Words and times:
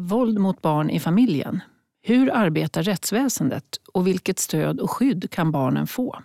Våld 0.00 0.38
mot 0.38 0.62
barn 0.62 0.90
i 0.90 1.00
familjen. 1.00 1.60
Hur 2.02 2.34
arbetar 2.34 2.82
rättsväsendet 2.82 3.64
och 3.92 4.06
vilket 4.06 4.38
stöd 4.38 4.80
och 4.80 4.90
skydd 4.90 5.30
kan 5.30 5.52
barnen 5.52 5.86
få? 5.86 6.18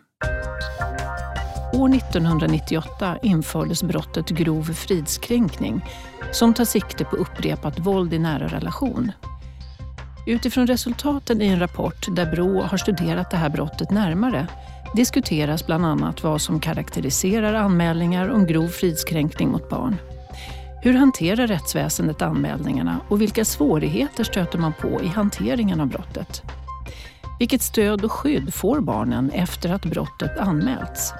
År 1.74 1.96
1998 1.96 3.18
infördes 3.24 3.84
brottet 3.84 4.30
grov 4.30 4.64
fridskränkning 4.64 5.86
som 6.32 6.54
tar 6.54 6.66
sikte 6.66 7.06
på 7.06 7.16
upprepat 7.16 7.80
våld 7.80 8.14
i 8.14 8.20
nära 8.20 8.48
relation. 8.48 9.12
Utifrån 10.28 10.68
resultaten 10.68 11.42
i 11.42 11.48
en 11.48 11.60
rapport 11.60 12.16
där 12.16 12.32
Brå 12.32 12.62
har 12.62 12.78
studerat 12.78 13.32
det 13.32 13.38
här 13.38 13.50
brottet 13.50 13.92
närmare 13.92 14.48
diskuteras 14.96 15.66
bland 15.66 15.86
annat 15.86 16.24
vad 16.24 16.42
som 16.42 16.60
karaktäriserar 16.60 17.54
anmälningar 17.54 18.30
om 18.30 18.46
grov 18.46 18.68
fridskränkning 18.68 19.50
mot 19.50 19.70
barn. 19.70 19.96
Hur 20.84 20.93
hanterar 20.93 21.48
rättsväsendet 21.48 22.21
anmälningarna 22.21 23.02
och 23.09 23.21
vilka 23.21 23.45
svårigheter 23.45 24.23
stöter 24.23 24.57
man 24.57 24.73
på 24.81 25.02
i 25.02 25.07
hanteringen 25.07 25.81
av 25.81 25.88
brottet? 25.88 26.44
Vilket 27.39 27.62
stöd 27.62 28.05
och 28.05 28.12
skydd 28.12 28.53
får 28.53 28.80
barnen 28.80 29.31
efter 29.31 29.70
att 29.70 29.86
brottet 29.86 30.38
anmälts? 30.38 31.13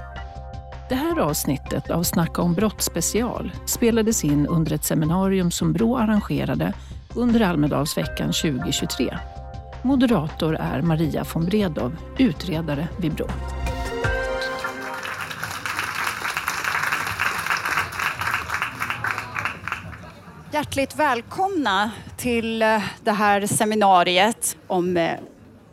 Det 0.89 0.95
här 0.95 1.19
avsnittet 1.19 1.89
av 1.89 2.03
Snacka 2.03 2.41
om 2.41 2.53
brott 2.53 2.81
special 2.81 3.52
spelades 3.66 4.23
in 4.23 4.47
under 4.47 4.73
ett 4.73 4.83
seminarium 4.83 5.52
som 5.52 5.73
Brå 5.73 5.97
arrangerade 5.97 6.73
under 7.16 7.41
Almedalsveckan 7.41 8.27
2023. 8.33 9.17
Moderator 9.81 10.55
är 10.55 10.81
Maria 10.81 11.25
von 11.33 11.45
Bredow, 11.45 11.95
utredare 12.17 12.88
vid 12.97 13.13
Brå. 13.13 13.27
Hjärtligt 20.53 20.95
välkomna 20.95 21.91
till 22.17 22.61
eh, 22.61 22.83
det 23.03 23.11
här 23.11 23.47
seminariet 23.47 24.57
om 24.67 24.97
eh, 24.97 25.19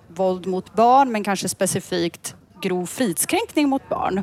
våld 0.09 0.47
mot 0.47 0.75
barn, 0.75 1.13
men 1.13 1.25
kanske 1.25 1.49
specifikt 1.49 2.35
grov 2.63 2.87
fridskränkning 2.87 3.69
mot 3.69 3.89
barn. 3.89 4.23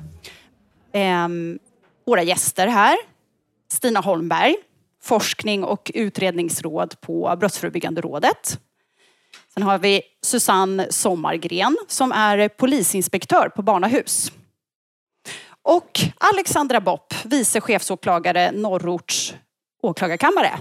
Ehm, 0.93 1.59
våra 2.05 2.23
gäster 2.23 2.67
här, 2.67 2.97
Stina 3.71 3.99
Holmberg, 3.99 4.55
forskning 5.03 5.63
och 5.63 5.91
utredningsråd 5.93 7.01
på 7.01 7.35
Brottsförebyggande 7.39 8.01
rådet. 8.01 8.59
Sen 9.53 9.63
har 9.63 9.77
vi 9.77 10.01
Susanne 10.21 10.87
Sommargren 10.89 11.77
som 11.87 12.11
är 12.11 12.49
polisinspektör 12.49 13.49
på 13.49 13.61
barnahus. 13.61 14.31
Och 15.61 15.99
Alexandra 16.17 16.81
Bopp, 16.81 17.13
vice 17.25 17.61
chefsåklagare 17.61 18.51
Norrorts 18.51 19.33
åklagarkammare. 19.85 20.59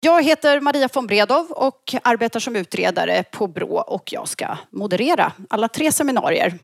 Jag 0.00 0.24
heter 0.24 0.60
Maria 0.60 0.88
von 0.94 1.06
Bredow 1.06 1.50
och 1.50 1.94
arbetar 2.02 2.40
som 2.40 2.56
utredare 2.56 3.22
på 3.22 3.46
Brå 3.46 3.80
och 3.80 4.12
jag 4.12 4.28
ska 4.28 4.56
moderera 4.70 5.32
alla 5.50 5.68
tre 5.68 5.92
seminarier. 5.92 6.58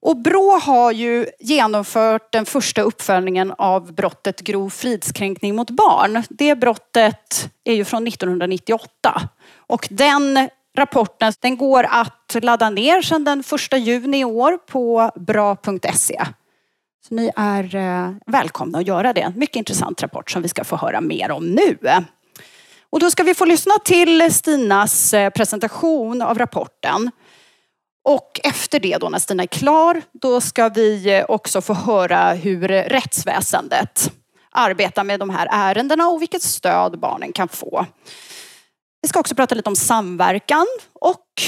Och 0.00 0.16
Brå 0.16 0.58
har 0.58 0.92
ju 0.92 1.26
genomfört 1.40 2.32
den 2.32 2.46
första 2.46 2.82
uppföljningen 2.82 3.54
av 3.58 3.92
brottet 3.92 4.40
grov 4.40 4.70
fridskränkning 4.70 5.56
mot 5.56 5.70
barn. 5.70 6.22
Det 6.28 6.54
brottet 6.54 7.50
är 7.64 7.74
ju 7.74 7.84
från 7.84 8.06
1998 8.06 8.88
och 9.56 9.88
den 9.90 10.48
rapporten 10.76 11.32
den 11.40 11.56
går 11.56 11.86
att 11.90 12.36
ladda 12.42 12.70
ner 12.70 13.02
sedan 13.02 13.24
den 13.24 13.42
första 13.42 13.76
juni 13.76 14.20
i 14.20 14.24
år 14.24 14.58
på 14.58 15.10
bra.se. 15.16 16.24
Så 17.08 17.14
ni 17.14 17.30
är 17.36 17.74
eh, 17.74 18.12
välkomna 18.26 18.78
att 18.78 18.86
göra 18.86 19.12
det. 19.12 19.32
Mycket 19.36 19.56
intressant 19.56 20.02
rapport 20.02 20.30
som 20.30 20.42
vi 20.42 20.48
ska 20.48 20.64
få 20.64 20.76
höra 20.76 21.00
mer 21.00 21.30
om 21.30 21.46
nu. 21.46 21.78
Och 22.90 23.00
då 23.00 23.10
ska 23.10 23.22
vi 23.22 23.34
få 23.34 23.44
lyssna 23.44 23.72
till 23.84 24.34
Stinas 24.34 25.14
eh, 25.14 25.30
presentation 25.30 26.22
av 26.22 26.38
rapporten. 26.38 27.10
Och 28.04 28.40
efter 28.44 28.80
det 28.80 28.96
då 28.96 29.08
när 29.08 29.18
Stina 29.18 29.42
är 29.42 29.46
klar, 29.46 30.02
då 30.12 30.40
ska 30.40 30.68
vi 30.68 31.16
eh, 31.18 31.24
också 31.28 31.60
få 31.60 31.74
höra 31.74 32.32
hur 32.32 32.68
rättsväsendet 32.68 34.12
arbetar 34.50 35.04
med 35.04 35.20
de 35.20 35.30
här 35.30 35.48
ärendena 35.50 36.08
och 36.08 36.22
vilket 36.22 36.42
stöd 36.42 37.00
barnen 37.00 37.32
kan 37.32 37.48
få. 37.48 37.86
Vi 39.02 39.08
ska 39.08 39.20
också 39.20 39.34
prata 39.34 39.54
lite 39.54 39.68
om 39.68 39.76
samverkan 39.76 40.66
och 40.92 41.42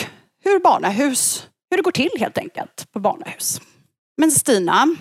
hur 0.44 0.60
barnahus, 0.60 1.46
hur 1.70 1.76
det 1.76 1.82
går 1.82 1.92
till 1.92 2.10
helt 2.18 2.38
enkelt 2.38 2.92
på 2.92 3.00
barnahus. 3.00 3.60
Men 4.16 4.30
Stina, 4.30 4.96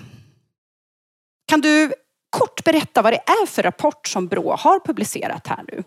kan 1.47 1.61
du 1.61 1.93
kort 2.29 2.63
berätta 2.63 3.01
vad 3.01 3.13
det 3.13 3.21
är 3.25 3.45
för 3.45 3.63
rapport 3.63 4.07
som 4.07 4.27
Brå 4.27 4.55
har 4.55 4.79
publicerat 4.79 5.47
här 5.47 5.63
nu? 5.71 5.83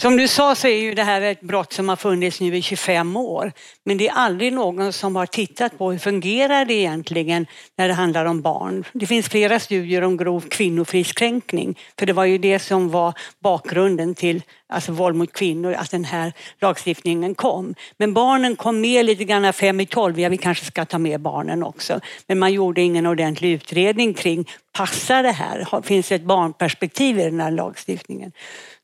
Som 0.00 0.16
du 0.16 0.28
sa 0.28 0.54
så 0.54 0.68
är 0.68 0.76
ju 0.76 0.94
det 0.94 1.02
här 1.02 1.20
ett 1.20 1.40
brott 1.40 1.72
som 1.72 1.88
har 1.88 1.96
funnits 1.96 2.40
nu 2.40 2.56
i 2.56 2.62
25 2.62 3.16
år. 3.16 3.52
Men 3.84 3.98
det 3.98 4.08
är 4.08 4.12
aldrig 4.12 4.52
någon 4.52 4.92
som 4.92 5.16
har 5.16 5.26
tittat 5.26 5.78
på 5.78 5.92
hur 5.92 5.98
fungerar 5.98 6.64
det 6.64 6.74
egentligen 6.74 7.46
när 7.78 7.88
det 7.88 7.94
handlar 7.94 8.24
om 8.24 8.42
barn. 8.42 8.84
Det 8.92 9.06
finns 9.06 9.28
flera 9.28 9.60
studier 9.60 10.02
om 10.02 10.16
grov 10.16 10.40
kvinnofridskränkning. 10.40 11.78
För 11.98 12.06
det 12.06 12.12
var 12.12 12.24
ju 12.24 12.38
det 12.38 12.58
som 12.58 12.90
var 12.90 13.14
bakgrunden 13.40 14.14
till 14.14 14.42
alltså 14.72 14.92
våld 14.92 15.16
mot 15.16 15.32
kvinnor, 15.32 15.72
att 15.72 15.90
den 15.90 16.04
här 16.04 16.32
lagstiftningen 16.60 17.34
kom. 17.34 17.74
Men 17.96 18.14
barnen 18.14 18.56
kom 18.56 18.80
med 18.80 19.04
lite 19.04 19.24
grann 19.24 19.52
fem 19.52 19.80
i 19.80 19.86
tolv. 19.86 20.20
Ja, 20.20 20.28
vi 20.28 20.38
kanske 20.38 20.64
ska 20.64 20.84
ta 20.84 20.98
med 20.98 21.20
barnen 21.20 21.62
också. 21.62 22.00
Men 22.26 22.38
man 22.38 22.52
gjorde 22.52 22.80
ingen 22.80 23.06
ordentlig 23.06 23.52
utredning 23.52 24.14
kring 24.14 24.48
passar 24.72 25.22
det 25.22 25.32
här? 25.32 25.82
Finns 25.82 26.08
det 26.08 26.14
ett 26.14 26.24
barnperspektiv 26.24 27.18
i 27.18 27.22
den 27.22 27.40
här 27.40 27.50
lagstiftningen? 27.50 28.32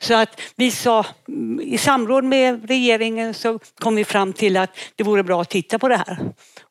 Så 0.00 0.14
att 0.14 0.40
vi 0.56 0.70
sa 0.70 1.06
mm, 1.28 1.60
i 1.60 1.78
samråd 1.78 2.24
med 2.24 2.68
regeringen 2.68 3.34
så 3.34 3.58
kom 3.78 3.96
vi 3.96 4.04
fram 4.04 4.32
till 4.32 4.56
att 4.56 4.70
det 4.96 5.04
vore 5.04 5.22
bra 5.22 5.40
att 5.40 5.50
titta 5.50 5.78
på 5.78 5.88
det 5.88 5.96
här. 5.96 6.18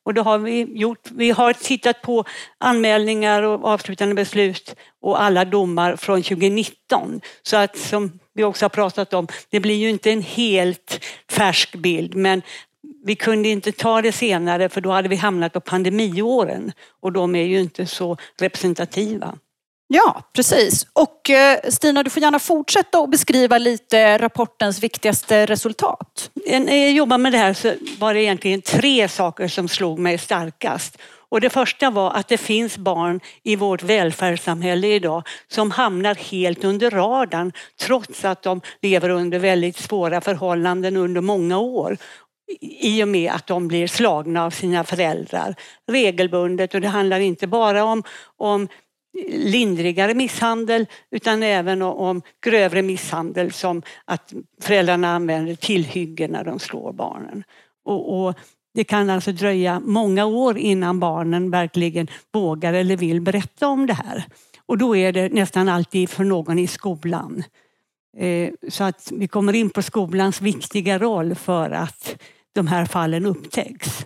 Och 0.03 0.13
det 0.13 0.21
har 0.21 0.37
vi 0.37 0.61
gjort. 0.61 1.11
Vi 1.11 1.31
har 1.31 1.53
tittat 1.53 2.01
på 2.01 2.23
anmälningar 2.57 3.43
och 3.43 3.65
avslutande 3.65 4.15
beslut 4.15 4.75
och 5.01 5.21
alla 5.21 5.45
domar 5.45 5.95
från 5.95 6.23
2019. 6.23 7.21
Så 7.43 7.57
att 7.57 7.77
som 7.77 8.19
vi 8.37 8.43
också 8.43 8.65
har 8.65 8.69
pratat 8.69 9.13
om, 9.13 9.27
det 9.49 9.59
blir 9.59 9.75
ju 9.75 9.89
inte 9.89 10.11
en 10.11 10.21
helt 10.21 11.05
färsk 11.31 11.75
bild 11.75 12.15
men 12.15 12.41
vi 13.05 13.15
kunde 13.15 13.49
inte 13.49 13.71
ta 13.71 14.01
det 14.01 14.11
senare 14.11 14.69
för 14.69 14.81
då 14.81 14.91
hade 14.91 15.09
vi 15.09 15.15
hamnat 15.15 15.53
på 15.53 15.59
pandemiåren 15.59 16.71
och 17.01 17.11
de 17.11 17.35
är 17.35 17.43
ju 17.43 17.59
inte 17.59 17.85
så 17.85 18.17
representativa. 18.39 19.37
Ja, 19.87 20.23
precis. 20.33 20.87
Och 20.93 21.29
eh, 21.29 21.59
Stina, 21.69 22.03
du 22.03 22.09
får 22.09 22.23
gärna 22.23 22.39
fortsätta 22.39 22.99
och 22.99 23.09
beskriva 23.09 23.57
lite 23.57 24.17
rapportens 24.17 24.83
viktigaste 24.83 25.45
resultat. 25.45 26.31
När 26.47 26.75
jag 26.75 26.91
jobbade 26.91 27.23
med 27.23 27.31
det 27.31 27.37
här 27.37 27.53
så 27.53 27.73
var 27.99 28.13
det 28.13 28.23
egentligen 28.23 28.61
tre 28.61 29.07
saker 29.07 29.47
som 29.47 29.67
slog 29.67 29.99
mig 29.99 30.17
starkast. 30.17 30.97
Och 31.29 31.41
det 31.41 31.49
första 31.49 31.89
var 31.89 32.11
att 32.11 32.27
det 32.27 32.37
finns 32.37 32.77
barn 32.77 33.19
i 33.43 33.55
vårt 33.55 33.83
välfärdssamhälle 33.83 34.87
idag 34.87 35.23
som 35.47 35.71
hamnar 35.71 36.15
helt 36.15 36.63
under 36.63 36.91
radarn 36.91 37.51
trots 37.81 38.25
att 38.25 38.43
de 38.43 38.61
lever 38.81 39.09
under 39.09 39.39
väldigt 39.39 39.77
svåra 39.77 40.21
förhållanden 40.21 40.97
under 40.97 41.21
många 41.21 41.59
år 41.59 41.97
i 42.61 43.03
och 43.03 43.07
med 43.07 43.31
att 43.31 43.47
de 43.47 43.67
blir 43.67 43.87
slagna 43.87 44.45
av 44.45 44.49
sina 44.49 44.83
föräldrar 44.83 45.55
regelbundet 45.87 46.73
och 46.73 46.81
det 46.81 46.87
handlar 46.87 47.19
inte 47.19 47.47
bara 47.47 47.83
om, 47.83 48.03
om 48.37 48.67
lindrigare 49.29 50.13
misshandel 50.13 50.85
utan 51.11 51.43
även 51.43 51.81
om 51.81 52.21
grövre 52.45 52.81
misshandel 52.81 53.51
som 53.51 53.81
att 54.05 54.33
föräldrarna 54.61 55.15
använder 55.15 55.55
tillhyggen 55.55 56.31
när 56.31 56.43
de 56.43 56.59
slår 56.59 56.93
barnen. 56.93 57.43
Och, 57.85 58.27
och, 58.27 58.35
det 58.77 58.83
kan 58.83 59.09
alltså 59.09 59.31
dröja 59.31 59.79
många 59.79 60.25
år 60.25 60.57
innan 60.57 60.99
barnen 60.99 61.51
verkligen 61.51 62.07
vågar 62.33 62.73
eller 62.73 62.97
vill 62.97 63.21
berätta 63.21 63.67
om 63.67 63.85
det 63.85 63.93
här. 63.93 64.25
Och 64.65 64.77
då 64.77 64.95
är 64.95 65.11
det 65.11 65.33
nästan 65.33 65.69
alltid 65.69 66.09
för 66.09 66.23
någon 66.23 66.59
i 66.59 66.67
skolan. 66.67 67.43
Eh, 68.17 68.49
så 68.69 68.83
att 68.83 69.11
vi 69.15 69.27
kommer 69.27 69.53
in 69.53 69.69
på 69.69 69.81
skolans 69.81 70.41
viktiga 70.41 70.99
roll 70.99 71.35
för 71.35 71.71
att 71.71 72.23
de 72.55 72.67
här 72.67 72.85
fallen 72.85 73.25
upptäcks. 73.25 74.05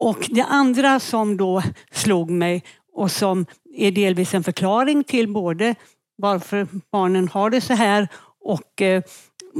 Och 0.00 0.28
det 0.30 0.44
andra 0.44 1.00
som 1.00 1.36
då 1.36 1.62
slog 1.90 2.30
mig 2.30 2.64
och 2.92 3.10
som 3.10 3.46
är 3.74 3.90
delvis 3.90 4.34
en 4.34 4.44
förklaring 4.44 5.04
till 5.04 5.32
både 5.32 5.74
varför 6.16 6.68
barnen 6.92 7.28
har 7.28 7.50
det 7.50 7.60
så 7.60 7.74
här 7.74 8.08
och 8.40 8.82
eh, 8.82 9.02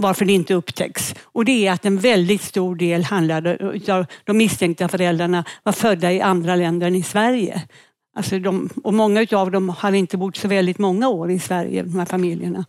varför 0.00 0.24
det 0.24 0.32
inte 0.32 0.54
upptäcks. 0.54 1.14
Och 1.24 1.44
det 1.44 1.66
är 1.66 1.72
att 1.72 1.84
en 1.84 1.98
väldigt 1.98 2.42
stor 2.42 2.76
del 2.76 3.04
handlade 3.04 3.80
av 3.88 4.06
de 4.24 4.36
misstänkta 4.36 4.88
föräldrarna 4.88 5.44
var 5.62 5.72
födda 5.72 6.12
i 6.12 6.20
andra 6.20 6.56
länder 6.56 6.86
än 6.86 6.94
i 6.94 7.02
Sverige. 7.02 7.62
Alltså 8.16 8.38
de, 8.38 8.68
och 8.84 8.94
många 8.94 9.26
av 9.32 9.50
dem 9.50 9.68
hade 9.68 9.98
inte 9.98 10.16
bott 10.16 10.36
så 10.36 10.48
väldigt 10.48 10.78
många 10.78 11.08
år 11.08 11.30
i 11.30 11.38
Sverige, 11.38 11.82
de 11.82 11.98
här 11.98 12.06
familjerna. 12.06 12.64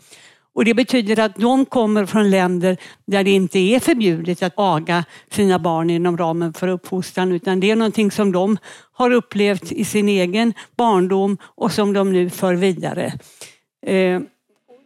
Och 0.54 0.66
det 0.66 0.74
betyder 0.74 1.20
att 1.20 1.36
de 1.36 1.66
kommer 1.66 2.06
från 2.06 2.30
länder 2.30 2.78
där 3.08 3.24
det 3.24 3.32
inte 3.32 3.60
är 3.60 3.80
förbjudet 3.80 4.44
att 4.44 4.54
aga 4.56 5.04
sina 5.30 5.60
barn 5.60 5.90
inom 5.90 6.18
ramen 6.18 6.54
för 6.54 6.68
uppfostran 6.68 7.32
utan 7.32 7.60
det 7.60 7.72
är 7.72 7.76
någonting 7.76 8.12
som 8.12 8.32
de 8.32 8.58
har 8.92 9.12
upplevt 9.12 9.72
i 9.72 9.86
sin 9.86 10.10
egen 10.10 10.54
barndom 10.76 11.38
och 11.44 11.72
som 11.72 11.94
de 11.94 12.14
nu 12.14 12.30
för 12.30 12.56
vidare. 12.56 13.14
Eh, 13.86 14.22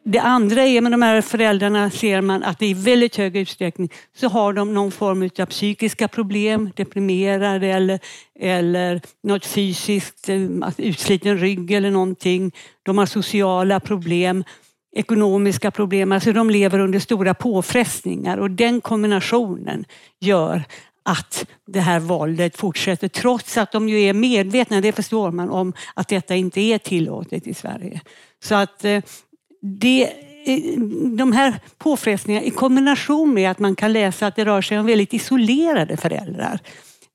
det 0.07 0.19
andra 0.19 0.63
är 0.63 0.81
med 0.81 0.91
de 0.91 1.01
här 1.01 1.21
föräldrarna 1.21 1.89
ser 1.89 2.21
man 2.21 2.43
att 2.43 2.61
i 2.61 2.73
väldigt 2.73 3.15
hög 3.15 3.37
utsträckning 3.37 3.89
så 4.15 4.27
har 4.27 4.53
de 4.53 4.73
någon 4.73 4.91
form 4.91 5.29
av 5.39 5.45
psykiska 5.45 6.07
problem, 6.07 6.71
deprimerade 6.75 7.67
eller, 7.67 7.99
eller 8.39 9.01
något 9.23 9.45
fysiskt, 9.45 10.29
eh, 10.29 10.39
utsliten 10.77 11.37
rygg 11.37 11.71
eller 11.71 11.91
någonting. 11.91 12.51
De 12.83 12.97
har 12.97 13.05
sociala 13.05 13.79
problem, 13.79 14.43
ekonomiska 14.95 15.71
problem, 15.71 16.11
alltså 16.11 16.33
de 16.33 16.49
lever 16.49 16.79
under 16.79 16.99
stora 16.99 17.33
påfrestningar 17.33 18.37
och 18.37 18.51
den 18.51 18.81
kombinationen 18.81 19.85
gör 20.19 20.63
att 21.05 21.45
det 21.67 21.79
här 21.79 21.99
våldet 21.99 22.57
fortsätter 22.57 23.07
trots 23.07 23.57
att 23.57 23.71
de 23.71 23.89
ju 23.89 24.01
är 24.01 24.13
medvetna, 24.13 24.81
det 24.81 24.91
förstår 24.91 25.31
man, 25.31 25.49
om 25.49 25.73
att 25.93 26.07
detta 26.07 26.35
inte 26.35 26.61
är 26.61 26.77
tillåtet 26.77 27.47
i 27.47 27.53
Sverige. 27.53 28.01
Så 28.43 28.55
att 28.55 28.85
eh, 28.85 29.01
det, 29.65 30.03
eh, 30.45 30.79
de 31.17 31.31
här 31.31 31.59
påfrestningarna 31.77 32.45
i 32.45 32.49
kombination 32.51 33.33
med 33.33 33.51
att 33.51 33.59
man 33.59 33.75
kan 33.75 33.93
läsa 33.93 34.27
att 34.27 34.35
det 34.35 34.45
rör 34.45 34.61
sig 34.61 34.79
om 34.79 34.85
väldigt 34.85 35.13
isolerade 35.13 35.97
föräldrar. 35.97 36.59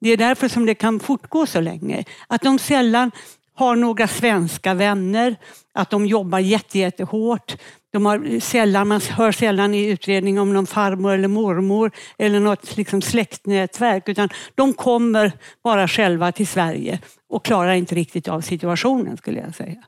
Det 0.01 0.11
är 0.11 0.17
därför 0.17 0.49
som 0.49 0.67
det 0.67 0.75
kan 0.75 1.01
fortgå 1.01 1.47
så 1.47 1.61
länge. 1.61 2.05
Att 2.29 2.43
de 2.43 2.59
sällan 2.59 3.11
har 3.55 3.77
några 3.77 4.09
svenska 4.09 4.75
vänner, 4.75 5.37
att 5.75 5.91
de 5.91 6.07
jobbar 6.07 6.39
jättehårt. 6.39 7.57
De 7.93 8.07
har 8.07 8.41
sällan, 8.41 8.89
man 8.89 9.01
hör 9.01 9.33
sällan 9.33 9.75
i 9.75 9.87
utredning 9.87 10.41
om 10.41 10.53
någon 10.53 10.67
farmor 10.67 11.13
eller 11.13 11.29
mormor 11.29 11.91
eller 12.19 12.41
något 12.41 12.77
liksom 12.77 13.03
släktnätverk 13.03 14.09
utan 14.09 14.29
de 14.55 14.73
kommer 14.73 15.33
bara 15.65 15.89
själva 15.89 16.33
till 16.33 16.47
Sverige 16.47 16.99
och 17.29 17.45
klarar 17.45 17.73
inte 17.73 17.95
riktigt 17.95 18.29
av 18.29 18.41
situationen 18.41 19.17
skulle 19.17 19.41
jag 19.41 19.55
säga. 19.55 19.85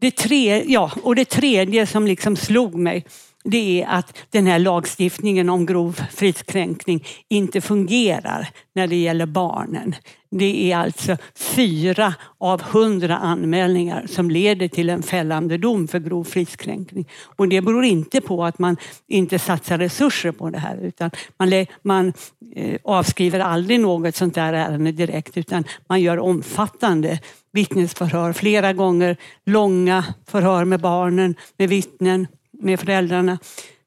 Det, 0.00 0.10
tre, 0.10 0.64
ja, 0.66 0.92
och 1.02 1.14
det 1.14 1.24
tredje 1.24 1.86
som 1.86 2.06
liksom 2.06 2.36
slog 2.36 2.74
mig 2.74 3.04
det 3.50 3.82
är 3.82 3.86
att 3.86 4.18
den 4.30 4.46
här 4.46 4.58
lagstiftningen 4.58 5.48
om 5.48 5.66
grov 5.66 6.00
fridskränkning 6.10 7.04
inte 7.28 7.60
fungerar 7.60 8.48
när 8.74 8.86
det 8.86 8.96
gäller 8.96 9.26
barnen. 9.26 9.94
Det 10.30 10.72
är 10.72 10.76
alltså 10.76 11.16
fyra 11.34 12.14
av 12.38 12.62
hundra 12.62 13.16
anmälningar 13.16 14.06
som 14.06 14.30
leder 14.30 14.68
till 14.68 14.90
en 14.90 15.02
fällande 15.02 15.58
dom 15.58 15.88
för 15.88 15.98
grov 15.98 16.24
fridskränkning. 16.24 17.08
Och 17.36 17.48
det 17.48 17.60
beror 17.60 17.84
inte 17.84 18.20
på 18.20 18.44
att 18.44 18.58
man 18.58 18.76
inte 19.08 19.38
satsar 19.38 19.78
resurser 19.78 20.32
på 20.32 20.50
det 20.50 20.58
här 20.58 20.76
utan 20.82 21.10
man, 21.38 21.66
man 21.82 22.12
eh, 22.54 22.78
avskriver 22.84 23.40
aldrig 23.40 23.80
något 23.80 24.16
sånt 24.16 24.34
där 24.34 24.52
ärende 24.52 24.92
direkt 24.92 25.36
utan 25.36 25.64
man 25.88 26.00
gör 26.00 26.18
omfattande 26.18 27.18
vittnesförhör, 27.56 28.32
flera 28.32 28.72
gånger 28.72 29.16
långa 29.46 30.04
förhör 30.26 30.64
med 30.64 30.80
barnen, 30.80 31.34
med 31.56 31.68
vittnen, 31.68 32.26
med 32.52 32.80
föräldrarna. 32.80 33.38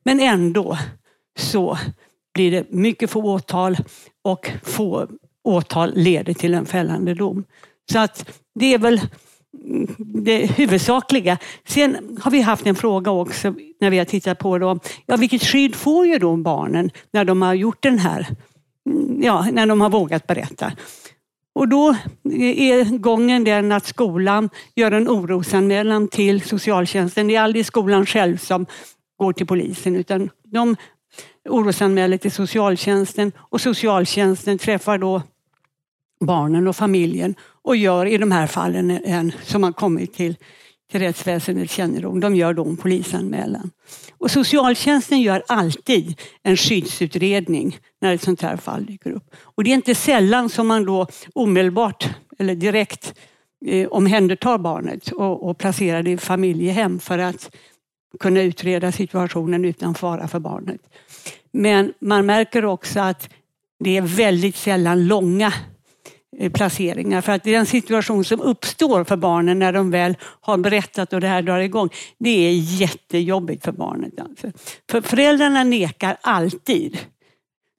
Men 0.03 0.19
ändå 0.19 0.77
så 1.39 1.77
blir 2.33 2.51
det 2.51 2.71
mycket 2.71 3.09
få 3.09 3.21
åtal 3.21 3.77
och 4.23 4.51
få 4.63 5.07
åtal 5.43 5.91
leder 5.95 6.33
till 6.33 6.53
en 6.53 6.65
fällande 6.65 7.13
dom. 7.13 7.43
Så 7.91 7.99
att 7.99 8.31
det 8.55 8.73
är 8.73 8.77
väl 8.77 9.01
mm, 9.65 9.95
det 9.97 10.45
huvudsakliga. 10.45 11.37
Sen 11.67 12.17
har 12.21 12.31
vi 12.31 12.41
haft 12.41 12.65
en 12.65 12.75
fråga 12.75 13.11
också 13.11 13.53
när 13.79 13.89
vi 13.89 13.97
har 13.97 14.05
tittat 14.05 14.39
på 14.39 14.57
dem. 14.57 14.79
Ja, 15.05 15.17
vilket 15.17 15.43
skydd 15.43 15.75
får 15.75 16.07
ju 16.07 16.19
då 16.19 16.37
barnen 16.37 16.91
när 17.11 17.25
de 17.25 17.41
har 17.41 17.53
gjort 17.53 17.83
den 17.83 17.99
här, 17.99 18.27
mm, 18.85 19.23
ja, 19.23 19.47
när 19.51 19.65
de 19.65 19.81
har 19.81 19.89
vågat 19.89 20.27
berätta. 20.27 20.71
Och 21.53 21.67
då 21.67 21.95
är 22.31 22.97
gången 22.97 23.43
den 23.43 23.71
att 23.71 23.85
skolan 23.85 24.49
gör 24.75 24.91
en 24.91 25.09
orosanmälan 25.09 26.07
till 26.07 26.41
socialtjänsten. 26.41 27.27
Det 27.27 27.35
är 27.35 27.41
aldrig 27.41 27.65
skolan 27.65 28.05
själv 28.05 28.37
som 28.37 28.65
går 29.17 29.33
till 29.33 29.47
polisen 29.47 29.95
utan 29.95 30.29
de 30.43 30.75
orosanmäler 31.49 32.17
till 32.17 32.31
socialtjänsten 32.31 33.31
och 33.37 33.61
socialtjänsten 33.61 34.57
träffar 34.57 34.97
då 34.97 35.21
barnen 36.19 36.67
och 36.67 36.75
familjen 36.75 37.35
och 37.61 37.75
gör 37.75 38.05
i 38.05 38.17
de 38.17 38.31
här 38.31 38.47
fallen 38.47 38.91
en, 38.91 39.31
som 39.43 39.63
har 39.63 39.71
kommit 39.71 40.13
till, 40.13 40.35
till 40.91 40.99
rättsväsendets 40.99 41.73
kännedom, 41.73 42.19
de 42.19 42.35
gör 42.35 42.53
då 42.53 42.65
en 42.65 42.77
polisanmälan. 42.77 43.71
Och 44.19 44.31
socialtjänsten 44.31 45.21
gör 45.21 45.43
alltid 45.47 46.21
en 46.43 46.57
skyddsutredning 46.57 47.77
när 48.01 48.13
ett 48.13 48.21
sånt 48.21 48.41
här 48.41 48.57
fall 48.57 48.85
dyker 48.85 49.11
upp. 49.11 49.35
Och 49.41 49.63
det 49.63 49.69
är 49.69 49.75
inte 49.75 49.95
sällan 49.95 50.49
som 50.49 50.67
man 50.67 50.85
då 50.85 51.07
omedelbart 51.33 52.09
eller 52.39 52.55
direkt 52.55 53.13
eh, 53.65 53.87
omhändertar 53.87 54.57
barnet 54.57 55.11
och, 55.11 55.49
och 55.49 55.57
placerar 55.57 56.03
det 56.03 56.11
i 56.11 56.17
familjehem 56.17 56.99
för 56.99 57.19
att 57.19 57.55
kunna 58.19 58.41
utreda 58.41 58.91
situationen 58.91 59.65
utan 59.65 59.95
fara 59.95 60.27
för 60.27 60.39
barnet. 60.39 60.81
Men 61.51 61.93
man 61.99 62.25
märker 62.25 62.65
också 62.65 62.99
att 62.99 63.29
det 63.79 63.97
är 63.97 64.01
väldigt 64.01 64.55
sällan 64.55 65.07
långa 65.07 65.53
Eh, 66.39 66.51
placeringar. 66.51 67.21
För 67.21 67.31
att 67.31 67.43
den 67.43 67.65
situation 67.65 68.23
som 68.23 68.41
uppstår 68.41 69.03
för 69.03 69.15
barnen 69.15 69.59
när 69.59 69.73
de 69.73 69.91
väl 69.91 70.17
har 70.41 70.57
berättat 70.57 71.13
och 71.13 71.21
det 71.21 71.27
här 71.27 71.41
drar 71.41 71.59
igång, 71.59 71.89
det 72.17 72.29
är 72.29 72.51
jättejobbigt 72.51 73.65
för 73.65 73.71
barnet. 73.71 74.19
Alltså. 74.19 74.51
För 74.91 75.01
föräldrarna 75.01 75.63
nekar 75.63 76.17
alltid. 76.21 76.97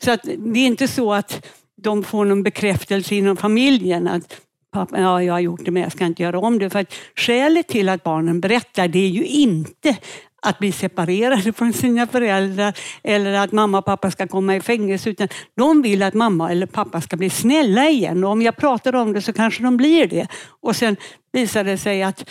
Så 0.04 0.10
att 0.10 0.22
det 0.22 0.60
är 0.60 0.66
inte 0.66 0.88
så 0.88 1.12
att 1.12 1.46
de 1.82 2.02
får 2.02 2.24
någon 2.24 2.42
bekräftelse 2.42 3.14
inom 3.14 3.36
familjen 3.36 4.08
att 4.08 4.40
pappa, 4.72 5.00
ja, 5.00 5.22
jag 5.22 5.32
har 5.32 5.40
gjort 5.40 5.64
det 5.64 5.70
men 5.70 5.82
jag 5.82 5.92
ska 5.92 6.06
inte 6.06 6.22
göra 6.22 6.38
om 6.38 6.58
det. 6.58 6.70
För 6.70 6.78
att 6.78 6.94
skälet 7.16 7.68
till 7.68 7.88
att 7.88 8.02
barnen 8.02 8.40
berättar 8.40 8.88
det 8.88 8.98
är 8.98 9.08
ju 9.08 9.24
inte 9.24 9.96
att 10.42 10.58
bli 10.58 10.72
separerade 10.72 11.52
från 11.56 11.72
sina 11.72 12.06
föräldrar 12.06 12.78
eller 13.02 13.32
att 13.32 13.52
mamma 13.52 13.78
och 13.78 13.84
pappa 13.84 14.10
ska 14.10 14.26
komma 14.26 14.56
i 14.56 14.60
fängelse 14.60 15.10
utan 15.10 15.28
de 15.56 15.82
vill 15.82 16.02
att 16.02 16.14
mamma 16.14 16.50
eller 16.50 16.66
pappa 16.66 17.00
ska 17.00 17.16
bli 17.16 17.30
snälla 17.30 17.88
igen 17.88 18.24
och 18.24 18.30
om 18.30 18.42
jag 18.42 18.56
pratar 18.56 18.94
om 18.94 19.12
det 19.12 19.22
så 19.22 19.32
kanske 19.32 19.62
de 19.62 19.76
blir 19.76 20.06
det. 20.06 20.28
Och 20.60 20.76
sen 20.76 20.96
visar 21.32 21.64
det 21.64 21.78
sig 21.78 22.02
att 22.02 22.30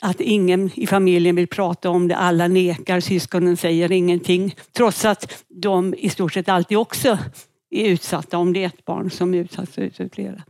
att 0.00 0.20
ingen 0.20 0.70
i 0.74 0.86
familjen 0.86 1.36
vill 1.36 1.48
prata 1.48 1.90
om 1.90 2.08
det, 2.08 2.16
alla 2.16 2.48
nekar, 2.48 3.00
syskonen 3.00 3.56
säger 3.56 3.92
ingenting. 3.92 4.54
Trots 4.72 5.04
att 5.04 5.44
de 5.48 5.94
i 5.98 6.10
stort 6.10 6.32
sett 6.32 6.48
alltid 6.48 6.78
också 6.78 7.18
är 7.70 7.88
utsatta 7.88 8.38
om 8.38 8.52
det 8.52 8.62
är 8.62 8.66
ett 8.66 8.84
barn 8.84 9.10
som 9.10 9.34
är 9.34 9.38
utsatt 9.38 9.74
så 9.74 9.80
är 9.80 10.14
flera. 10.14 10.42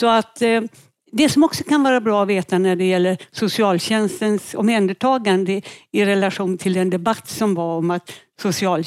Så 0.00 0.06
att 0.06 0.42
eh, 0.42 0.62
det 1.12 1.28
som 1.28 1.44
också 1.44 1.64
kan 1.64 1.82
vara 1.82 2.00
bra 2.00 2.22
att 2.22 2.28
veta 2.28 2.58
när 2.58 2.76
det 2.76 2.84
gäller 2.84 3.18
socialtjänstens 3.30 4.54
omhändertagande 4.54 5.62
i 5.92 6.04
relation 6.04 6.58
till 6.58 6.72
den 6.72 6.90
debatt 6.90 7.28
som 7.28 7.54
var 7.54 7.76
om 7.76 7.90
att 7.90 8.12
social, 8.40 8.84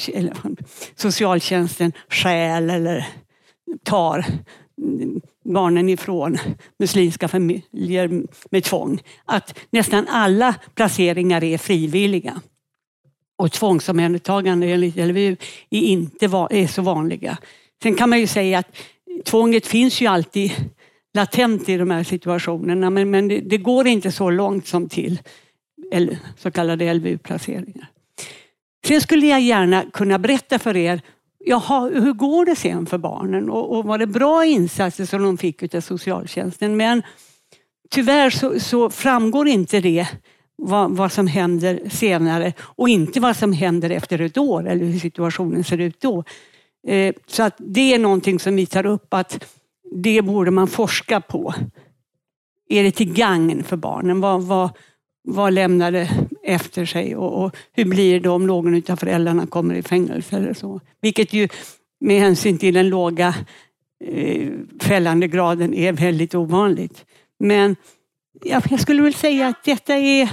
socialtjänsten 0.94 1.92
stjäl 2.08 2.70
eller 2.70 3.06
tar 3.82 4.24
barnen 5.44 5.88
ifrån 5.88 6.38
muslimska 6.78 7.28
familjer 7.28 8.22
med 8.50 8.64
tvång. 8.64 9.02
Att 9.24 9.58
nästan 9.70 10.08
alla 10.08 10.54
placeringar 10.74 11.44
är 11.44 11.58
frivilliga. 11.58 12.40
Och 13.36 13.52
tvångsomhändertagande 13.52 14.66
enligt 14.66 14.96
LVU 14.96 15.36
är 15.70 15.80
inte 15.80 16.26
är 16.26 16.66
så 16.66 16.82
vanliga. 16.82 17.38
Sen 17.82 17.94
kan 17.94 18.10
man 18.10 18.20
ju 18.20 18.26
säga 18.26 18.58
att 18.58 18.76
tvånget 19.24 19.66
finns 19.66 20.00
ju 20.00 20.06
alltid 20.06 20.52
latent 21.14 21.68
i 21.68 21.76
de 21.76 21.90
här 21.90 22.02
situationerna 22.02 22.90
men, 22.90 23.10
men 23.10 23.28
det, 23.28 23.40
det 23.40 23.58
går 23.58 23.86
inte 23.86 24.12
så 24.12 24.30
långt 24.30 24.66
som 24.66 24.88
till 24.88 25.18
så 26.36 26.50
kallade 26.50 26.94
LVU-placeringar. 26.94 27.86
Sen 28.86 29.00
skulle 29.00 29.26
jag 29.26 29.40
gärna 29.40 29.84
kunna 29.92 30.18
berätta 30.18 30.58
för 30.58 30.76
er 30.76 31.00
Jaha, 31.46 31.90
hur 31.94 32.12
går 32.12 32.44
det 32.44 32.56
sen 32.56 32.86
för 32.86 32.98
barnen? 32.98 33.50
Och, 33.50 33.76
och 33.76 33.84
var 33.84 33.98
det 33.98 34.06
bra 34.06 34.44
insatser 34.44 35.04
som 35.04 35.22
de 35.22 35.38
fick 35.38 35.74
av 35.74 35.80
socialtjänsten? 35.80 36.76
Men 36.76 37.02
tyvärr 37.90 38.30
så, 38.30 38.60
så 38.60 38.90
framgår 38.90 39.48
inte 39.48 39.80
det 39.80 40.06
vad, 40.56 40.96
vad, 40.96 41.12
som 41.12 41.26
händer 41.26 41.80
senare 41.90 42.52
och 42.60 42.88
inte 42.88 43.20
vad 43.20 43.36
som 43.36 43.52
händer 43.52 43.90
efter 43.90 44.20
ett 44.20 44.38
år 44.38 44.68
eller 44.68 44.84
hur 44.84 44.98
situationen 44.98 45.64
ser 45.64 45.78
ut 45.78 46.00
då. 46.00 46.24
Eh, 46.86 47.14
så 47.26 47.42
att 47.42 47.54
det 47.58 47.94
är 47.94 47.98
någonting 47.98 48.40
som 48.40 48.56
vi 48.56 48.66
tar 48.66 48.86
upp 48.86 49.14
att 49.14 49.44
det 49.94 50.22
borde 50.22 50.50
man 50.50 50.68
forska 50.68 51.20
på. 51.20 51.54
Är 52.68 52.82
det 52.82 52.90
till 52.90 53.12
gagn 53.12 53.64
för 53.64 53.76
barnen? 53.76 54.20
Vad, 54.20 54.42
vad, 54.42 54.70
vad 55.22 55.52
lämnar 55.52 55.92
det 55.92 56.10
efter 56.42 56.84
sig 56.84 57.16
och, 57.16 57.44
och, 57.44 57.56
hur 57.72 57.84
blir 57.84 58.20
det 58.20 58.28
om 58.28 58.46
någon 58.46 58.82
av 58.88 58.96
föräldrarna 58.96 59.46
kommer 59.46 59.74
i 59.74 59.82
fängelse 59.82 60.36
eller 60.36 60.54
så? 60.54 60.80
Vilket 61.00 61.32
ju 61.32 61.48
med 62.00 62.20
hänsyn 62.20 62.58
till 62.58 62.74
den 62.74 62.88
låga 62.88 63.34
eh, 64.04 64.52
fällande 64.80 65.28
graden 65.28 65.74
är 65.74 65.92
väldigt 65.92 66.34
ovanligt. 66.34 67.04
Men 67.38 67.76
ja, 68.44 68.62
jag 68.70 68.80
skulle 68.80 69.02
väl 69.02 69.14
säga 69.14 69.48
att 69.48 69.64
detta 69.64 69.94
är 69.94 70.28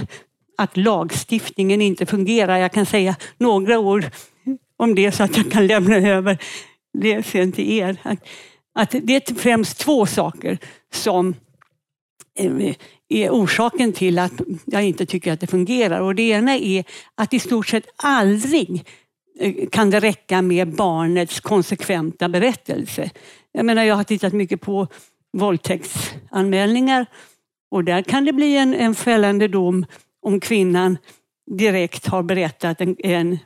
att 0.58 0.76
lagstiftningen 0.76 1.82
inte 1.82 2.06
fungerar. 2.06 2.58
Jag 2.58 2.72
kan 2.72 2.86
säga 2.86 3.16
några 3.38 3.78
ord 3.78 4.04
om 4.76 4.94
det 4.94 5.12
så 5.12 5.22
att 5.22 5.36
jag 5.36 5.50
kan 5.52 5.66
lämna 5.66 5.96
över 5.96 6.38
det 6.98 7.26
sen 7.26 7.52
till 7.52 7.70
er. 7.70 7.96
Att, 8.74 8.94
det 9.02 9.28
är 9.28 9.34
främst 9.34 9.78
två 9.78 10.06
saker 10.06 10.58
som 10.92 11.34
eh, 12.38 12.74
är 13.08 13.30
orsaken 13.30 13.92
till 13.92 14.18
att 14.18 14.32
jag 14.64 14.84
inte 14.84 15.06
tycker 15.06 15.32
att 15.32 15.40
det 15.40 15.46
fungerar. 15.46 16.00
Och 16.00 16.14
det 16.14 16.22
ena 16.22 16.56
är 16.56 16.84
att 17.14 17.34
i 17.34 17.38
stort 17.38 17.68
sett 17.68 17.86
aldrig 17.96 18.84
eh, 19.38 19.68
kan 19.68 19.90
det 19.90 20.00
räcka 20.00 20.42
med 20.42 20.74
barnets 20.74 21.40
konsekventa 21.40 22.28
berättelse. 22.28 23.10
Jag 23.52 23.66
menar, 23.66 23.84
jag 23.84 23.96
har 23.96 24.04
tittat 24.04 24.32
mycket 24.32 24.60
på 24.60 24.86
våldtäktsanmälningar 25.32 27.06
och 27.70 27.84
där 27.84 28.02
kan 28.02 28.24
det 28.24 28.32
bli 28.32 28.56
en, 28.56 28.74
en 28.74 28.94
fällande 28.94 29.48
dom 29.48 29.86
om 30.22 30.40
kvinnan 30.40 30.98
direkt 31.50 32.06
har 32.06 32.22
berättat 32.22 32.80
en, 32.80 32.96
en, 32.98 33.38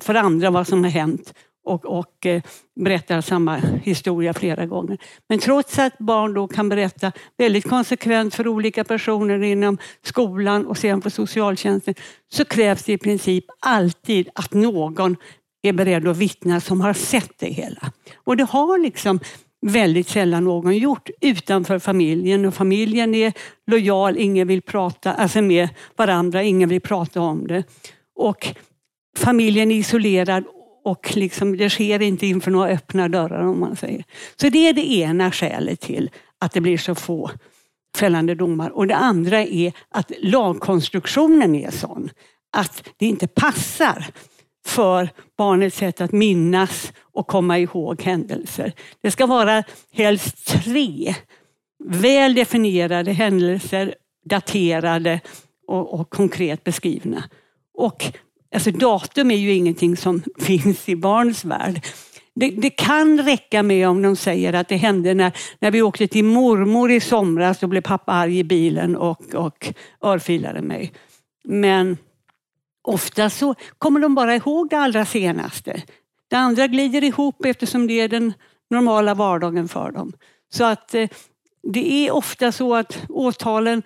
för 0.00 0.14
andra 0.14 0.50
vad 0.50 0.68
som 0.68 0.84
har 0.84 0.90
hänt 0.90 1.34
och, 1.66 1.84
och 1.84 2.26
eh, 2.26 2.42
berättar 2.80 3.20
samma 3.20 3.56
historia 3.82 4.34
flera 4.34 4.66
gånger. 4.66 4.98
Men 5.28 5.38
trots 5.38 5.78
att 5.78 5.98
barn 5.98 6.34
då 6.34 6.48
kan 6.48 6.68
berätta 6.68 7.12
väldigt 7.38 7.68
konsekvent 7.68 8.34
för 8.34 8.48
olika 8.48 8.84
personer 8.84 9.42
inom 9.42 9.78
skolan 10.02 10.66
och 10.66 10.78
sen 10.78 11.02
för 11.02 11.10
socialtjänsten 11.10 11.94
så 12.32 12.44
krävs 12.44 12.84
det 12.84 12.92
i 12.92 12.98
princip 12.98 13.44
alltid 13.60 14.28
att 14.34 14.54
någon 14.54 15.16
är 15.62 15.72
beredd 15.72 16.08
att 16.08 16.16
vittna 16.16 16.60
som 16.60 16.80
har 16.80 16.92
sett 16.92 17.38
det 17.38 17.46
hela. 17.46 17.92
Och 18.16 18.36
det 18.36 18.44
har 18.44 18.78
liksom 18.78 19.20
väldigt 19.66 20.08
sällan 20.08 20.44
någon 20.44 20.76
gjort 20.76 21.10
utanför 21.20 21.78
familjen 21.78 22.44
och 22.44 22.54
familjen 22.54 23.14
är 23.14 23.32
lojal, 23.66 24.16
ingen 24.18 24.48
vill 24.48 24.62
prata 24.62 25.12
alltså 25.12 25.42
med 25.42 25.68
varandra, 25.96 26.42
ingen 26.42 26.68
vill 26.68 26.80
prata 26.80 27.20
om 27.20 27.46
det. 27.46 27.64
Och 28.14 28.48
familjen 29.18 29.70
är 29.70 29.76
isolerad 29.76 30.44
och 30.86 31.16
liksom, 31.16 31.56
det 31.56 31.70
sker 31.70 32.02
inte 32.02 32.26
inför 32.26 32.50
några 32.50 32.68
öppna 32.68 33.08
dörrar 33.08 33.42
om 33.42 33.60
man 33.60 33.76
säger. 33.76 34.04
Så 34.40 34.48
det 34.48 34.68
är 34.68 34.72
det 34.72 34.92
ena 34.92 35.32
skälet 35.32 35.80
till 35.80 36.10
att 36.40 36.52
det 36.52 36.60
blir 36.60 36.78
så 36.78 36.94
få 36.94 37.30
fällande 37.96 38.34
domar. 38.34 38.70
Och 38.70 38.86
det 38.86 38.96
andra 38.96 39.40
är 39.40 39.72
att 39.88 40.12
lagkonstruktionen 40.20 41.54
är 41.54 41.70
sån 41.70 42.10
att 42.56 42.88
det 42.96 43.06
inte 43.06 43.26
passar 43.26 44.06
för 44.66 45.08
barnets 45.38 45.76
sätt 45.76 46.00
att 46.00 46.12
minnas 46.12 46.92
och 47.12 47.26
komma 47.26 47.58
ihåg 47.58 48.02
händelser. 48.02 48.72
Det 49.02 49.10
ska 49.10 49.26
vara 49.26 49.64
helst 49.92 50.46
tre 50.46 51.14
väl 51.84 52.34
definierade 52.34 53.12
händelser, 53.12 53.94
daterade 54.24 55.20
och, 55.66 56.00
och 56.00 56.10
konkret 56.10 56.64
beskrivna. 56.64 57.24
Och 57.74 58.12
alltså 58.56 58.70
datum 58.70 59.30
är 59.30 59.36
ju 59.36 59.52
ingenting 59.52 59.96
som 59.96 60.22
finns 60.38 60.88
i 60.88 60.96
barns 60.96 61.44
värld. 61.44 61.86
Det, 62.34 62.50
det, 62.50 62.70
kan 62.70 63.20
räcka 63.20 63.62
med 63.62 63.88
om 63.88 64.02
de 64.02 64.16
säger 64.16 64.52
att 64.52 64.68
det 64.68 64.76
hände 64.76 65.14
när, 65.14 65.32
när 65.58 65.70
vi 65.70 65.82
åkte 65.82 66.08
till 66.08 66.24
mormor 66.24 66.90
i 66.90 67.00
somras. 67.00 67.58
Då 67.58 67.66
blev 67.66 67.80
pappa 67.80 68.12
arg 68.12 68.38
i 68.38 68.44
bilen 68.44 68.96
och, 68.96 69.34
och 69.34 69.72
örfilade 70.02 70.62
mig. 70.62 70.92
Men 71.44 71.96
ofta 72.82 73.30
så 73.30 73.54
kommer 73.78 74.00
de 74.00 74.14
bara 74.14 74.36
ihåg 74.36 74.70
det 74.70 74.78
allra 74.78 75.04
senaste. 75.04 75.82
Det 76.28 76.36
andra 76.36 76.66
glider 76.66 77.04
ihop 77.04 77.44
eftersom 77.44 77.86
det 77.86 78.00
är 78.00 78.08
den 78.08 78.32
normala 78.70 79.14
vardagen 79.14 79.68
för 79.68 79.90
dem. 79.90 80.12
Så 80.52 80.64
att 80.64 80.94
eh, 80.94 81.08
det 81.72 81.92
är 81.92 82.10
ofta 82.10 82.52
så 82.52 82.74
att 82.74 82.98
åtalen 83.08 83.82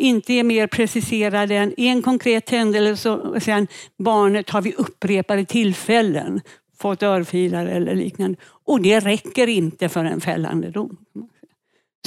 inte 0.00 0.32
är 0.32 0.44
mer 0.44 0.66
preciserade 0.66 1.56
än 1.56 1.74
en 1.76 2.02
konkret 2.02 2.50
händelse 2.50 3.10
och 3.10 3.42
sen 3.42 3.66
barnet 3.98 4.50
har 4.50 4.62
vid 4.62 4.74
upprepade 4.74 5.44
tillfällen 5.44 6.40
fått 6.78 7.02
örfilar 7.02 7.66
eller 7.66 7.94
liknande. 7.94 8.38
Och 8.64 8.82
det 8.82 9.00
räcker 9.00 9.46
inte 9.46 9.88
för 9.88 10.04
en 10.04 10.20
fällande 10.20 10.70
dom. 10.70 10.96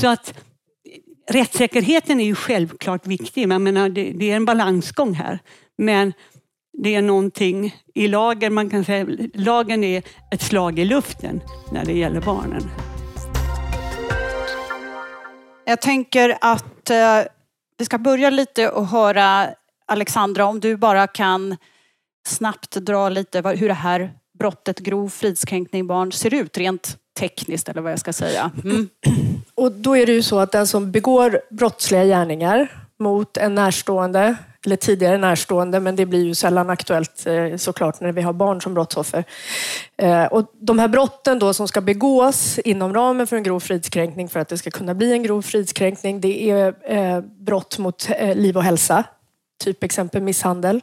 Så 0.01 0.07
att 0.07 0.33
rättssäkerheten 1.31 2.19
är 2.19 2.25
ju 2.25 2.35
självklart 2.35 3.07
viktig. 3.07 3.51
Jag 3.51 3.61
menar, 3.61 3.89
det, 3.89 4.11
det 4.11 4.31
är 4.31 4.35
en 4.35 4.45
balansgång 4.45 5.13
här. 5.13 5.39
Men 5.77 6.13
det 6.77 6.95
är 6.95 7.01
någonting 7.01 7.75
i 7.93 8.07
lagen, 8.07 8.53
man 8.53 8.69
kan 8.69 8.85
säga 8.85 9.07
lagen 9.33 9.83
är 9.83 10.03
ett 10.31 10.41
slag 10.41 10.79
i 10.79 10.85
luften 10.85 11.41
när 11.71 11.85
det 11.85 11.93
gäller 11.93 12.21
barnen. 12.21 12.63
Jag 15.65 15.81
tänker 15.81 16.37
att 16.41 16.89
eh, 16.89 17.19
vi 17.77 17.85
ska 17.85 17.97
börja 17.97 18.29
lite 18.29 18.69
och 18.69 18.87
höra 18.87 19.49
Alexandra 19.85 20.45
om 20.45 20.59
du 20.59 20.77
bara 20.77 21.07
kan 21.07 21.57
snabbt 22.27 22.71
dra 22.71 23.09
lite 23.09 23.41
hur 23.55 23.67
det 23.67 23.73
här 23.73 24.11
brottet 24.39 24.79
grov 24.79 25.09
fridskränkning 25.09 25.87
barn 25.87 26.11
ser 26.11 26.33
ut 26.33 26.57
rent 26.57 26.97
tekniskt 27.19 27.69
eller 27.69 27.81
vad 27.81 27.91
jag 27.91 27.99
ska 27.99 28.13
säga. 28.13 28.51
Mm. 28.63 28.89
Och 29.55 29.71
då 29.71 29.97
är 29.97 30.05
det 30.05 30.13
ju 30.13 30.23
så 30.23 30.39
att 30.39 30.51
den 30.51 30.67
som 30.67 30.91
begår 30.91 31.41
brottsliga 31.49 32.05
gärningar 32.05 32.85
mot 32.99 33.37
en 33.37 33.55
närstående 33.55 34.35
eller 34.65 34.75
tidigare 34.75 35.17
närstående, 35.17 35.79
men 35.79 35.95
det 35.95 36.05
blir 36.05 36.25
ju 36.25 36.35
sällan 36.35 36.69
aktuellt 36.69 37.25
eh, 37.27 37.57
såklart 37.57 37.99
när 37.99 38.11
vi 38.11 38.21
har 38.21 38.33
barn 38.33 38.61
som 38.61 38.73
brottsoffer. 38.73 39.23
Eh, 39.97 40.25
och 40.25 40.51
de 40.59 40.79
här 40.79 40.87
brotten 40.87 41.39
då 41.39 41.53
som 41.53 41.67
ska 41.67 41.81
begås 41.81 42.59
inom 42.59 42.93
ramen 42.93 43.27
för 43.27 43.35
en 43.35 43.43
grov 43.43 43.59
fridskränkning 43.59 44.29
för 44.29 44.39
att 44.39 44.49
det 44.49 44.57
ska 44.57 44.71
kunna 44.71 44.93
bli 44.93 45.11
en 45.11 45.23
grov 45.23 45.41
fridskränkning, 45.41 46.21
det 46.21 46.49
är 46.49 46.75
eh, 46.83 47.21
brott 47.21 47.77
mot 47.77 48.09
liv 48.35 48.57
och 48.57 48.63
hälsa, 48.63 49.03
typ 49.63 49.83
exempel 49.83 50.21
misshandel. 50.21 50.81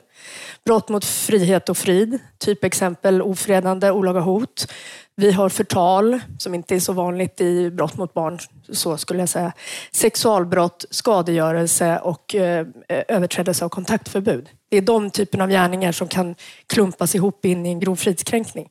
Brott 0.64 0.88
mot 0.88 1.04
frihet 1.04 1.68
och 1.68 1.76
frid, 1.76 2.18
typ 2.38 2.64
exempel 2.64 3.22
ofredande, 3.22 3.90
olaga 3.90 4.20
hot. 4.20 4.72
Vi 5.16 5.32
har 5.32 5.48
förtal, 5.48 6.20
som 6.38 6.54
inte 6.54 6.74
är 6.74 6.80
så 6.80 6.92
vanligt 6.92 7.40
i 7.40 7.70
brott 7.70 7.96
mot 7.96 8.14
barn, 8.14 8.38
så 8.72 8.96
skulle 8.96 9.20
jag 9.20 9.28
säga. 9.28 9.52
Sexualbrott, 9.92 10.84
skadegörelse 10.90 11.98
och 11.98 12.34
eh, 12.34 12.66
eh, 12.88 13.02
överträdelse 13.08 13.64
av 13.64 13.68
kontaktförbud. 13.68 14.48
Det 14.70 14.76
är 14.76 14.82
de 14.82 15.10
typerna 15.10 15.44
av 15.44 15.50
gärningar 15.50 15.92
som 15.92 16.08
kan 16.08 16.34
klumpas 16.66 17.14
ihop 17.14 17.44
in 17.44 17.66
i 17.66 17.68
en 17.68 17.80
grov 17.80 17.96
fridskränkning. 17.96 18.68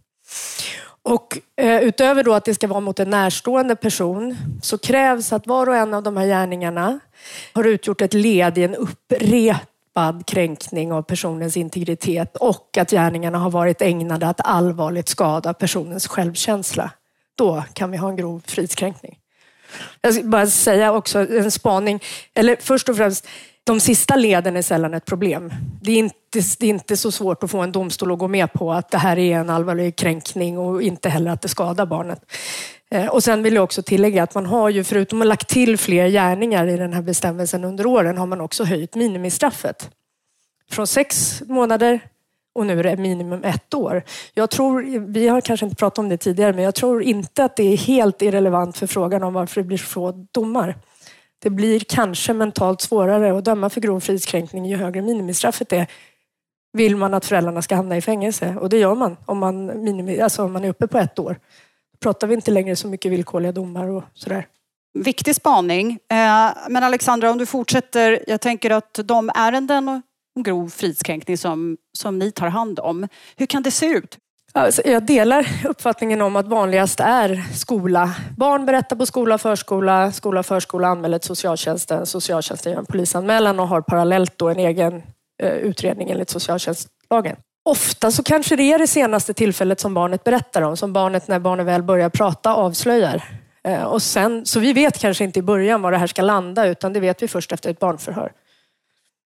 Och 1.03 1.37
eh, 1.61 1.81
utöver 1.81 2.23
då 2.23 2.33
att 2.33 2.45
det 2.45 2.53
ska 2.53 2.67
vara 2.67 2.79
mot 2.79 2.99
en 2.99 3.09
närstående 3.09 3.75
person 3.75 4.37
så 4.61 4.77
krävs 4.77 5.33
att 5.33 5.47
var 5.47 5.69
och 5.69 5.75
en 5.75 5.93
av 5.93 6.03
de 6.03 6.17
här 6.17 6.25
gärningarna 6.25 6.99
har 7.53 7.63
utgjort 7.63 8.01
ett 8.01 8.13
led 8.13 8.57
i 8.57 8.63
en 8.63 8.75
upprep 8.75 9.68
upprepad 9.89 10.25
kränkning 10.25 10.91
av 10.91 11.01
personens 11.01 11.57
integritet 11.57 12.37
och 12.37 12.77
att 12.77 12.91
gärningarna 12.91 13.37
har 13.37 13.49
varit 13.49 13.81
ägnade 13.81 14.27
att 14.27 14.41
allvarligt 14.43 15.09
skada 15.09 15.53
personens 15.53 16.07
självkänsla. 16.07 16.91
Då 17.37 17.63
kan 17.73 17.91
vi 17.91 17.97
ha 17.97 18.09
en 18.09 18.15
grov 18.15 18.41
fridskränkning. 18.45 19.17
Jag 20.01 20.13
ska 20.13 20.23
bara 20.23 20.47
säga 20.47 20.93
också 20.93 21.19
en 21.19 21.51
spaning, 21.51 21.99
eller 22.33 22.55
först 22.59 22.89
och 22.89 22.97
främst, 22.97 23.27
de 23.63 23.79
sista 23.79 24.15
leden 24.15 24.55
är 24.55 24.61
sällan 24.61 24.93
ett 24.93 25.05
problem. 25.05 25.53
Det 25.81 25.91
är, 25.91 25.97
inte, 25.97 26.41
det 26.59 26.65
är 26.65 26.69
inte 26.69 26.97
så 26.97 27.11
svårt 27.11 27.43
att 27.43 27.51
få 27.51 27.59
en 27.61 27.71
domstol 27.71 28.11
att 28.11 28.19
gå 28.19 28.27
med 28.27 28.53
på 28.53 28.73
att 28.73 28.91
det 28.91 28.97
här 28.97 29.17
är 29.17 29.37
en 29.37 29.49
allvarlig 29.49 29.95
kränkning 29.95 30.57
och 30.57 30.81
inte 30.81 31.09
heller 31.09 31.31
att 31.31 31.41
det 31.41 31.47
skadar 31.47 31.85
barnet. 31.85 32.19
Eh, 32.91 33.07
och 33.07 33.23
sen 33.23 33.43
vill 33.43 33.53
jag 33.53 33.63
också 33.63 33.81
tillägga 33.81 34.23
att 34.23 34.35
man 34.35 34.45
har 34.45 34.69
ju, 34.69 34.83
förutom 34.83 35.21
att 35.21 35.27
lagt 35.27 35.49
till 35.49 35.77
fler 35.77 36.07
gärningar 36.07 36.67
i 36.67 36.77
den 36.77 36.93
här 36.93 37.01
bestämmelsen 37.01 37.63
under 37.63 37.85
åren, 37.85 38.17
har 38.17 38.25
man 38.25 38.41
också 38.41 38.63
höjt 38.63 38.95
minimistraffet. 38.95 39.89
Från 40.71 40.87
sex 40.87 41.41
månader 41.47 41.99
och 42.53 42.65
nu 42.65 42.79
är 42.79 42.83
det 42.83 42.97
minimum 42.97 43.43
ett 43.43 43.73
år. 43.73 44.03
Jag 44.33 44.49
tror, 44.49 44.81
vi 45.07 45.27
har 45.27 45.41
kanske 45.41 45.65
inte 45.65 45.75
pratat 45.75 45.99
om 45.99 46.09
det 46.09 46.17
tidigare, 46.17 46.53
men 46.53 46.63
jag 46.63 46.75
tror 46.75 47.03
inte 47.03 47.43
att 47.43 47.55
det 47.55 47.73
är 47.73 47.77
helt 47.77 48.21
irrelevant 48.21 48.77
för 48.77 48.87
frågan 48.87 49.23
om 49.23 49.33
varför 49.33 49.61
det 49.61 49.67
blir 49.67 49.77
så 49.77 49.85
få 49.85 50.11
domar. 50.31 50.75
Det 51.39 51.49
blir 51.49 51.79
kanske 51.79 52.33
mentalt 52.33 52.81
svårare 52.81 53.37
att 53.37 53.45
döma 53.45 53.69
för 53.69 53.81
grov 53.81 53.99
fridskränkning 53.99 54.65
ju 54.65 54.75
högre 54.75 55.01
minimistraffet 55.01 55.73
är. 55.73 55.87
Vill 56.73 56.95
man 56.95 57.13
att 57.13 57.25
föräldrarna 57.25 57.61
ska 57.61 57.75
hamna 57.75 57.97
i 57.97 58.01
fängelse 58.01 58.55
och 58.61 58.69
det 58.69 58.77
gör 58.77 58.95
man 58.95 59.17
om 59.25 59.37
man, 59.37 59.83
minimi, 59.83 60.21
alltså 60.21 60.43
om 60.43 60.53
man 60.53 60.65
är 60.65 60.69
uppe 60.69 60.87
på 60.87 60.97
ett 60.97 61.19
år 61.19 61.37
pratar 62.03 62.27
vi 62.27 62.35
inte 62.35 62.51
längre 62.51 62.75
så 62.75 62.87
mycket 62.87 63.11
villkorliga 63.11 63.51
domar 63.51 63.87
och 63.87 64.03
sådär. 64.13 64.47
Viktig 64.93 65.35
spaning. 65.35 65.91
Eh, 65.91 66.51
men 66.69 66.83
Alexandra, 66.83 67.31
om 67.31 67.37
du 67.37 67.45
fortsätter. 67.45 68.23
Jag 68.27 68.41
tänker 68.41 68.71
att 68.71 68.99
de 69.03 69.31
ärenden 69.35 69.89
om 69.89 70.01
grov 70.43 70.69
fridskränkning 70.69 71.37
som, 71.37 71.77
som 71.97 72.19
ni 72.19 72.31
tar 72.31 72.47
hand 72.47 72.79
om, 72.79 73.07
hur 73.35 73.45
kan 73.45 73.63
det 73.63 73.71
se 73.71 73.85
ut? 73.85 74.17
Alltså, 74.53 74.81
jag 74.85 75.05
delar 75.05 75.47
uppfattningen 75.65 76.21
om 76.21 76.35
att 76.35 76.47
vanligast 76.47 76.99
är 76.99 77.45
skola. 77.53 78.15
Barn 78.37 78.65
berättar 78.65 78.95
på 78.95 79.05
skola, 79.05 79.37
förskola, 79.37 80.11
skola, 80.11 80.43
förskola 80.43 80.87
anmäler 80.87 81.19
till 81.19 81.27
socialtjänsten. 81.27 82.05
Socialtjänsten 82.05 82.71
gör 82.71 82.79
en 82.79 82.85
polisanmälan 82.85 83.59
och 83.59 83.67
har 83.67 83.81
parallellt 83.81 84.37
då 84.37 84.49
en 84.49 84.59
egen 84.59 85.03
eh, 85.43 85.53
utredning 85.53 86.09
enligt 86.09 86.29
socialtjänstlagen. 86.29 87.35
Ofta 87.69 88.11
så 88.11 88.23
kanske 88.23 88.55
det 88.55 88.63
är 88.63 88.79
det 88.79 88.87
senaste 88.87 89.33
tillfället 89.33 89.79
som 89.79 89.93
barnet 89.93 90.23
berättar 90.23 90.61
om, 90.61 90.77
som 90.77 90.93
barnet 90.93 91.27
när 91.27 91.39
barnet 91.39 91.65
väl 91.65 91.83
börjar 91.83 92.09
prata 92.09 92.53
avslöjar. 92.53 93.23
Eh, 93.63 93.83
och 93.83 94.01
sen, 94.01 94.45
så 94.45 94.59
vi 94.59 94.73
vet 94.73 94.99
kanske 94.99 95.23
inte 95.23 95.39
i 95.39 95.41
början 95.41 95.81
var 95.81 95.91
det 95.91 95.97
här 95.97 96.07
ska 96.07 96.21
landa, 96.21 96.67
utan 96.67 96.93
det 96.93 96.99
vet 96.99 97.23
vi 97.23 97.27
först 97.27 97.51
efter 97.51 97.69
ett 97.69 97.79
barnförhör. 97.79 98.31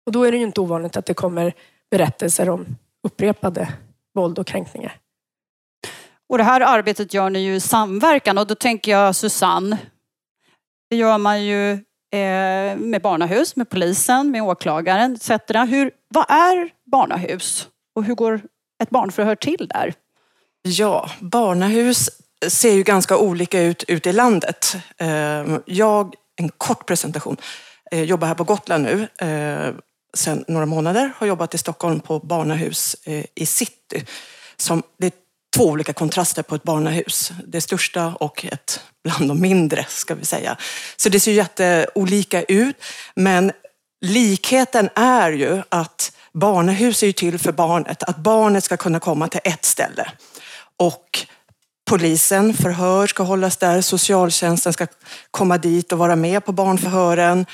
Och 0.05 0.11
då 0.11 0.23
är 0.23 0.31
det 0.31 0.37
ju 0.37 0.43
inte 0.43 0.61
ovanligt 0.61 0.97
att 0.97 1.05
det 1.05 1.13
kommer 1.13 1.53
berättelser 1.91 2.49
om 2.49 2.65
upprepade 3.03 3.73
våld 4.13 4.39
och 4.39 4.47
kränkningar. 4.47 4.97
Och 6.29 6.37
det 6.37 6.43
här 6.43 6.61
arbetet 6.61 7.13
gör 7.13 7.29
ni 7.29 7.39
ju 7.39 7.55
i 7.55 7.59
samverkan 7.59 8.37
och 8.37 8.47
då 8.47 8.55
tänker 8.55 8.91
jag 8.91 9.15
Susanne, 9.15 9.77
det 10.89 10.95
gör 10.95 11.17
man 11.17 11.43
ju 11.43 11.71
eh, 12.11 12.77
med 12.77 13.01
barnahus, 13.01 13.55
med 13.55 13.69
polisen, 13.69 14.31
med 14.31 14.43
åklagaren 14.43 15.13
etc. 15.13 15.29
Hur, 15.69 15.91
vad 16.09 16.25
är 16.29 16.69
barnahus 16.91 17.69
och 17.99 18.05
hur 18.05 18.15
går 18.15 18.41
ett 18.83 18.89
barnförhör 18.89 19.35
till 19.35 19.67
där? 19.73 19.93
Ja, 20.61 21.09
barnahus 21.19 22.09
ser 22.47 22.73
ju 22.73 22.83
ganska 22.83 23.17
olika 23.17 23.61
ut 23.61 23.83
ute 23.87 24.09
i 24.09 24.13
landet. 24.13 24.75
Ehm, 24.97 25.61
jag, 25.65 26.15
en 26.35 26.49
kort 26.49 26.85
presentation, 26.85 27.37
jag 27.91 28.05
jobbar 28.05 28.27
här 28.27 28.35
på 28.35 28.43
Gotland 28.43 28.83
nu 28.83 29.07
ehm, 29.17 29.75
sedan 30.13 30.45
några 30.47 30.65
månader, 30.65 31.11
har 31.15 31.27
jobbat 31.27 31.53
i 31.53 31.57
Stockholm 31.57 31.99
på 31.99 32.19
barnahus 32.19 32.95
eh, 33.03 33.25
i 33.35 33.45
city. 33.45 34.05
Som, 34.57 34.83
det 34.97 35.05
är 35.05 35.11
två 35.55 35.65
olika 35.65 35.93
kontraster 35.93 36.43
på 36.43 36.55
ett 36.55 36.63
barnahus. 36.63 37.31
Det 37.47 37.61
största 37.61 38.13
och 38.19 38.45
ett 38.45 38.79
bland 39.03 39.27
de 39.27 39.41
mindre, 39.41 39.85
ska 39.89 40.15
vi 40.15 40.25
säga. 40.25 40.57
Så 40.97 41.09
det 41.09 41.19
ser 41.19 41.31
jätteolika 41.31 42.43
ut. 42.43 42.75
Men 43.15 43.51
likheten 44.01 44.89
är 44.95 45.31
ju 45.31 45.61
att 45.69 46.11
barnahus 46.33 47.03
är 47.03 47.07
ju 47.07 47.13
till 47.13 47.39
för 47.39 47.51
barnet. 47.51 48.03
Att 48.03 48.17
barnet 48.17 48.63
ska 48.63 48.77
kunna 48.77 48.99
komma 48.99 49.27
till 49.27 49.41
ett 49.43 49.65
ställe. 49.65 50.11
Och 50.77 51.25
polisen, 51.89 52.53
förhör 52.53 53.07
ska 53.07 53.23
hållas 53.23 53.57
där. 53.57 53.81
Socialtjänsten 53.81 54.73
ska 54.73 54.87
komma 55.31 55.57
dit 55.57 55.91
och 55.91 55.97
vara 55.97 56.15
med 56.15 56.45
på 56.45 56.51
barnförhören. 56.51 57.45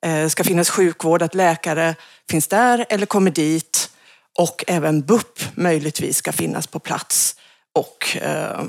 Det 0.00 0.30
ska 0.30 0.44
finnas 0.44 0.70
sjukvård, 0.70 1.22
att 1.22 1.34
läkare 1.34 1.94
finns 2.30 2.48
där 2.48 2.86
eller 2.88 3.06
kommer 3.06 3.30
dit. 3.30 3.90
Och 4.38 4.64
även 4.66 5.00
BUP 5.00 5.56
möjligtvis 5.56 6.16
ska 6.16 6.32
finnas 6.32 6.66
på 6.66 6.78
plats. 6.78 7.36
Och 7.74 8.16
eh, 8.16 8.64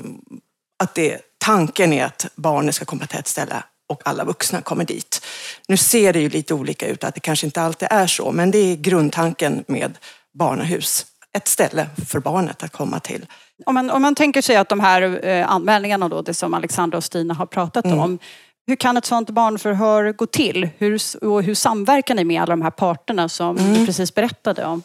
att 0.78 0.94
det, 0.94 1.20
tanken 1.38 1.92
är 1.92 2.04
att 2.04 2.26
barnet 2.34 2.74
ska 2.74 2.84
komma 2.84 3.06
till 3.06 3.18
ett 3.18 3.28
ställe 3.28 3.62
och 3.86 4.02
alla 4.04 4.24
vuxna 4.24 4.60
kommer 4.60 4.84
dit. 4.84 5.26
Nu 5.68 5.76
ser 5.76 6.12
det 6.12 6.20
ju 6.20 6.28
lite 6.28 6.54
olika 6.54 6.86
ut, 6.86 7.04
att 7.04 7.14
det 7.14 7.20
kanske 7.20 7.46
inte 7.46 7.62
alltid 7.62 7.88
är 7.90 8.06
så, 8.06 8.32
men 8.32 8.50
det 8.50 8.58
är 8.58 8.76
grundtanken 8.76 9.64
med 9.68 9.98
barnahus. 10.34 11.06
Ett 11.32 11.48
ställe 11.48 11.88
för 12.08 12.20
barnet 12.20 12.62
att 12.62 12.72
komma 12.72 13.00
till. 13.00 13.26
Om 13.66 13.74
man, 13.74 13.90
om 13.90 14.02
man 14.02 14.14
tänker 14.14 14.42
sig 14.42 14.56
att 14.56 14.68
de 14.68 14.80
här 14.80 15.26
eh, 15.26 15.50
anmälningarna, 15.50 16.08
då, 16.08 16.22
det 16.22 16.34
som 16.34 16.54
Alexandra 16.54 16.98
och 16.98 17.04
Stina 17.04 17.34
har 17.34 17.46
pratat 17.46 17.84
mm. 17.84 17.98
om, 17.98 18.18
hur 18.66 18.76
kan 18.76 18.96
ett 18.96 19.04
sådant 19.04 19.30
barnförhör 19.30 20.12
gå 20.12 20.26
till? 20.26 20.68
Hur, 20.78 21.00
och 21.24 21.42
hur 21.42 21.54
samverkar 21.54 22.14
ni 22.14 22.24
med 22.24 22.42
alla 22.42 22.50
de 22.50 22.62
här 22.62 22.70
parterna 22.70 23.28
som 23.28 23.58
mm. 23.58 23.74
du 23.74 23.86
precis 23.86 24.14
berättade 24.14 24.64
om? 24.64 24.82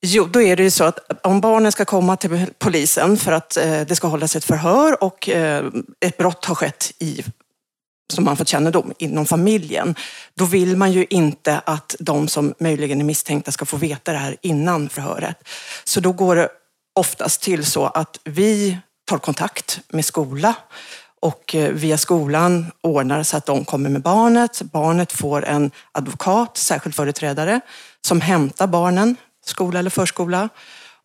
Jo, 0.00 0.24
då 0.24 0.42
är 0.42 0.56
det 0.56 0.62
ju 0.62 0.70
så 0.70 0.84
att 0.84 1.26
om 1.26 1.40
barnen 1.40 1.72
ska 1.72 1.84
komma 1.84 2.16
till 2.16 2.46
polisen 2.58 3.16
för 3.16 3.32
att 3.32 3.56
eh, 3.56 3.80
det 3.80 3.96
ska 3.96 4.08
hållas 4.08 4.36
ett 4.36 4.44
förhör 4.44 5.04
och 5.04 5.28
eh, 5.28 5.64
ett 6.00 6.16
brott 6.16 6.44
har 6.44 6.54
skett 6.54 6.92
i 6.98 7.24
som 8.12 8.24
man 8.24 8.36
fått 8.36 8.48
kännedom 8.48 8.92
inom 8.98 9.26
familjen, 9.26 9.94
då 10.34 10.44
vill 10.44 10.76
man 10.76 10.92
ju 10.92 11.06
inte 11.10 11.58
att 11.58 11.96
de 11.98 12.28
som 12.28 12.54
möjligen 12.58 13.00
är 13.00 13.04
misstänkta 13.04 13.52
ska 13.52 13.64
få 13.64 13.76
veta 13.76 14.12
det 14.12 14.18
här 14.18 14.36
innan 14.42 14.88
förhöret. 14.88 15.48
Så 15.84 16.00
då 16.00 16.12
går 16.12 16.36
det 16.36 16.48
oftast 16.94 17.42
till 17.42 17.66
så 17.66 17.86
att 17.86 18.20
vi 18.24 18.78
tar 19.08 19.18
kontakt 19.18 19.80
med 19.88 20.04
skola 20.04 20.54
och 21.20 21.54
eh, 21.54 21.72
via 21.72 21.98
skolan 21.98 22.66
ordnar 22.80 23.22
så 23.22 23.36
att 23.36 23.46
de 23.46 23.64
kommer 23.64 23.90
med 23.90 24.02
barnet. 24.02 24.62
Barnet 24.62 25.12
får 25.12 25.44
en 25.44 25.70
advokat, 25.92 26.56
särskild 26.56 26.94
företrädare, 26.94 27.60
som 28.06 28.20
hämtar 28.20 28.66
barnen 28.66 29.16
skola 29.46 29.78
eller 29.78 29.90
förskola. 29.90 30.48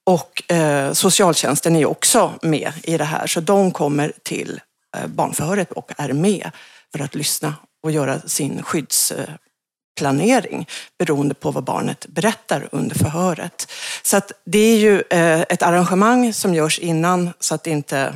Och 0.06 0.52
eh, 0.52 0.94
socialtjänsten 0.94 1.76
är 1.76 1.86
också 1.86 2.34
med 2.42 2.72
i 2.84 2.98
det 2.98 3.04
här, 3.04 3.28
så 3.28 3.40
de 3.40 3.72
kommer 3.72 4.12
till 4.24 4.62
eh, 4.98 5.08
barnförhöret 5.08 5.72
och 5.72 5.92
är 5.98 6.14
med 6.14 6.52
för 6.94 7.04
att 7.04 7.16
lyssna 7.16 7.56
och 7.84 7.92
göra 7.92 8.20
sin 8.20 8.64
skyddsplanering 8.64 10.68
beroende 11.00 11.36
på 11.36 11.52
vad 11.52 11.64
barnet 11.64 12.06
berättar 12.08 12.70
under 12.72 12.96
förhöret. 12.96 13.72
Så 14.04 14.18
att 14.18 14.32
det 14.46 14.60
är 14.60 14.78
ju 14.78 15.04
eh, 15.10 15.42
ett 15.42 15.64
arrangemang 15.64 16.34
som 16.34 16.54
görs 16.54 16.80
innan 16.80 17.34
så 17.40 17.56
att 17.56 17.68
inte 17.68 18.14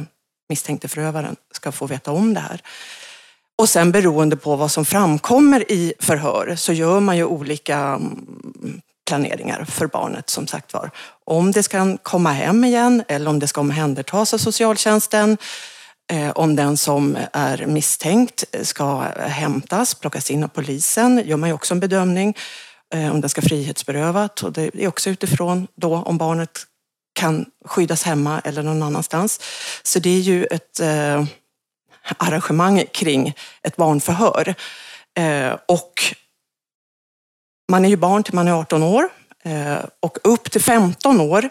misstänkte 0.50 0.88
förövaren 0.88 1.36
ska 1.52 1.72
få 1.72 1.88
veta 1.88 2.12
om 2.12 2.34
det 2.34 2.40
här. 2.40 2.62
Och 3.58 3.70
sen 3.70 3.92
beroende 3.92 4.36
på 4.36 4.56
vad 4.56 4.72
som 4.72 4.86
framkommer 4.86 5.72
i 5.72 5.94
förhör 6.00 6.56
så 6.56 6.74
gör 6.74 7.00
man 7.00 7.18
ju 7.18 7.26
olika 7.26 7.78
mm, 7.78 8.82
planeringar 9.08 9.66
för 9.66 9.88
barnet 9.88 10.30
som 10.30 10.48
sagt 10.48 10.74
var. 10.74 10.92
Om 11.26 11.52
det 11.52 11.64
ska 11.64 11.98
komma 11.98 12.32
hem 12.32 12.64
igen 12.64 13.04
eller 13.08 13.30
om 13.30 13.40
det 13.40 13.48
ska 13.48 13.62
omhändertas 13.62 14.34
av 14.34 14.38
socialtjänsten. 14.38 15.38
Eh, 16.12 16.32
om 16.32 16.56
den 16.56 16.78
som 16.78 17.18
är 17.34 17.66
misstänkt 17.66 18.44
ska 18.62 19.02
hämtas, 19.18 19.96
plockas 19.96 20.32
in 20.32 20.44
av 20.44 20.48
polisen, 20.48 21.22
gör 21.26 21.38
man 21.38 21.50
ju 21.50 21.56
också 21.56 21.74
en 21.74 21.80
bedömning. 21.80 22.38
Eh, 22.94 23.12
om 23.12 23.22
den 23.22 23.30
ska 23.30 23.42
frihetsberövas 23.42 24.44
och 24.44 24.54
det 24.54 24.76
är 24.76 24.88
också 24.88 25.10
utifrån 25.10 25.68
då 25.76 25.96
om 25.96 26.18
barnet 26.18 26.60
kan 27.14 27.46
skyddas 27.66 28.04
hemma 28.04 28.42
eller 28.44 28.64
någon 28.64 28.84
annanstans. 28.84 29.40
Så 29.84 30.00
det 30.00 30.10
är 30.10 30.20
ju 30.20 30.46
ett 30.46 30.80
eh, 30.80 31.26
arrangemang 32.18 32.84
kring 32.94 33.34
ett 33.64 33.76
barnförhör. 33.76 34.56
Eh, 35.20 35.58
och 35.66 35.94
man 37.72 37.86
är 37.86 37.90
ju 37.90 37.98
barn 37.98 38.24
till 38.24 38.36
man 38.36 38.48
är 38.48 38.52
18 38.52 38.84
år 38.84 39.10
eh, 39.44 39.78
och 40.00 40.18
upp 40.24 40.52
till 40.52 40.62
15 40.62 41.22
år, 41.22 41.44
eh, 41.44 41.50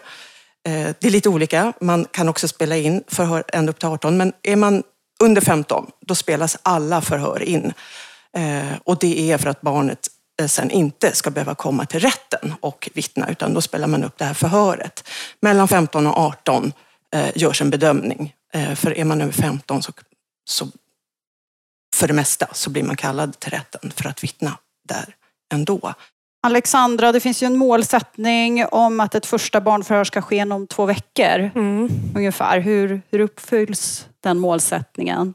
Eh, 0.67 0.95
det 0.99 1.07
är 1.07 1.11
lite 1.11 1.29
olika, 1.29 1.73
man 1.81 2.05
kan 2.05 2.29
också 2.29 2.47
spela 2.47 2.77
in 2.77 3.03
förhör 3.07 3.43
ända 3.47 3.69
upp 3.69 3.79
till 3.79 3.87
18, 3.87 4.17
men 4.17 4.33
är 4.43 4.55
man 4.55 4.83
under 5.23 5.41
15, 5.41 5.91
då 6.01 6.15
spelas 6.15 6.57
alla 6.63 7.01
förhör 7.01 7.43
in. 7.43 7.73
Eh, 8.37 8.77
och 8.83 8.99
det 8.99 9.31
är 9.31 9.37
för 9.37 9.49
att 9.49 9.61
barnet 9.61 10.07
eh, 10.41 10.47
sen 10.47 10.71
inte 10.71 11.15
ska 11.15 11.29
behöva 11.29 11.55
komma 11.55 11.85
till 11.85 11.99
rätten 11.99 12.53
och 12.61 12.89
vittna, 12.93 13.29
utan 13.29 13.53
då 13.53 13.61
spelar 13.61 13.87
man 13.87 14.03
upp 14.03 14.17
det 14.17 14.25
här 14.25 14.33
förhöret. 14.33 15.09
Mellan 15.39 15.67
15 15.67 16.07
och 16.07 16.17
18 16.17 16.73
görs 17.35 17.61
en 17.61 17.69
bedömning. 17.69 18.33
För 18.75 18.97
är 18.97 19.05
man 19.05 19.21
över 19.21 19.31
15 19.31 19.83
så, 19.83 19.91
så 20.49 20.67
för 21.95 22.07
det 22.07 22.13
mesta 22.13 22.47
så 22.51 22.69
blir 22.69 22.83
man 22.83 22.95
kallad 22.95 23.39
till 23.39 23.51
rätten 23.51 23.91
för 23.95 24.09
att 24.09 24.23
vittna 24.23 24.57
där 24.87 25.15
ändå. 25.53 25.93
Alexandra, 26.43 27.11
det 27.11 27.19
finns 27.19 27.43
ju 27.43 27.47
en 27.47 27.57
målsättning 27.57 28.65
om 28.65 28.99
att 28.99 29.15
ett 29.15 29.25
första 29.25 29.61
barnförhör 29.61 30.03
ska 30.03 30.21
ske 30.21 30.35
inom 30.35 30.67
två 30.67 30.85
veckor. 30.85 31.51
Mm. 31.55 31.89
Ungefär. 32.15 32.59
Hur, 32.59 33.01
hur 33.11 33.19
uppfylls 33.19 34.07
den 34.23 34.39
målsättningen? 34.39 35.33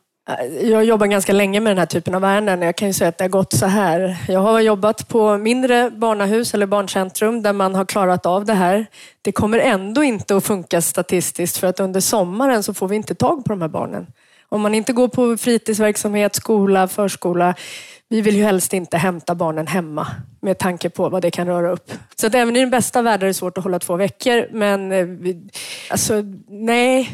Jag 0.63 0.85
jobbar 0.85 1.07
ganska 1.07 1.33
länge 1.33 1.61
med 1.61 1.71
den 1.71 1.79
här 1.79 1.87
typen 1.87 2.15
av 2.15 2.25
ärenden. 2.25 2.63
Jag 2.63 2.77
kan 2.77 2.89
ju 2.89 2.95
säga 2.95 3.09
att 3.09 3.19
det 3.19 3.25
har 3.25 3.29
gått 3.29 3.53
så 3.53 3.67
här. 3.67 4.17
Jag 4.29 4.41
har 4.41 4.61
jobbat 4.61 5.09
på 5.09 5.39
mindre 5.39 5.91
barnahus 5.91 6.55
eller 6.55 6.67
barncentrum 6.67 7.43
där 7.43 7.53
man 7.53 7.75
har 7.75 7.85
klarat 7.85 8.27
av 8.27 8.45
det 8.45 8.55
här. 8.55 8.87
Det 9.23 9.33
kommer 9.33 9.59
ändå 9.59 10.03
inte 10.03 10.37
att 10.37 10.45
funka 10.45 10.81
statistiskt 10.81 11.57
för 11.57 11.67
att 11.67 11.81
under 11.81 12.01
sommaren 12.01 12.63
så 12.63 12.75
får 12.75 12.89
vi 12.89 12.97
inte 12.97 13.15
tag 13.15 13.45
på 13.45 13.53
de 13.53 13.61
här 13.61 13.69
barnen. 13.69 14.07
Om 14.49 14.61
man 14.61 14.75
inte 14.75 14.93
går 14.93 15.09
på 15.09 15.37
fritidsverksamhet, 15.37 16.35
skola, 16.35 16.89
förskola. 16.89 17.55
Vi 18.13 18.21
vill 18.21 18.37
ju 18.37 18.43
helst 18.43 18.73
inte 18.73 18.97
hämta 18.97 19.35
barnen 19.35 19.67
hemma 19.67 20.07
med 20.41 20.59
tanke 20.59 20.91
på 20.91 21.09
vad 21.09 21.23
det 21.23 21.31
kan 21.31 21.47
röra 21.47 21.71
upp. 21.71 21.93
Så 22.15 22.27
att 22.27 22.35
även 22.35 22.57
i 22.57 22.61
den 22.61 22.71
bästa 22.71 23.03
världen 23.03 23.23
är 23.23 23.27
det 23.27 23.35
svårt 23.35 23.59
att 23.59 23.65
hålla 23.65 23.79
två 23.79 23.97
veckor. 23.97 24.49
Men 24.51 24.93
eh, 24.93 25.05
vi, 25.07 25.51
alltså, 25.91 26.23
nej, 26.49 27.11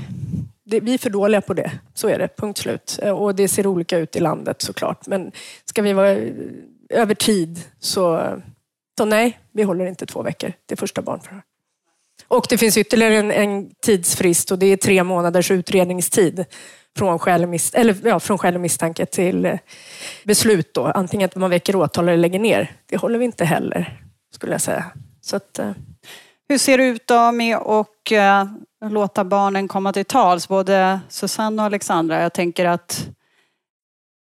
det, 0.65 0.81
vi 0.81 0.95
är 0.95 0.99
för 0.99 1.11
dåliga 1.11 1.41
på 1.41 1.55
det. 1.55 1.73
Så 1.95 2.09
är 2.09 2.19
det, 2.19 2.29
punkt 2.37 2.59
slut. 2.59 2.99
Eh, 3.03 3.11
och 3.11 3.35
det 3.35 3.49
ser 3.49 3.67
olika 3.67 3.99
ut 3.99 4.17
i 4.17 4.21
landet 4.21 4.63
såklart. 4.63 5.07
Men 5.07 5.33
ska 5.65 5.83
vi 5.83 5.93
vara 5.93 6.11
eh, 6.11 6.33
över 6.91 7.15
tid 7.15 7.61
så, 7.79 8.33
så 8.99 9.05
nej, 9.05 9.39
vi 9.53 9.63
håller 9.63 9.87
inte 9.87 10.07
två 10.07 10.23
veckor 10.23 10.53
Det 10.67 10.75
är 10.75 10.77
första 10.77 11.03
barnförhör. 11.03 11.43
Och 12.29 12.47
det 12.49 12.59
finns 12.59 12.77
ytterligare 12.77 13.17
en, 13.17 13.31
en 13.31 13.71
tidsfrist 13.83 14.51
och 14.51 14.59
det 14.59 14.67
är 14.67 14.77
tre 14.77 15.05
månaders 15.05 15.51
utredningstid 15.51 16.45
från 16.99 17.19
skäl 17.19 17.47
mis 17.47 17.75
eller, 17.75 17.97
ja, 18.05 18.21
från 18.21 18.39
skäl 18.39 18.55
och 18.55 18.61
misstanke 18.61 19.07
till 19.07 19.45
eh, 19.45 19.59
beslut. 20.25 20.75
Då. 20.75 20.87
Antingen 20.87 21.27
att 21.27 21.37
man 21.37 21.51
väcker 21.51 21.77
åtal 21.77 22.09
eller 22.09 22.19
lägger 22.19 22.39
ner. 22.39 22.73
Det 22.87 22.97
håller 22.97 23.19
vi 23.19 23.25
inte 23.25 23.45
heller, 23.45 24.03
skulle 24.35 24.53
jag 24.53 24.61
säga. 24.61 24.85
Så 25.21 25.37
att. 25.37 25.59
Eh, 25.59 25.73
hur 26.51 26.59
ser 26.59 26.79
det 26.79 26.85
ut 26.85 27.07
då 27.07 27.33
med 27.33 27.57
att 27.57 28.13
eh, 28.13 28.45
låta 28.91 29.25
barnen 29.25 29.69
komma 29.69 29.93
till 29.93 30.05
tals? 30.05 30.49
Både 30.49 31.01
Susanne 31.09 31.63
och 31.63 31.67
Alexandra. 31.67 32.23
Jag 32.23 32.33
tänker 32.33 32.65
att 32.65 33.09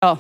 ja, 0.01 0.19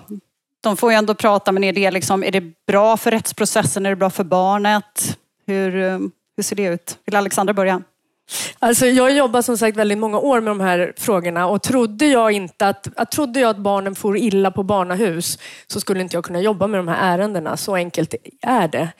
de 0.60 0.76
får 0.76 0.92
ju 0.92 0.96
ändå 0.96 1.14
prata, 1.14 1.52
men 1.52 1.64
är 1.64 1.72
det, 1.72 1.90
liksom, 1.90 2.24
är 2.24 2.30
det 2.30 2.66
bra 2.66 2.96
för 2.96 3.10
rättsprocessen? 3.10 3.86
Är 3.86 3.90
det 3.90 3.96
bra 3.96 4.10
för 4.10 4.24
barnet? 4.24 5.18
Hur, 5.46 5.76
eh, 5.76 5.98
hur 6.36 6.42
ser 6.42 6.56
det 6.56 6.64
ut? 6.64 6.98
Vill 7.04 7.16
Alexandra 7.16 7.54
börja? 7.54 7.82
Alltså 8.58 8.86
jag 8.86 9.04
har 9.04 9.10
jobbat 9.10 9.44
som 9.44 9.58
sagt 9.58 9.76
väldigt 9.76 9.98
många 9.98 10.18
år 10.18 10.40
med 10.40 10.50
de 10.50 10.60
här 10.60 10.92
frågorna 10.96 11.46
och 11.46 11.62
trodde 11.62 12.06
jag 12.06 12.32
inte 12.32 12.68
att, 12.68 12.88
att, 12.96 13.10
trodde 13.10 13.40
jag 13.40 13.50
att 13.50 13.58
barnen 13.58 13.94
får 13.94 14.16
illa 14.16 14.50
på 14.50 14.62
barnahus 14.62 15.38
så 15.66 15.80
skulle 15.80 16.00
inte 16.00 16.16
jag 16.16 16.24
kunna 16.24 16.40
jobba 16.40 16.66
med 16.66 16.80
de 16.80 16.88
här 16.88 17.14
ärendena. 17.14 17.56
Så 17.56 17.74
enkelt 17.74 18.14
är 18.42 18.68
det. 18.68 18.92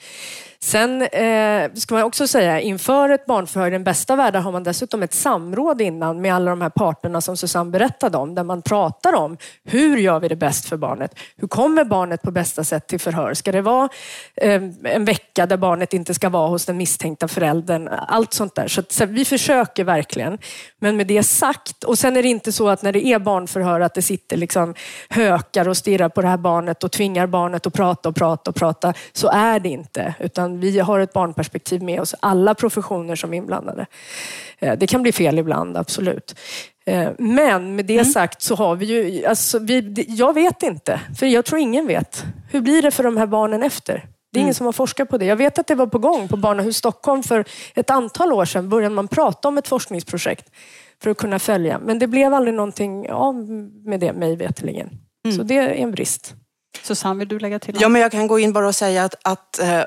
Sen 0.59 1.01
eh, 1.01 1.71
ska 1.73 1.95
man 1.95 2.03
också 2.03 2.27
säga, 2.27 2.59
inför 2.59 3.09
ett 3.09 3.25
barnförhör 3.25 3.67
i 3.67 3.69
den 3.69 3.83
bästa 3.83 4.15
världen 4.15 4.43
har 4.43 4.51
man 4.51 4.63
dessutom 4.63 5.03
ett 5.03 5.13
samråd 5.13 5.81
innan 5.81 6.21
med 6.21 6.35
alla 6.35 6.49
de 6.49 6.61
här 6.61 6.69
parterna 6.69 7.21
som 7.21 7.37
Susanne 7.37 7.71
berättade 7.71 8.17
om, 8.17 8.35
där 8.35 8.43
man 8.43 8.61
pratar 8.61 9.13
om 9.13 9.37
hur 9.63 9.97
gör 9.97 10.19
vi 10.19 10.27
det 10.27 10.35
bäst 10.35 10.69
för 10.69 10.77
barnet? 10.77 11.15
Hur 11.37 11.47
kommer 11.47 11.83
barnet 11.83 12.21
på 12.21 12.31
bästa 12.31 12.63
sätt 12.63 12.87
till 12.87 12.99
förhör? 12.99 13.33
Ska 13.33 13.51
det 13.51 13.61
vara 13.61 13.89
eh, 14.35 14.61
en 14.83 15.05
vecka 15.05 15.45
där 15.45 15.57
barnet 15.57 15.93
inte 15.93 16.13
ska 16.13 16.29
vara 16.29 16.47
hos 16.47 16.65
den 16.65 16.77
misstänkta 16.77 17.27
föräldern? 17.27 17.87
Allt 18.07 18.33
sånt 18.33 18.55
där. 18.55 18.67
Så, 18.67 18.83
så 18.89 19.05
vi 19.05 19.25
försöker 19.25 19.83
verkligen. 19.83 20.37
Men 20.79 20.97
med 20.97 21.07
det 21.07 21.23
sagt, 21.23 21.83
och 21.83 21.97
sen 21.97 22.17
är 22.17 22.23
det 22.23 22.29
inte 22.29 22.51
så 22.51 22.69
att 22.69 22.81
när 22.81 22.91
det 22.91 23.05
är 23.05 23.19
barnförhör 23.19 23.79
att 23.79 23.93
det 23.93 24.01
sitter 24.01 24.37
liksom 24.37 24.73
hökar 25.09 25.67
och 25.67 25.77
stirrar 25.77 26.09
på 26.09 26.21
det 26.21 26.27
här 26.27 26.37
barnet 26.37 26.83
och 26.83 26.91
tvingar 26.91 27.27
barnet 27.27 27.67
att 27.67 27.73
prata 27.73 28.09
och 28.09 28.15
prata 28.15 28.51
och 28.51 28.55
prata. 28.55 28.93
Så 29.13 29.29
är 29.29 29.59
det 29.59 29.69
inte. 29.69 30.13
Utan 30.19 30.44
vi 30.47 30.79
har 30.79 30.99
ett 30.99 31.13
barnperspektiv 31.13 31.83
med 31.83 31.99
oss, 32.01 32.15
alla 32.19 32.55
professioner 32.55 33.15
som 33.15 33.33
är 33.33 33.37
inblandade. 33.37 33.85
Eh, 34.59 34.77
det 34.77 34.87
kan 34.87 35.01
bli 35.01 35.11
fel 35.11 35.39
ibland, 35.39 35.77
absolut. 35.77 36.35
Eh, 36.85 37.09
men 37.17 37.75
med 37.75 37.85
det 37.85 37.93
mm. 37.93 38.05
sagt 38.05 38.41
så 38.41 38.55
har 38.55 38.75
vi 38.75 38.85
ju, 38.85 39.25
alltså 39.25 39.59
vi, 39.59 40.05
jag 40.07 40.33
vet 40.33 40.63
inte, 40.63 41.01
för 41.19 41.25
jag 41.25 41.45
tror 41.45 41.59
ingen 41.59 41.87
vet. 41.87 42.23
Hur 42.51 42.61
blir 42.61 42.81
det 42.81 42.91
för 42.91 43.03
de 43.03 43.17
här 43.17 43.27
barnen 43.27 43.63
efter? 43.63 43.93
Det 44.31 44.39
är 44.39 44.41
ingen 44.41 44.47
mm. 44.47 44.53
som 44.53 44.65
har 44.65 44.73
forskat 44.73 45.09
på 45.09 45.17
det. 45.17 45.25
Jag 45.25 45.35
vet 45.35 45.59
att 45.59 45.67
det 45.67 45.75
var 45.75 45.87
på 45.87 45.99
gång 45.99 46.27
på 46.27 46.37
Barnahus 46.37 46.77
Stockholm 46.77 47.23
för 47.23 47.45
ett 47.73 47.89
antal 47.89 48.33
år 48.33 48.45
sedan. 48.45 48.69
började 48.69 48.95
man 48.95 49.07
prata 49.07 49.47
om 49.47 49.57
ett 49.57 49.67
forskningsprojekt 49.67 50.49
för 51.03 51.09
att 51.09 51.17
kunna 51.17 51.39
följa. 51.39 51.79
Men 51.79 51.99
det 51.99 52.07
blev 52.07 52.33
aldrig 52.33 52.53
någonting 52.53 53.11
av 53.11 53.35
med 53.85 53.99
det, 53.99 54.13
mig 54.13 54.35
veterligen. 54.35 54.89
Mm. 55.25 55.37
Så 55.37 55.43
det 55.43 55.57
är 55.57 55.69
en 55.69 55.91
brist. 55.91 56.33
Susanne, 56.83 57.19
vill 57.19 57.27
du 57.27 57.39
lägga 57.39 57.59
till 57.59 57.73
något? 57.73 57.81
Ja, 57.81 57.89
men 57.89 58.01
jag 58.01 58.11
kan 58.11 58.27
gå 58.27 58.39
in 58.39 58.53
bara 58.53 58.67
och 58.67 58.75
säga 58.75 59.03
att, 59.03 59.15
att 59.23 59.59
eh, 59.59 59.81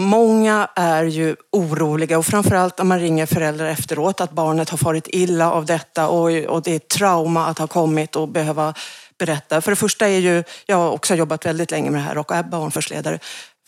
Många 0.00 0.68
är 0.76 1.04
ju 1.04 1.36
oroliga 1.52 2.18
och 2.18 2.26
framförallt 2.26 2.80
om 2.80 2.88
man 2.88 3.00
ringer 3.00 3.26
föräldrar 3.26 3.66
efteråt 3.66 4.20
att 4.20 4.30
barnet 4.30 4.70
har 4.70 4.78
farit 4.78 5.08
illa 5.08 5.52
av 5.52 5.66
detta 5.66 6.08
och, 6.08 6.30
och 6.30 6.62
det 6.62 6.72
är 6.72 6.76
ett 6.76 6.88
trauma 6.88 7.46
att 7.46 7.58
ha 7.58 7.66
kommit 7.66 8.16
och 8.16 8.28
behöva 8.28 8.74
berätta. 9.18 9.60
För 9.60 9.72
det 9.72 9.76
första 9.76 10.08
är 10.08 10.18
ju, 10.18 10.44
jag 10.66 10.76
har 10.76 10.90
också 10.90 11.14
jobbat 11.14 11.46
väldigt 11.46 11.70
länge 11.70 11.90
med 11.90 12.00
det 12.00 12.04
här 12.04 12.18
och 12.18 12.32
är 12.32 12.42
barnförsledare. 12.42 13.18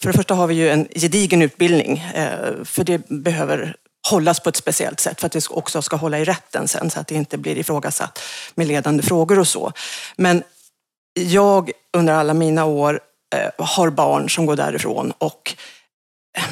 För 0.00 0.12
det 0.12 0.16
första 0.16 0.34
har 0.34 0.46
vi 0.46 0.54
ju 0.54 0.70
en 0.70 0.88
gedigen 0.94 1.42
utbildning 1.42 1.98
eh, 1.98 2.64
för 2.64 2.84
det 2.84 3.08
behöver 3.08 3.76
hållas 4.10 4.40
på 4.40 4.48
ett 4.48 4.56
speciellt 4.56 5.00
sätt 5.00 5.20
för 5.20 5.26
att 5.26 5.32
det 5.32 5.50
också 5.50 5.82
ska 5.82 5.96
hålla 5.96 6.18
i 6.18 6.24
rätten 6.24 6.68
sen 6.68 6.90
så 6.90 7.00
att 7.00 7.06
det 7.06 7.14
inte 7.14 7.38
blir 7.38 7.58
ifrågasatt 7.58 8.20
med 8.54 8.66
ledande 8.66 9.02
frågor 9.02 9.38
och 9.38 9.48
så. 9.48 9.72
Men 10.16 10.42
jag 11.14 11.70
under 11.96 12.12
alla 12.12 12.34
mina 12.34 12.64
år 12.64 13.00
eh, 13.34 13.64
har 13.66 13.90
barn 13.90 14.30
som 14.30 14.46
går 14.46 14.56
därifrån 14.56 15.12
och 15.18 15.54
Eh, 16.38 16.44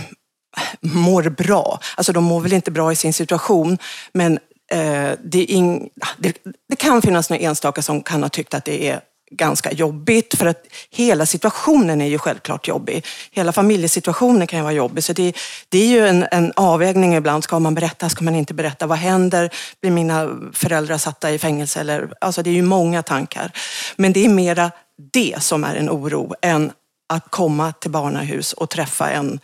mår 0.81 1.23
bra. 1.23 1.81
Alltså 1.97 2.13
de 2.13 2.25
mår 2.25 2.41
väl 2.41 2.53
inte 2.53 2.71
bra 2.71 2.93
i 2.93 2.97
sin 2.97 3.13
situation, 3.13 3.79
men 4.13 4.39
eh, 4.73 5.11
det, 5.25 5.45
in, 5.45 5.91
ah, 6.01 6.09
det, 6.19 6.37
det, 6.69 6.77
kan 6.77 7.03
finnas 7.03 7.31
några 7.31 7.43
enstaka 7.43 7.83
som 7.83 8.03
kan 8.03 8.23
ha 8.23 8.29
tyckt 8.29 8.55
att 8.55 8.65
det 8.65 8.89
är 8.89 9.01
ganska 9.37 9.73
jobbigt 9.73 10.35
för 10.35 10.47
att 10.47 10.67
hela 10.91 11.27
situationen 11.27 12.01
är 12.01 12.07
ju 12.07 12.19
självklart 12.19 12.69
jobbig. 12.69 13.07
Hela 13.31 13.53
familjesituationen 13.53 14.47
kan 14.47 14.59
ju 14.59 14.63
vara 14.63 14.73
jobbig. 14.73 15.05
Så 15.05 15.13
det, 15.13 15.37
det 15.69 15.79
är 15.79 15.87
ju 15.87 16.07
en, 16.07 16.27
en, 16.31 16.53
avvägning 16.57 17.15
ibland. 17.15 17.45
Ska 17.45 17.59
man 17.59 17.75
berätta? 17.75 18.09
Ska 18.09 18.25
man 18.25 18.35
inte 18.35 18.55
berätta? 18.55 18.87
Vad 18.87 18.99
händer? 18.99 19.51
Blir 19.81 19.91
mina 19.91 20.29
föräldrar 20.53 20.99
satta 20.99 21.31
i 21.31 21.39
fängelse? 21.39 21.81
Eller, 21.81 22.13
alltså 22.21 22.43
det 22.43 22.51
är 22.51 22.55
ju 22.55 22.63
många 22.63 23.03
tankar. 23.03 23.53
Men 23.97 24.13
det 24.13 24.25
är 24.25 24.29
mera 24.29 24.71
det 25.13 25.43
som 25.43 25.65
är 25.65 25.75
en 25.75 25.91
oro 25.91 26.35
än 26.43 26.73
att 27.09 27.31
komma 27.31 27.73
till 27.73 27.91
barnahus 27.91 28.53
och 28.53 28.71
träffa 28.71 29.11
en 29.11 29.41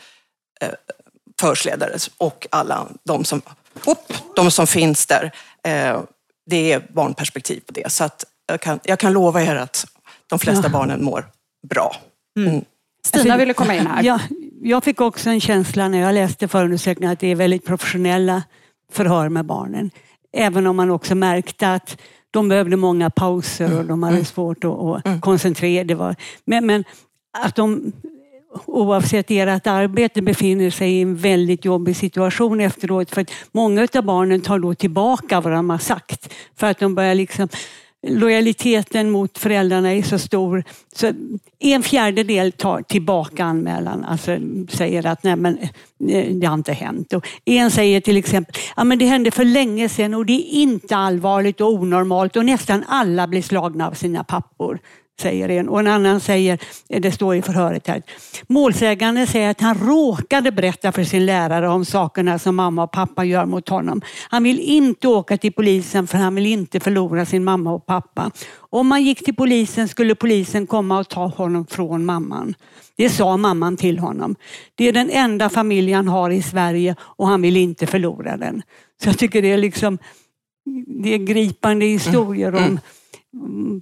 eh, 0.61 0.68
förhörsledare 1.40 1.99
och 2.18 2.47
alla 2.51 2.88
de 3.05 3.25
som, 3.25 3.42
upp, 3.87 4.12
de 4.37 4.51
som 4.51 4.66
finns 4.66 5.07
där. 5.07 5.33
Eh, 5.64 6.01
det 6.47 6.73
är 6.73 6.88
barnperspektiv 6.92 7.61
på 7.61 7.73
det. 7.73 7.92
Så 7.92 8.05
att 8.05 8.25
jag, 8.47 8.61
kan, 8.61 8.81
jag 8.85 8.99
kan 8.99 9.12
lova 9.12 9.42
er 9.42 9.57
att 9.57 9.87
de 10.27 10.38
flesta 10.38 10.66
ja. 10.66 10.68
barnen 10.68 11.05
mår 11.05 11.27
bra. 11.68 11.97
Mm. 12.38 12.51
Mm. 12.51 12.64
Stina 13.05 13.23
alltså, 13.23 13.38
ville 13.38 13.55
komma 13.55 13.75
in 13.75 13.87
här. 13.87 14.03
Ja, 14.03 14.21
jag 14.62 14.85
fick 14.85 15.01
också 15.01 15.31
en 15.31 15.40
känsla 15.40 15.88
när 15.88 16.01
jag 16.01 16.14
läste 16.14 16.49
förundersökningen 16.49 17.12
att 17.12 17.21
det 17.21 17.29
är 17.29 17.35
väldigt 17.35 17.66
professionella 17.66 18.42
förhör 18.92 19.29
med 19.29 19.44
barnen. 19.44 19.90
Även 20.33 20.66
om 20.66 20.77
man 20.77 20.90
också 20.90 21.14
märkte 21.14 21.73
att 21.73 21.99
de 22.31 22.49
behövde 22.49 22.77
många 22.77 23.11
pauser 23.11 23.79
och 23.79 23.85
de 23.85 24.03
hade 24.03 24.14
mm. 24.14 24.25
svårt 24.25 24.64
att, 24.64 24.71
att 24.71 25.07
mm. 25.07 25.21
koncentrera. 25.21 26.14
Men, 26.44 26.66
men 26.66 26.85
att 27.38 27.55
de 27.55 27.92
oavsett 28.66 29.30
ert 29.30 29.66
arbete 29.66 30.22
befinner 30.22 30.70
sig 30.70 30.92
i 30.92 31.02
en 31.02 31.16
väldigt 31.16 31.64
jobbig 31.64 31.96
situation 31.96 32.61
efteråt. 32.61 33.11
För 33.11 33.20
att 33.20 33.30
många 33.52 33.88
av 33.94 34.04
barnen 34.04 34.40
tar 34.40 34.58
då 34.58 34.74
tillbaka 34.74 35.40
vad 35.40 35.52
de 35.52 35.70
har 35.70 35.78
sagt. 35.78 36.34
För 36.56 36.66
att 36.66 36.78
de 36.78 36.94
börjar 36.94 37.14
liksom 37.14 37.48
lojaliteten 38.06 39.11
mot 39.11 39.38
föräldrarna 39.38 39.94
är 39.94 40.02
så 40.02 40.18
stor. 40.18 40.64
Så 40.96 41.12
en 41.58 41.82
fjärdedel 41.82 42.52
tar 42.52 42.82
tillbaka 42.82 43.44
anmälan, 43.44 44.04
alltså 44.04 44.38
säger 44.68 45.06
att 45.06 45.22
nej 45.22 45.37
men 45.37 45.58
eh, 46.08 46.34
det 46.34 46.46
har 46.46 46.54
inte 46.54 46.72
hänt. 46.72 47.12
Och 47.12 47.28
en 47.44 47.70
säger 47.70 48.00
till 48.00 48.16
exempel 48.16 48.54
ja 48.76 48.84
men 48.84 48.98
det 48.98 49.06
hände 49.06 49.30
för 49.30 49.44
länge 49.44 49.88
sedan 49.88 50.14
och 50.14 50.26
det 50.26 50.32
är 50.32 50.62
inte 50.62 50.96
allvarligt 50.96 51.61
och 51.61 51.72
onormalt 51.72 52.37
och 52.37 52.44
nästan 52.44 52.84
alla 52.88 53.26
blir 53.26 53.42
slagna 53.42 53.88
av 53.88 53.92
sina 53.92 54.24
pappor 54.24 54.78
säger 55.20 55.48
en. 55.48 55.68
Och 55.68 55.81
en 55.81 55.87
annan 55.87 56.20
säger, 56.20 56.59
det 56.88 57.12
står 57.12 57.35
i 57.37 57.42
förhöret 57.42 57.87
här, 57.87 58.02
målsäganden 58.46 59.26
säger 59.26 59.50
att 59.50 59.61
han 59.61 59.78
råkade 59.78 60.52
berätta 60.52 60.92
för 60.92 61.04
sin 61.04 61.26
lärare 61.26 61.68
om 61.68 61.85
sakerna 61.85 62.38
som 62.38 62.57
mamma 62.57 62.83
och 62.83 62.92
pappa 62.92 63.24
gör 63.24 63.46
mot 63.46 63.68
honom. 63.68 64.00
Han 64.28 64.42
vill 64.42 64.61
inte 64.61 65.09
åka 65.09 65.38
till 65.38 65.52
polisen 65.52 66.07
för 66.07 66.18
han 66.18 66.35
vill 66.35 66.46
inte 66.46 66.81
förlora 66.81 67.26
sin 67.26 67.44
mamma 67.44 67.72
och 67.72 67.87
pappa. 67.87 68.31
Om 68.57 68.90
han 68.90 69.02
gick 69.02 69.24
till 69.24 69.35
polisen 69.35 69.88
skulle 69.88 70.14
polisen 70.14 70.66
komma 70.66 70.98
och 70.98 71.09
ta 71.09 71.26
honom 71.26 71.66
från 71.66 72.04
mamman. 72.04 72.54
Det 72.96 73.11
sa 73.11 73.37
mamman 73.37 73.76
till 73.76 73.98
honom. 73.98 74.37
Det 74.74 74.88
är 74.88 74.92
den 74.92 75.11
enda 75.11 75.48
familj 75.48 75.92
han 75.92 76.09
har 76.09 76.31
i 76.31 76.42
Sverige 76.42 76.96
och 77.00 77.28
han 77.28 77.42
vill 77.42 77.57
inte 77.57 77.87
förlora 77.87 78.37
den. 78.37 78.62
Så 79.02 79.09
jag 79.09 79.18
tycker 79.18 79.42
det 79.42 79.52
är 79.52 79.59
liksom 79.59 79.98
det 81.02 81.14
är 81.14 81.18
gripande 81.18 81.87
historier 81.87 82.54
om 82.54 82.81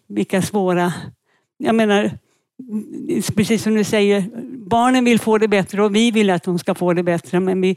vilka 0.09 0.43
svåra 0.43 0.93
jag 1.59 1.75
menar, 1.75 2.11
precis 3.37 3.63
som 3.63 3.75
du 3.75 3.85
säger, 3.85 4.25
barnen 4.71 5.05
vill 5.05 5.21
få 5.21 5.39
det 5.39 5.49
bättre 5.49 5.83
och 5.83 5.95
vi 5.95 6.11
vill 6.11 6.31
att 6.31 6.43
de 6.43 6.59
ska 6.59 6.75
få 6.75 6.93
det 6.93 7.03
bättre 7.03 7.41
men 7.41 7.61
vi, 7.61 7.77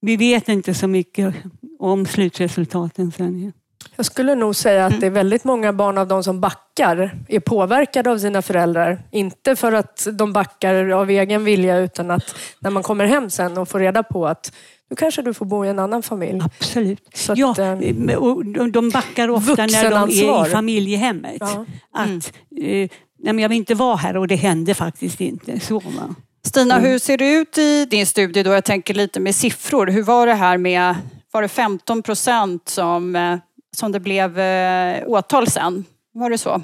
vi 0.00 0.16
vet 0.16 0.48
inte 0.48 0.74
så 0.74 0.88
mycket 0.88 1.34
om 1.78 2.06
slutresultaten 2.06 3.12
sen. 3.12 3.52
Jag 3.96 4.06
skulle 4.06 4.34
nog 4.34 4.56
säga 4.56 4.86
att 4.86 5.00
det 5.00 5.06
är 5.06 5.10
väldigt 5.10 5.44
många 5.44 5.72
barn 5.72 5.98
av 5.98 6.08
de 6.08 6.24
som 6.24 6.40
backar 6.40 7.18
är 7.28 7.40
påverkade 7.40 8.10
av 8.10 8.18
sina 8.18 8.42
föräldrar. 8.42 9.02
Inte 9.10 9.56
för 9.56 9.72
att 9.72 10.06
de 10.12 10.32
backar 10.32 10.88
av 10.88 11.10
egen 11.10 11.44
vilja 11.44 11.78
utan 11.78 12.10
att 12.10 12.34
när 12.58 12.70
man 12.70 12.82
kommer 12.82 13.06
hem 13.06 13.30
sen 13.30 13.58
och 13.58 13.68
får 13.68 13.78
reda 13.78 14.02
på 14.02 14.26
att 14.26 14.52
nu 14.90 14.96
kanske 14.96 15.22
du 15.22 15.34
får 15.34 15.46
bo 15.46 15.64
i 15.64 15.68
en 15.68 15.78
annan 15.78 16.02
familj. 16.02 16.40
Absolut. 16.44 17.08
Så 17.14 17.32
att, 17.32 17.38
ja, 17.38 17.54
eh, 17.58 18.16
och 18.16 18.70
de 18.70 18.90
backar 18.90 19.28
ofta 19.28 19.66
när 19.66 19.90
de 19.90 20.10
är 20.10 20.46
i 20.46 20.50
familjehemmet. 20.50 21.36
Ja. 21.40 21.66
Att, 21.92 22.32
mm. 22.58 22.88
Nej 23.18 23.32
men 23.32 23.38
jag 23.38 23.48
vill 23.48 23.58
inte 23.58 23.74
vara 23.74 23.96
här 23.96 24.16
och 24.16 24.28
det 24.28 24.36
hände 24.36 24.74
faktiskt 24.74 25.20
inte. 25.20 25.60
Så, 25.60 25.78
va? 25.78 26.14
Stina, 26.44 26.74
mm. 26.74 26.90
hur 26.90 26.98
ser 26.98 27.18
det 27.18 27.32
ut 27.32 27.58
i 27.58 27.84
din 27.84 28.06
studie 28.06 28.42
då? 28.42 28.50
Jag 28.50 28.64
tänker 28.64 28.94
lite 28.94 29.20
med 29.20 29.34
siffror. 29.34 29.86
Hur 29.86 30.02
var 30.02 30.26
det 30.26 30.34
här 30.34 30.58
med, 30.58 30.94
var 31.32 31.42
det 31.42 31.48
15 31.48 32.02
procent 32.02 32.68
som, 32.68 33.16
eh, 33.16 33.38
som 33.76 33.92
det 33.92 34.00
blev 34.00 34.38
eh, 34.38 35.02
åtal 35.06 35.46
sen? 35.46 35.84
Var 36.14 36.30
det 36.30 36.38
så? 36.38 36.62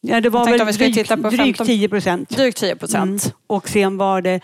Ja, 0.00 0.20
det 0.20 0.28
var 0.28 0.44
väl 0.44 0.72
drygt, 0.74 1.08
drygt 1.36 1.64
10 1.66 1.88
procent. 1.88 2.28
Drygt 2.28 2.58
10 2.58 2.76
procent. 2.76 3.24
Mm. 3.24 3.36
Och 3.46 3.68
sen 3.68 3.96
var 3.96 4.22
det 4.22 4.40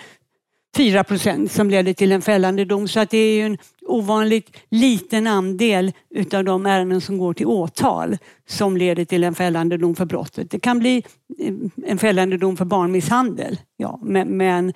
4 0.77 1.05
procent 1.05 1.53
som 1.53 1.71
ledde 1.71 1.95
till 1.95 2.13
en 2.13 2.23
fällande 2.23 2.65
dom. 2.65 2.89
Så 2.89 3.01
att 3.01 3.11
det 3.11 3.19
är 3.19 3.37
ju 3.37 3.43
en 3.43 3.59
ovanligt 3.87 4.57
liten 4.71 5.27
andel 5.27 5.93
utav 6.11 6.45
de 6.45 6.67
ärenden 6.67 7.01
som 7.01 7.19
går 7.19 7.35
till 7.35 7.47
åtal 7.47 8.19
som 8.49 8.77
leder 8.77 9.05
till 9.05 9.25
en 9.25 9.35
fällande 9.35 9.77
dom 9.77 9.95
för 9.95 10.05
brottet. 10.05 10.51
Det 10.51 10.59
kan 10.59 10.79
bli 10.79 11.05
eh, 11.39 11.55
en 11.87 11.99
fällande 11.99 12.37
dom 12.37 12.57
för 12.57 12.65
barnmisshandel, 12.65 13.59
ja, 13.77 14.01
men, 14.03 14.37
men, 14.37 14.73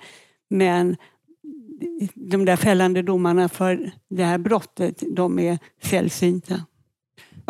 men 0.49 0.95
de 2.13 2.45
där 2.45 2.55
fällande 2.55 3.01
domarna 3.01 3.49
för 3.49 3.91
det 4.09 4.23
här 4.23 4.37
brottet, 4.37 5.03
de 5.15 5.39
är 5.39 5.59
sällsynta. 5.83 6.61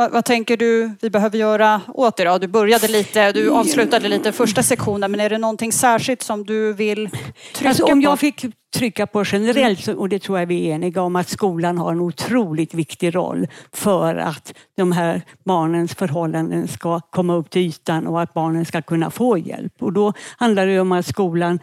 Vad, 0.01 0.11
vad, 0.11 0.25
tänker 0.25 0.57
du 0.57 0.91
vi 1.01 1.09
behöver 1.09 1.37
göra 1.37 1.81
åt 1.87 2.17
det 2.17 2.23
då? 2.23 2.37
Du 2.37 2.47
började 2.47 2.87
lite, 2.87 3.31
du 3.31 3.49
avslutade 3.51 4.07
lite 4.07 4.31
första 4.31 4.63
sektionen, 4.63 5.11
men 5.11 5.19
är 5.19 5.29
det 5.29 5.37
någonting 5.37 5.71
särskilt 5.71 6.21
som 6.21 6.45
du 6.45 6.73
vill 6.73 7.09
trycka 7.53 7.69
alltså, 7.69 7.85
om 7.85 8.01
jag 8.01 8.19
fick 8.19 8.45
trycka 8.75 9.07
på 9.07 9.23
generellt, 9.25 9.87
och 9.87 10.09
det 10.09 10.19
tror 10.19 10.39
jag 10.39 10.45
vi 10.45 10.67
är 10.67 10.75
eniga 10.75 11.01
om, 11.01 11.15
att 11.15 11.29
skolan 11.29 11.77
har 11.77 11.91
en 11.91 12.01
otroligt 12.01 12.73
viktig 12.73 13.15
roll 13.15 13.47
för 13.73 14.15
att 14.15 14.53
de 14.77 14.91
här 14.91 15.21
barnens 15.45 15.95
förhållanden 15.95 16.67
ska 16.67 16.99
komma 16.99 17.35
upp 17.35 17.49
till 17.49 17.61
ytan 17.61 18.07
och 18.07 18.21
att 18.21 18.33
barnen 18.33 18.65
ska 18.65 18.81
kunna 18.81 19.11
få 19.11 19.37
hjälp. 19.37 19.73
Och 19.79 19.93
då 19.93 20.13
handlar 20.37 20.67
det 20.67 20.79
om 20.79 20.91
att 20.91 21.05
skolan 21.05 21.59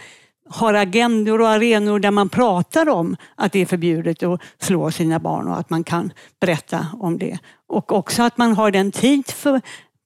har 0.50 0.74
agendor 0.74 1.40
och 1.40 1.48
arenor 1.48 1.98
där 1.98 2.10
man 2.10 2.28
pratar 2.28 2.88
om 2.88 3.16
att 3.34 3.52
det 3.52 3.58
är 3.58 3.66
förbjudet 3.66 4.22
att 4.22 4.40
slå 4.58 4.90
sina 4.90 5.18
barn 5.18 5.48
och 5.48 5.58
att 5.58 5.70
man 5.70 5.84
kan 5.84 6.12
berätta 6.40 6.86
om 7.00 7.18
det. 7.18 7.38
Och 7.66 7.92
också 7.92 8.22
att 8.22 8.38
man 8.38 8.52
har 8.52 8.70
den 8.70 8.92
tid 8.92 9.26
för, 9.26 9.60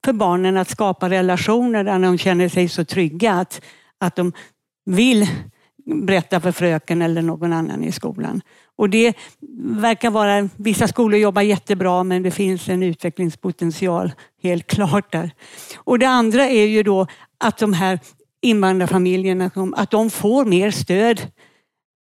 för 0.05 0.13
barnen 0.13 0.57
att 0.57 0.69
skapa 0.69 1.09
relationer 1.09 1.83
där 1.83 1.99
de 1.99 2.17
känner 2.17 2.49
sig 2.49 2.69
så 2.69 2.85
trygga 2.85 3.33
att, 3.33 3.61
att 3.97 4.15
de 4.15 4.33
vill 4.85 5.27
berätta 5.85 6.39
för 6.39 6.51
fröken 6.51 7.01
eller 7.01 7.21
någon 7.21 7.53
annan 7.53 7.83
i 7.83 7.91
skolan. 7.91 8.41
Och 8.75 8.89
det 8.89 9.17
verkar 9.61 10.09
vara, 10.09 10.49
vissa 10.55 10.87
skolor 10.87 11.19
jobbar 11.19 11.41
jättebra 11.41 12.03
men 12.03 12.23
det 12.23 12.31
finns 12.31 12.69
en 12.69 12.83
utvecklingspotential 12.83 14.11
helt 14.43 14.67
klart 14.67 15.11
där. 15.11 15.31
Och 15.75 15.99
det 15.99 16.07
andra 16.07 16.49
är 16.49 16.65
ju 16.65 16.83
då 16.83 17.07
att 17.37 17.57
de 17.57 17.73
här 17.73 17.99
invandrarfamiljerna, 18.43 19.51
att 19.75 19.91
de 19.91 20.09
får 20.09 20.45
mer 20.45 20.71
stöd. 20.71 21.21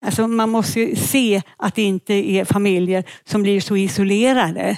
Alltså 0.06 0.28
man 0.28 0.50
måste 0.50 0.95
se 0.95 1.41
att 1.58 1.76
det 1.76 1.82
inte 1.82 2.13
är 2.13 2.45
familjer 2.45 3.04
som 3.23 3.43
blir 3.43 3.62
så 3.62 3.78
isolerade 3.78 4.78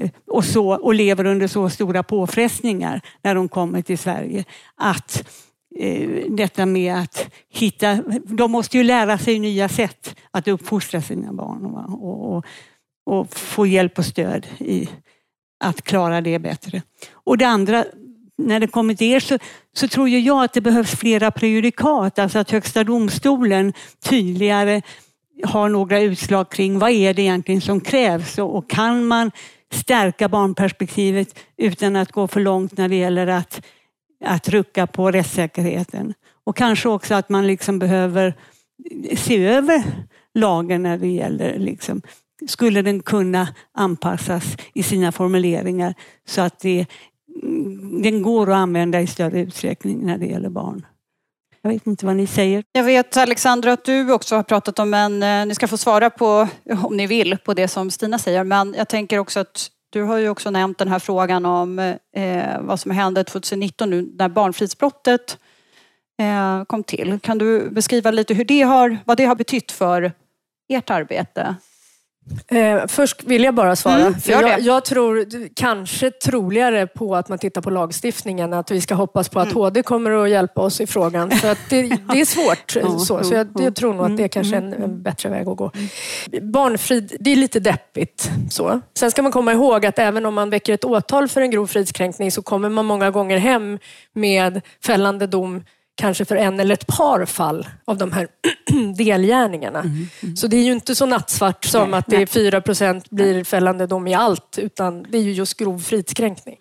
eh, 0.00 0.10
och, 0.26 0.44
så, 0.44 0.68
och 0.68 0.94
lever 0.94 1.24
under 1.24 1.46
så 1.46 1.70
stora 1.70 2.02
påfrestningar 2.02 3.00
när 3.22 3.34
de 3.34 3.48
kommer 3.48 3.82
till 3.82 3.98
Sverige. 3.98 4.44
Att 4.74 5.28
eh, 5.78 6.08
detta 6.28 6.66
med 6.66 6.94
att 6.94 7.30
hitta, 7.48 8.02
de 8.24 8.50
måste 8.50 8.76
ju 8.76 8.84
lära 8.84 9.18
sig 9.18 9.38
nya 9.38 9.68
sätt 9.68 10.16
att 10.30 10.48
uppfostra 10.48 11.02
sina 11.02 11.32
barn 11.32 11.64
och, 11.64 12.36
och, 12.36 12.44
och 13.06 13.34
få 13.34 13.66
hjälp 13.66 13.98
och 13.98 14.06
stöd 14.06 14.46
i 14.58 14.88
att 15.64 15.82
klara 15.82 16.20
det 16.20 16.38
bättre. 16.38 16.82
Och 17.12 17.38
det 17.38 17.44
andra 17.44 17.84
när 18.38 18.60
det 18.60 18.66
kommer 18.66 18.94
till 18.94 19.12
er 19.12 19.20
så, 19.20 19.38
så 19.72 19.88
tror 19.88 20.08
jag 20.08 20.44
att 20.44 20.52
det 20.52 20.60
behövs 20.60 20.90
flera 20.90 21.30
prejudikat, 21.30 22.18
alltså 22.18 22.38
att 22.38 22.50
Högsta 22.50 22.84
domstolen 22.84 23.72
tydligare 24.04 24.82
har 25.44 25.68
några 25.68 26.00
utslag 26.00 26.50
kring 26.50 26.78
vad 26.78 26.90
är 26.90 27.14
det 27.14 27.22
egentligen 27.22 27.60
som 27.60 27.80
krävs 27.80 28.38
och, 28.38 28.56
och 28.56 28.70
kan 28.70 29.06
man 29.06 29.30
stärka 29.72 30.28
barnperspektivet 30.28 31.38
utan 31.56 31.96
att 31.96 32.12
gå 32.12 32.28
för 32.28 32.40
långt 32.40 32.76
när 32.76 32.88
det 32.88 32.96
gäller 32.96 33.26
att, 33.26 33.62
att 34.24 34.48
rucka 34.48 34.86
på 34.86 35.10
rättssäkerheten. 35.10 36.14
Och 36.44 36.56
kanske 36.56 36.88
också 36.88 37.14
att 37.14 37.28
man 37.28 37.46
liksom 37.46 37.78
behöver 37.78 38.34
se 39.16 39.44
över 39.44 39.82
lagen 40.34 40.82
när 40.82 40.98
det 40.98 41.08
gäller 41.08 41.58
liksom, 41.58 42.02
skulle 42.48 42.82
den 42.82 43.02
kunna 43.02 43.48
anpassas 43.74 44.56
i 44.74 44.82
sina 44.82 45.12
formuleringar 45.12 45.94
så 46.28 46.40
att 46.40 46.60
det 46.60 46.86
Mm, 47.42 48.02
den 48.02 48.22
går 48.22 48.50
att 48.50 48.56
använda 48.56 49.00
i 49.00 49.06
större 49.06 49.40
utsträckning 49.40 50.06
när 50.06 50.18
det 50.18 50.26
gäller 50.26 50.48
barn. 50.48 50.86
Jag 51.62 51.70
vet 51.70 51.86
inte 51.86 52.06
vad 52.06 52.16
ni 52.16 52.26
säger. 52.26 52.64
Jag 52.72 52.84
vet 52.84 53.16
Alexandra 53.16 53.72
att 53.72 53.84
du 53.84 54.12
också 54.12 54.36
har 54.36 54.42
pratat 54.42 54.78
om 54.78 54.94
en, 54.94 55.22
eh, 55.22 55.46
ni 55.46 55.54
ska 55.54 55.68
få 55.68 55.76
svara 55.76 56.10
på 56.10 56.48
om 56.82 56.96
ni 56.96 57.06
vill 57.06 57.36
på 57.44 57.54
det 57.54 57.68
som 57.68 57.90
Stina 57.90 58.18
säger, 58.18 58.44
men 58.44 58.74
jag 58.78 58.88
tänker 58.88 59.18
också 59.18 59.40
att 59.40 59.70
du 59.90 60.02
har 60.02 60.18
ju 60.18 60.28
också 60.28 60.50
nämnt 60.50 60.78
den 60.78 60.88
här 60.88 60.98
frågan 60.98 61.46
om 61.46 61.78
eh, 62.16 62.60
vad 62.60 62.80
som 62.80 62.90
hände 62.90 63.24
2019 63.24 63.90
nu 63.90 64.12
när 64.18 64.28
barnfridsbrottet 64.28 65.38
eh, 66.20 66.64
kom 66.64 66.84
till. 66.84 67.18
Kan 67.22 67.38
du 67.38 67.70
beskriva 67.70 68.10
lite 68.10 68.34
hur 68.34 68.44
det 68.44 68.62
har, 68.62 68.98
vad 69.04 69.16
det 69.16 69.24
har 69.24 69.34
betytt 69.34 69.72
för 69.72 70.12
ert 70.68 70.90
arbete? 70.90 71.56
Eh, 72.48 72.86
först 72.86 73.24
vill 73.24 73.44
jag 73.44 73.54
bara 73.54 73.76
svara. 73.76 74.00
Mm, 74.00 74.20
för 74.20 74.32
jag, 74.32 74.60
jag, 74.60 74.84
tror 74.84 75.26
kanske 75.54 76.10
troligare 76.10 76.86
på 76.86 77.16
att 77.16 77.28
man 77.28 77.38
tittar 77.38 77.60
på 77.60 77.70
lagstiftningen, 77.70 78.52
att 78.52 78.70
vi 78.70 78.80
ska 78.80 78.94
hoppas 78.94 79.28
på 79.28 79.40
att 79.40 79.46
mm. 79.46 79.56
HD 79.56 79.82
kommer 79.82 80.10
att 80.10 80.30
hjälpa 80.30 80.60
oss 80.60 80.80
i 80.80 80.86
frågan. 80.86 81.30
För 81.30 81.50
att 81.50 81.58
det, 81.70 81.82
det 82.12 82.20
är 82.20 82.24
svårt. 82.24 82.76
ja, 82.76 82.98
så, 82.98 83.24
så 83.24 83.34
jag, 83.34 83.48
jag, 83.54 83.74
tror 83.74 83.94
nog 83.94 84.06
att 84.06 84.16
det 84.16 84.24
är 84.24 84.28
kanske 84.28 84.56
en, 84.56 84.72
en 84.72 85.02
bättre 85.02 85.28
väg 85.28 85.48
att 85.48 85.56
gå. 85.56 85.72
Barnfrid, 86.42 87.16
det 87.20 87.32
är 87.32 87.36
lite 87.36 87.60
deppigt. 87.60 88.30
Så. 88.50 88.80
Sen 88.94 89.10
ska 89.10 89.22
man 89.22 89.32
komma 89.32 89.52
ihåg 89.52 89.86
att 89.86 89.98
även 89.98 90.26
om 90.26 90.34
man 90.34 90.50
väcker 90.50 90.74
ett 90.74 90.84
åtal 90.84 91.28
för 91.28 91.40
en 91.40 91.50
grov 91.50 91.66
fridskränkning 91.66 92.32
så 92.32 92.42
kommer 92.42 92.68
man 92.68 92.84
många 92.84 93.10
gånger 93.10 93.38
hem 93.38 93.78
med 94.12 94.60
fällande 94.84 95.26
dom 95.26 95.62
kanske 95.96 96.24
för 96.24 96.36
en 96.36 96.60
eller 96.60 96.74
ett 96.74 96.86
par 96.86 97.24
fall 97.24 97.68
av 97.84 97.98
de 97.98 98.12
här 98.12 98.28
delgärningarna. 98.96 99.80
Mm, 99.80 100.08
mm. 100.22 100.36
Så 100.36 100.46
det 100.46 100.56
är 100.56 100.62
ju 100.62 100.72
inte 100.72 100.94
så 100.94 101.06
nattsvart 101.06 101.64
som 101.64 101.90
nej, 101.90 101.98
att 101.98 102.06
det 102.06 102.16
är 102.16 102.26
4 102.26 102.60
procent 102.60 103.10
blir 103.10 103.44
fällande 103.44 103.86
dom 103.86 104.06
i 104.06 104.14
allt, 104.14 104.58
utan 104.58 105.02
det 105.02 105.18
är 105.18 105.22
ju 105.22 105.32
just 105.32 105.56
grov 105.56 105.78
fridskränkning. 105.78 106.56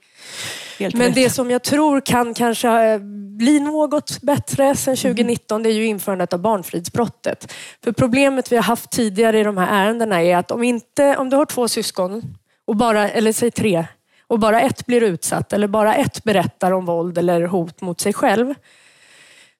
Helt 0.79 0.95
Men 0.95 1.07
rätt. 1.07 1.15
det 1.15 1.29
som 1.29 1.51
jag 1.51 1.63
tror 1.63 2.01
kan 2.01 2.33
kanske 2.33 2.69
eh, 2.69 2.99
bli 3.37 3.59
något 3.59 4.21
bättre 4.21 4.75
sen 4.75 4.95
2019, 4.95 5.55
mm. 5.55 5.63
det 5.63 5.69
är 5.69 5.77
ju 5.77 5.85
införandet 5.85 6.33
av 6.33 6.39
barnfridsbrottet. 6.39 7.53
För 7.83 7.91
problemet 7.91 8.51
vi 8.51 8.55
har 8.55 8.63
haft 8.63 8.91
tidigare 8.91 9.39
i 9.39 9.43
de 9.43 9.57
här 9.57 9.85
ärendena 9.85 10.23
är 10.23 10.37
att 10.37 10.51
om, 10.51 10.63
inte, 10.63 11.17
om 11.17 11.29
du 11.29 11.35
har 11.35 11.45
två 11.45 11.67
syskon, 11.67 12.21
och 12.65 12.75
bara, 12.75 13.09
eller 13.09 13.31
säg 13.31 13.51
tre, 13.51 13.85
och 14.27 14.39
bara 14.39 14.61
ett 14.61 14.85
blir 14.85 15.03
utsatt 15.03 15.53
eller 15.53 15.67
bara 15.67 15.95
ett 15.95 16.23
berättar 16.23 16.71
om 16.71 16.85
våld 16.85 17.17
eller 17.17 17.41
hot 17.41 17.81
mot 17.81 18.01
sig 18.01 18.13
själv, 18.13 18.53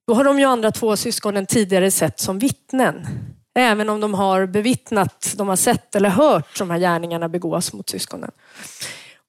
då 0.08 0.14
har 0.14 0.24
de 0.24 0.40
ju 0.40 0.46
andra 0.46 0.72
två 0.72 0.98
syskonen 0.98 1.46
tidigare 1.46 1.92
sett 1.92 2.20
som 2.20 2.40
vittnen. 2.40 3.08
Även 3.56 3.90
om 3.90 4.00
de 4.00 4.14
har 4.14 4.46
bevittnat, 4.46 5.34
de 5.38 5.48
har 5.48 5.56
sett 5.56 5.96
eller 5.96 6.10
hört 6.10 6.60
de 6.60 6.70
här 6.70 6.80
gärningarna 6.80 7.30
begås 7.30 7.74
mot 7.74 7.90
syskonen. 7.90 8.32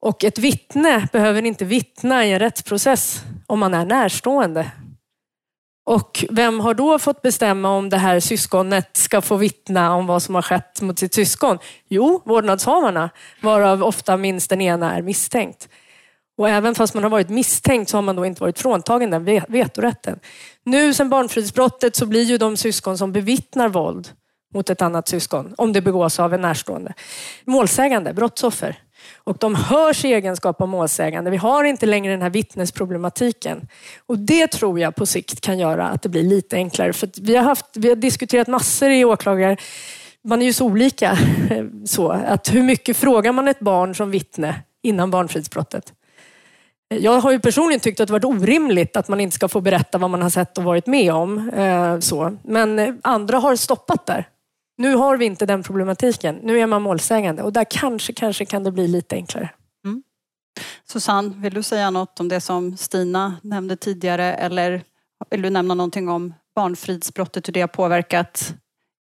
Och 0.01 0.25
ett 0.25 0.39
vittne 0.39 1.09
behöver 1.13 1.45
inte 1.45 1.65
vittna 1.65 2.25
i 2.25 2.33
en 2.33 2.39
rättsprocess 2.39 3.23
om 3.47 3.59
man 3.59 3.75
är 3.75 3.85
närstående. 3.85 4.71
Och 5.87 6.25
vem 6.31 6.61
har 6.61 6.75
då 6.75 6.99
fått 6.99 7.23
bestämma 7.23 7.71
om 7.71 7.89
det 7.89 7.97
här 7.97 8.21
syskonet 8.21 8.97
ska 8.97 9.21
få 9.21 9.37
vittna 9.37 9.95
om 9.95 10.07
vad 10.07 10.23
som 10.23 10.35
har 10.35 10.43
skett 10.43 10.81
mot 10.81 10.99
sitt 10.99 11.15
syskon? 11.15 11.59
Jo, 11.89 12.23
vårdnadshavarna, 12.25 13.11
varav 13.43 13.83
ofta 13.83 14.17
minst 14.17 14.51
den 14.51 14.61
ena 14.61 14.95
är 14.95 15.03
misstänkt. 15.03 15.69
Och 16.39 16.49
även 16.49 16.75
fast 16.75 16.95
man 16.95 17.03
har 17.03 17.11
varit 17.11 17.29
misstänkt 17.29 17.89
så 17.91 17.97
har 17.97 18.03
man 18.03 18.17
då 18.17 18.27
inte 18.27 18.41
varit 18.41 18.59
fråntagen 18.59 19.11
den 19.11 19.25
vetorätten. 19.49 20.19
Nu 20.67 20.95
sen 20.95 21.09
barnfridsbrottet 21.09 21.97
så 21.97 22.07
blir 22.07 22.23
ju 22.23 22.39
de 22.39 22.57
syskon 22.57 22.99
som 22.99 23.13
bevittnar 23.13 23.69
våld 23.69 24.09
mot 24.55 24.71
ett 24.71 24.83
annat 24.83 25.09
syskon, 25.09 25.55
om 25.59 25.73
det 25.73 25.81
begås 25.81 26.21
av 26.21 26.35
en 26.35 26.41
närstående, 26.41 26.95
målsägande, 27.45 28.13
brottsoffer. 28.13 28.79
Och 29.25 29.39
de 29.39 29.55
hörs 29.55 30.05
i 30.05 30.13
egenskap 30.13 30.61
av 30.61 30.69
målsägande. 30.69 31.31
Vi 31.31 31.37
har 31.37 31.65
inte 31.65 31.87
längre 31.87 32.13
den 32.13 32.23
här 32.23 32.31
vittnesproblematiken. 32.31 33.69
Och 34.07 34.19
det 34.19 34.47
tror 34.47 34.81
jag 34.81 34.95
på 34.95 35.07
sikt 35.07 35.41
kan 35.41 35.59
göra 35.59 35.89
att 35.89 36.03
det 36.03 36.09
blir 36.09 36.23
lite 36.23 36.57
enklare. 36.57 36.93
För 36.93 37.11
vi, 37.21 37.37
har 37.37 37.45
haft, 37.45 37.67
vi 37.75 37.89
har 37.89 37.97
diskuterat 37.97 38.47
massor 38.47 38.91
i 38.91 39.05
åklagare 39.05 39.57
man 40.27 40.43
är 40.43 40.47
ju 40.47 40.53
så 40.53 40.67
olika. 40.67 41.19
Så, 41.85 42.09
att 42.11 42.55
hur 42.55 42.63
mycket 42.63 42.97
frågar 42.97 43.33
man 43.33 43.49
ett 43.49 43.61
barn 43.61 43.95
som 43.95 44.11
vittne 44.11 44.63
innan 44.83 45.11
barnfridsbrottet? 45.11 45.93
Jag 46.89 47.21
har 47.21 47.33
ju 47.33 47.41
personligen 47.41 47.81
tyckt 47.81 48.01
att 48.01 48.09
det 48.09 48.13
varit 48.13 48.25
orimligt 48.25 48.97
att 48.97 49.09
man 49.09 49.21
inte 49.21 49.35
ska 49.35 49.49
få 49.49 49.61
berätta 49.61 49.99
vad 49.99 50.11
man 50.11 50.23
har 50.23 50.31
sett 50.31 50.59
och 50.59 50.65
varit 50.65 50.87
med 50.87 51.13
om. 51.13 51.49
Eh, 51.49 51.99
så. 51.99 52.37
Men 52.43 52.79
eh, 52.79 52.95
andra 53.03 53.39
har 53.39 53.57
stoppat 53.57 54.07
där. 54.07 54.29
Nu 54.79 54.95
har 54.95 55.17
vi 55.17 55.25
inte 55.25 55.47
den 55.47 55.63
problematiken. 55.63 56.39
Nu 56.43 56.61
är 56.61 56.67
man 56.67 56.83
målsägande 56.83 57.43
och 57.43 57.53
där 57.53 57.67
kanske, 57.71 58.13
kanske 58.13 58.45
kan 58.45 58.65
det 58.65 58.73
bli 58.73 58.89
lite 58.89 59.17
enklare. 59.17 59.51
Mm. 59.85 60.03
Susanne, 60.85 61.35
vill 61.37 61.55
du 61.55 61.63
säga 61.63 61.91
något 61.91 62.21
om 62.21 62.29
det 62.29 62.41
som 62.41 62.77
Stina 62.77 63.37
nämnde 63.43 63.77
tidigare 63.77 64.35
eller 64.35 64.83
vill 65.31 65.43
du 65.43 65.51
nämna 65.51 65.75
någonting 65.75 66.09
om 66.09 66.35
barnfridsbrottet, 66.55 67.49
hur 67.49 67.53
det 67.53 67.61
har 67.61 67.69
påverkat 67.69 68.55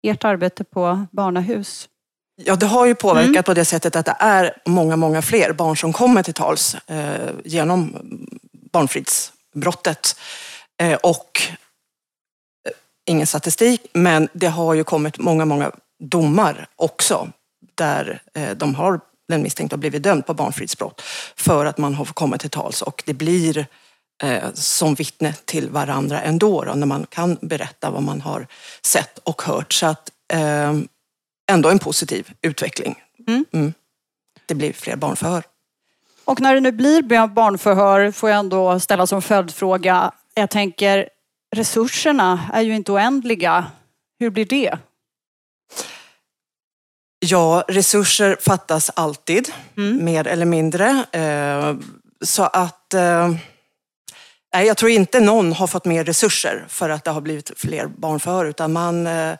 ert 0.03 0.23
arbete 0.23 0.63
på 0.63 1.05
barnahus? 1.11 1.89
Ja, 2.35 2.55
det 2.55 2.65
har 2.65 2.85
ju 2.85 2.95
påverkat 2.95 3.29
mm. 3.29 3.43
på 3.43 3.53
det 3.53 3.65
sättet 3.65 3.95
att 3.95 4.05
det 4.05 4.15
är 4.19 4.57
många, 4.65 4.95
många 4.95 5.21
fler 5.21 5.53
barn 5.53 5.77
som 5.77 5.93
kommer 5.93 6.23
till 6.23 6.33
tals 6.33 6.75
eh, 6.75 7.31
genom 7.45 7.97
barnfridsbrottet. 8.71 10.15
Eh, 10.81 10.93
och 10.93 11.41
eh, 12.67 12.73
ingen 13.05 13.27
statistik, 13.27 13.81
men 13.93 14.29
det 14.33 14.47
har 14.47 14.73
ju 14.73 14.83
kommit 14.83 15.17
många, 15.17 15.45
många 15.45 15.71
domar 15.99 16.67
också 16.75 17.29
där 17.75 18.21
eh, 18.33 18.51
de 18.51 18.75
har, 18.75 18.99
den 19.27 19.43
misstänkta 19.43 19.73
har 19.75 19.79
blivit 19.79 20.03
dömd 20.03 20.25
på 20.25 20.33
barnfridsbrott 20.33 21.01
för 21.35 21.65
att 21.65 21.77
man 21.77 21.93
har 21.93 22.05
komma 22.05 22.37
till 22.37 22.49
tals 22.49 22.81
och 22.81 23.03
det 23.05 23.13
blir 23.13 23.65
eh, 24.23 24.53
som 24.53 24.95
vittne 24.95 25.33
till 25.45 25.69
varandra 25.69 26.21
ändå, 26.21 26.63
då, 26.63 26.73
när 26.73 26.87
man 26.87 27.05
kan 27.09 27.37
berätta 27.41 27.89
vad 27.89 28.03
man 28.03 28.21
har 28.21 28.47
sett 28.81 29.19
och 29.23 29.41
hört. 29.41 29.73
Så 29.73 29.85
att 29.85 30.11
eh, 30.33 30.73
ändå 31.51 31.69
en 31.69 31.79
positiv 31.79 32.31
utveckling. 32.41 32.95
Mm. 33.27 33.45
Mm. 33.51 33.73
Det 34.45 34.55
blir 34.55 34.73
fler 34.73 34.95
barnförhör. 34.95 35.43
Och 36.25 36.41
när 36.41 36.53
det 36.53 36.59
nu 36.59 36.71
blir 36.71 37.27
barnförhör 37.27 38.11
får 38.11 38.29
jag 38.29 38.39
ändå 38.39 38.79
ställa 38.79 39.07
som 39.07 39.21
följdfråga. 39.21 40.11
Jag 40.33 40.49
tänker 40.49 41.09
resurserna 41.55 42.49
är 42.53 42.61
ju 42.61 42.75
inte 42.75 42.91
oändliga. 42.91 43.65
Hur 44.19 44.29
blir 44.29 44.45
det? 44.45 44.77
Ja, 47.19 47.63
resurser 47.67 48.37
fattas 48.41 48.91
alltid, 48.95 49.51
mm. 49.77 50.05
mer 50.05 50.27
eller 50.27 50.45
mindre. 50.45 51.05
Eh, 51.11 51.75
så 52.21 52.43
att 52.43 52.93
eh, 52.93 53.33
Nej, 54.53 54.67
jag 54.67 54.77
tror 54.77 54.91
inte 54.91 55.19
någon 55.19 55.53
har 55.53 55.67
fått 55.67 55.85
mer 55.85 56.03
resurser 56.03 56.65
för 56.67 56.89
att 56.89 57.03
det 57.03 57.11
har 57.11 57.21
blivit 57.21 57.51
fler 57.55 57.87
barnförhör, 57.87 58.45
utan 58.45 58.73
man 58.73 59.07
eh, 59.07 59.33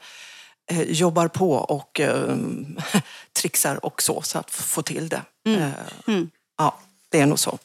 jobbar 0.87 1.27
på 1.27 1.51
och 1.51 1.99
eh, 1.99 2.37
trixar 3.41 3.85
och 3.85 4.01
så, 4.01 4.21
så 4.21 4.39
att 4.39 4.51
få 4.51 4.81
till 4.81 5.09
det. 5.09 5.21
Mm. 5.45 5.61
Eh, 5.61 5.73
mm. 6.07 6.29
Ja, 6.57 6.79
det 7.11 7.19
är 7.19 7.25
nog 7.25 7.39
så. 7.39 7.57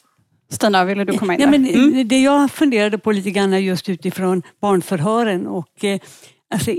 Stina, 0.49 0.85
ville 0.85 1.03
du 1.03 1.17
komma 1.17 1.33
in 1.33 1.39
där? 1.39 1.45
Ja, 1.45 1.51
men 1.51 1.67
mm. 1.67 2.07
Det 2.07 2.19
jag 2.19 2.51
funderade 2.51 2.97
på 2.97 3.11
lite 3.11 3.31
grann 3.31 3.63
just 3.63 3.89
utifrån 3.89 4.41
barnförhören 4.61 5.47
och 5.47 5.83
eh, 5.83 5.99
alltså, 6.53 6.71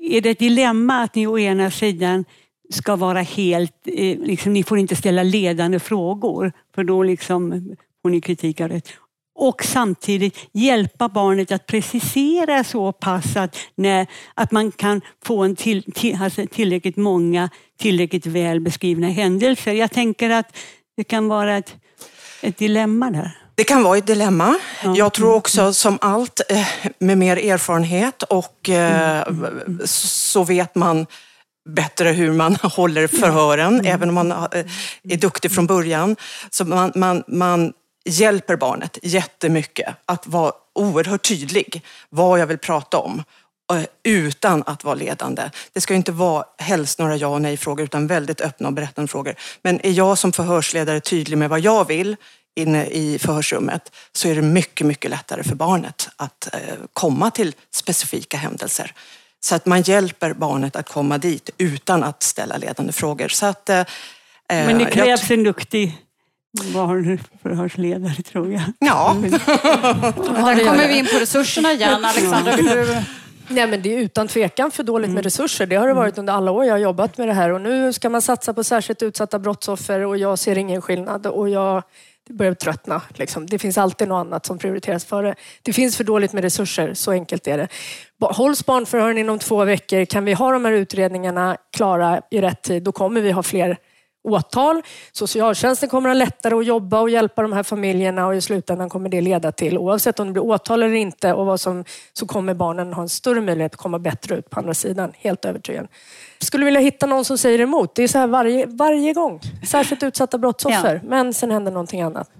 är 0.00 0.20
det 0.20 0.30
ett 0.30 0.38
dilemma 0.38 1.02
att 1.02 1.14
ni 1.14 1.26
å 1.26 1.38
ena 1.38 1.70
sidan 1.70 2.24
ska 2.70 2.96
vara 2.96 3.20
helt, 3.20 3.74
eh, 3.84 4.18
liksom, 4.18 4.52
ni 4.52 4.62
får 4.62 4.78
inte 4.78 4.96
ställa 4.96 5.22
ledande 5.22 5.78
frågor 5.78 6.52
för 6.74 6.84
då 6.84 7.02
liksom 7.02 7.76
får 8.02 8.10
ni 8.10 8.20
kritik 8.20 8.60
av 8.60 8.68
det. 8.68 8.82
Och 9.34 9.64
samtidigt 9.64 10.36
hjälpa 10.52 11.08
barnet 11.08 11.52
att 11.52 11.66
precisera 11.66 12.64
så 12.64 12.92
pass 12.92 13.36
att, 13.36 13.56
när, 13.74 14.06
att 14.34 14.50
man 14.50 14.72
kan 14.72 15.00
få 15.24 15.42
en 15.42 15.56
till, 15.56 15.92
till, 15.92 16.18
alltså 16.22 16.46
tillräckligt 16.46 16.96
många, 16.96 17.50
tillräckligt 17.78 18.26
väl 18.26 18.60
beskrivna 18.60 19.08
händelser. 19.08 19.72
Jag 19.72 19.90
tänker 19.90 20.30
att 20.30 20.56
det 20.96 21.04
kan 21.04 21.28
vara 21.28 21.56
ett, 21.56 21.74
ett 22.40 22.58
dilemma 22.58 23.10
där. 23.10 23.38
Det 23.54 23.64
kan 23.64 23.82
vara 23.82 23.98
ett 23.98 24.06
dilemma. 24.06 24.58
Ja. 24.84 24.96
Jag 24.96 25.12
tror 25.12 25.34
också 25.34 25.72
som 25.72 25.98
allt 26.00 26.40
eh, 26.48 26.66
med 26.98 27.18
mer 27.18 27.36
erfarenhet 27.36 28.22
och 28.22 28.68
mm. 28.68 29.80
så 29.84 30.44
vet 30.44 30.74
man 30.74 31.06
bättre 31.68 32.08
hur 32.08 32.32
man 32.32 32.56
håller 32.62 33.06
förhören, 33.06 33.74
mm. 33.74 33.86
även 33.86 34.08
om 34.08 34.14
man 34.14 34.32
eh, 34.32 34.64
är 35.08 35.16
duktig 35.16 35.52
från 35.52 35.66
början. 35.66 36.16
Så 36.50 36.64
man, 36.64 36.92
man, 36.94 37.22
man 37.26 37.72
hjälper 38.04 38.56
barnet 38.56 38.98
jättemycket 39.02 39.94
att 40.04 40.26
vara 40.26 40.52
oerhört 40.74 41.28
tydlig 41.28 41.82
vad 42.08 42.40
jag 42.40 42.46
vill 42.46 42.58
prata 42.58 42.98
om 42.98 43.22
utan 44.02 44.62
att 44.66 44.84
vara 44.84 44.94
ledande. 44.94 45.50
Det 45.72 45.80
ska 45.80 45.94
inte 45.94 46.12
vara 46.12 46.44
helst 46.58 46.98
några 46.98 47.16
ja 47.16 47.26
och 47.26 47.42
nej-frågor 47.42 47.84
utan 47.84 48.06
väldigt 48.06 48.40
öppna 48.40 48.68
och 48.68 48.74
berättande 48.74 49.08
frågor. 49.08 49.34
Men 49.62 49.86
är 49.86 49.90
jag 49.90 50.18
som 50.18 50.32
förhörsledare 50.32 51.00
tydlig 51.00 51.38
med 51.38 51.50
vad 51.50 51.60
jag 51.60 51.88
vill 51.88 52.16
inne 52.54 52.86
i 52.86 53.18
förhörsrummet 53.18 53.92
så 54.12 54.28
är 54.28 54.34
det 54.34 54.42
mycket, 54.42 54.86
mycket 54.86 55.10
lättare 55.10 55.42
för 55.42 55.54
barnet 55.54 56.08
att 56.16 56.54
eh, 56.54 56.60
komma 56.92 57.30
till 57.30 57.54
specifika 57.70 58.36
händelser. 58.36 58.92
Så 59.40 59.54
att 59.54 59.66
man 59.66 59.82
hjälper 59.82 60.32
barnet 60.32 60.76
att 60.76 60.88
komma 60.88 61.18
dit 61.18 61.50
utan 61.58 62.04
att 62.04 62.22
ställa 62.22 62.56
ledande 62.56 62.92
frågor. 62.92 63.28
Så 63.28 63.46
att, 63.46 63.68
eh, 63.68 63.84
Men 64.48 64.78
det 64.78 64.84
krävs 64.84 65.30
en 65.30 65.44
duktig 65.44 66.01
barnförhörsledare 66.52 68.22
tror 68.22 68.52
jag. 68.52 68.62
Ja. 68.78 69.16
Här 70.36 70.64
kommer 70.64 70.88
vi 70.88 70.98
in 70.98 71.06
på 71.06 71.18
resurserna 71.18 71.72
igen. 71.72 72.04
Alexandra, 72.04 72.56
vill 72.56 72.66
du 72.66 73.02
Nej, 73.48 73.66
men 73.66 73.82
det 73.82 73.94
är 73.94 73.98
utan 73.98 74.28
tvekan 74.28 74.70
för 74.70 74.82
dåligt 74.82 75.08
med 75.08 75.14
mm. 75.14 75.22
resurser. 75.22 75.66
Det 75.66 75.76
har 75.76 75.88
det 75.88 75.94
varit 75.94 76.18
under 76.18 76.32
alla 76.32 76.50
år 76.50 76.64
jag 76.64 76.74
har 76.74 76.78
jobbat 76.78 77.18
med 77.18 77.28
det 77.28 77.34
här 77.34 77.52
och 77.52 77.60
nu 77.60 77.92
ska 77.92 78.08
man 78.08 78.22
satsa 78.22 78.54
på 78.54 78.64
särskilt 78.64 79.02
utsatta 79.02 79.38
brottsoffer 79.38 80.00
och 80.00 80.16
jag 80.16 80.38
ser 80.38 80.58
ingen 80.58 80.82
skillnad 80.82 81.26
och 81.26 81.48
jag 81.48 81.82
börjar 82.28 82.54
tröttna. 82.54 83.02
Liksom. 83.14 83.46
Det 83.46 83.58
finns 83.58 83.78
alltid 83.78 84.08
något 84.08 84.26
annat 84.26 84.46
som 84.46 84.58
prioriteras 84.58 85.04
före. 85.04 85.34
Det 85.62 85.72
finns 85.72 85.96
för 85.96 86.04
dåligt 86.04 86.32
med 86.32 86.44
resurser, 86.44 86.94
så 86.94 87.10
enkelt 87.10 87.46
är 87.46 87.58
det. 87.58 87.68
Hålls 88.20 88.66
barnförhören 88.66 89.18
inom 89.18 89.38
två 89.38 89.64
veckor, 89.64 90.04
kan 90.04 90.24
vi 90.24 90.32
ha 90.32 90.52
de 90.52 90.64
här 90.64 90.72
utredningarna 90.72 91.56
klara 91.76 92.20
i 92.30 92.40
rätt 92.40 92.62
tid, 92.62 92.82
då 92.82 92.92
kommer 92.92 93.20
vi 93.20 93.30
ha 93.30 93.42
fler 93.42 93.78
åtal. 94.22 94.82
Socialtjänsten 95.12 95.88
kommer 95.88 96.10
att 96.10 96.16
ha 96.16 96.18
lättare 96.24 96.54
att 96.54 96.66
jobba 96.66 97.00
och 97.00 97.10
hjälpa 97.10 97.42
de 97.42 97.52
här 97.52 97.62
familjerna 97.62 98.26
och 98.26 98.36
i 98.36 98.40
slutändan 98.40 98.88
kommer 98.88 99.08
det 99.08 99.20
leda 99.20 99.52
till, 99.52 99.78
oavsett 99.78 100.20
om 100.20 100.26
det 100.26 100.32
blir 100.32 100.44
åtal 100.44 100.82
eller 100.82 100.94
inte, 100.94 101.32
och 101.32 101.46
vad 101.46 101.60
som, 101.60 101.84
så 102.12 102.26
kommer 102.26 102.54
barnen 102.54 102.92
ha 102.92 103.02
en 103.02 103.08
större 103.08 103.40
möjlighet 103.40 103.72
att 103.72 103.78
komma 103.78 103.98
bättre 103.98 104.36
ut 104.36 104.50
på 104.50 104.60
andra 104.60 104.74
sidan. 104.74 105.12
Helt 105.18 105.44
övertygad. 105.44 105.88
Skulle 106.38 106.64
vilja 106.64 106.80
hitta 106.80 107.06
någon 107.06 107.24
som 107.24 107.38
säger 107.38 107.60
emot. 107.60 107.94
Det 107.94 108.02
är 108.02 108.08
så 108.08 108.18
här 108.18 108.26
varje, 108.26 108.66
varje 108.66 109.12
gång. 109.12 109.40
Särskilt 109.68 110.02
utsatta 110.02 110.38
brottsoffer. 110.38 110.94
Ja. 110.94 111.08
Men 111.08 111.34
sen 111.34 111.50
händer 111.50 111.72
någonting 111.72 112.02
annat. 112.02 112.30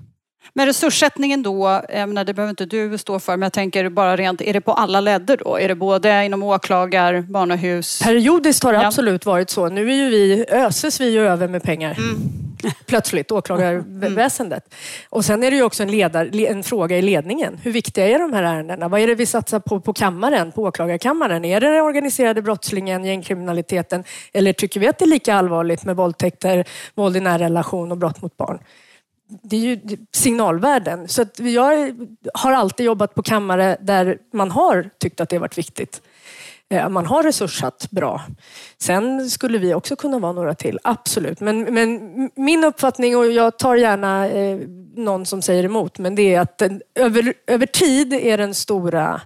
Men 0.54 0.66
resurssättningen 0.66 1.42
då, 1.42 1.82
menar, 1.88 2.24
det 2.24 2.34
behöver 2.34 2.50
inte 2.50 2.66
du 2.66 2.98
stå 2.98 3.18
för, 3.18 3.36
men 3.36 3.42
jag 3.42 3.52
tänker 3.52 3.88
bara 3.88 4.16
rent, 4.16 4.40
är 4.40 4.52
det 4.52 4.60
på 4.60 4.72
alla 4.72 5.00
ledder 5.00 5.36
då? 5.36 5.58
Är 5.58 5.68
det 5.68 5.74
både 5.74 6.24
inom 6.24 6.42
åklagar, 6.42 7.20
barnahus? 7.20 8.00
Periodiskt 8.02 8.64
har 8.64 8.72
det 8.72 8.78
ja. 8.78 8.86
absolut 8.86 9.26
varit 9.26 9.50
så. 9.50 9.68
Nu 9.68 9.90
är 9.90 9.94
ju 9.94 10.10
vi, 10.10 10.46
öses 10.48 11.00
vi 11.00 11.10
ju 11.10 11.20
över 11.20 11.48
med 11.48 11.62
pengar. 11.62 11.96
Mm. 11.98 12.42
Plötsligt, 12.86 13.32
åklagarväsendet. 13.32 14.64
Mm. 14.68 15.06
Och 15.08 15.24
sen 15.24 15.42
är 15.42 15.50
det 15.50 15.56
ju 15.56 15.62
också 15.62 15.82
en, 15.82 15.90
ledar, 15.90 16.36
en 16.36 16.62
fråga 16.62 16.98
i 16.98 17.02
ledningen. 17.02 17.58
Hur 17.62 17.72
viktiga 17.72 18.08
är 18.08 18.18
de 18.18 18.32
här 18.32 18.42
ärendena? 18.42 18.88
Vad 18.88 19.00
är 19.00 19.06
det 19.06 19.14
vi 19.14 19.26
satsar 19.26 19.60
på 19.60 19.80
på 19.80 19.92
kammaren, 19.92 20.52
på 20.52 20.62
åklagarkammaren? 20.62 21.44
Är 21.44 21.60
det 21.60 21.66
den 21.66 21.82
organiserade 21.82 22.42
brottslingen, 22.42 23.04
gängkriminaliteten? 23.04 24.04
Eller 24.32 24.52
tycker 24.52 24.80
vi 24.80 24.88
att 24.88 24.98
det 24.98 25.04
är 25.04 25.08
lika 25.08 25.34
allvarligt 25.34 25.84
med 25.84 25.96
våldtäkter, 25.96 26.64
våld 26.94 27.16
i 27.16 27.20
nära 27.20 27.38
relation 27.38 27.92
och 27.92 27.98
brott 27.98 28.22
mot 28.22 28.36
barn? 28.36 28.58
Det 29.42 29.56
är 29.56 29.60
ju 29.60 29.80
signalvärden. 30.12 31.08
Så 31.08 31.22
att 31.22 31.40
jag 31.40 31.96
har 32.34 32.52
alltid 32.52 32.86
jobbat 32.86 33.14
på 33.14 33.22
kammare 33.22 33.76
där 33.80 34.18
man 34.32 34.50
har 34.50 34.90
tyckt 34.98 35.20
att 35.20 35.28
det 35.28 35.38
varit 35.38 35.58
viktigt. 35.58 36.02
Eh, 36.72 36.88
man 36.88 37.06
har 37.06 37.22
resurssatt 37.22 37.90
bra. 37.90 38.22
Sen 38.78 39.30
skulle 39.30 39.58
vi 39.58 39.74
också 39.74 39.96
kunna 39.96 40.18
vara 40.18 40.32
några 40.32 40.54
till, 40.54 40.78
absolut. 40.84 41.40
Men, 41.40 41.74
men 41.74 42.30
min 42.36 42.64
uppfattning, 42.64 43.16
och 43.16 43.26
jag 43.26 43.58
tar 43.58 43.76
gärna 43.76 44.28
eh, 44.28 44.58
någon 44.96 45.26
som 45.26 45.42
säger 45.42 45.64
emot, 45.64 45.98
men 45.98 46.14
det 46.14 46.34
är 46.34 46.40
att 46.40 46.58
den, 46.58 46.82
över, 46.94 47.34
över 47.46 47.66
tid 47.66 48.12
är 48.12 48.38
den 48.38 48.54
stora 48.54 49.20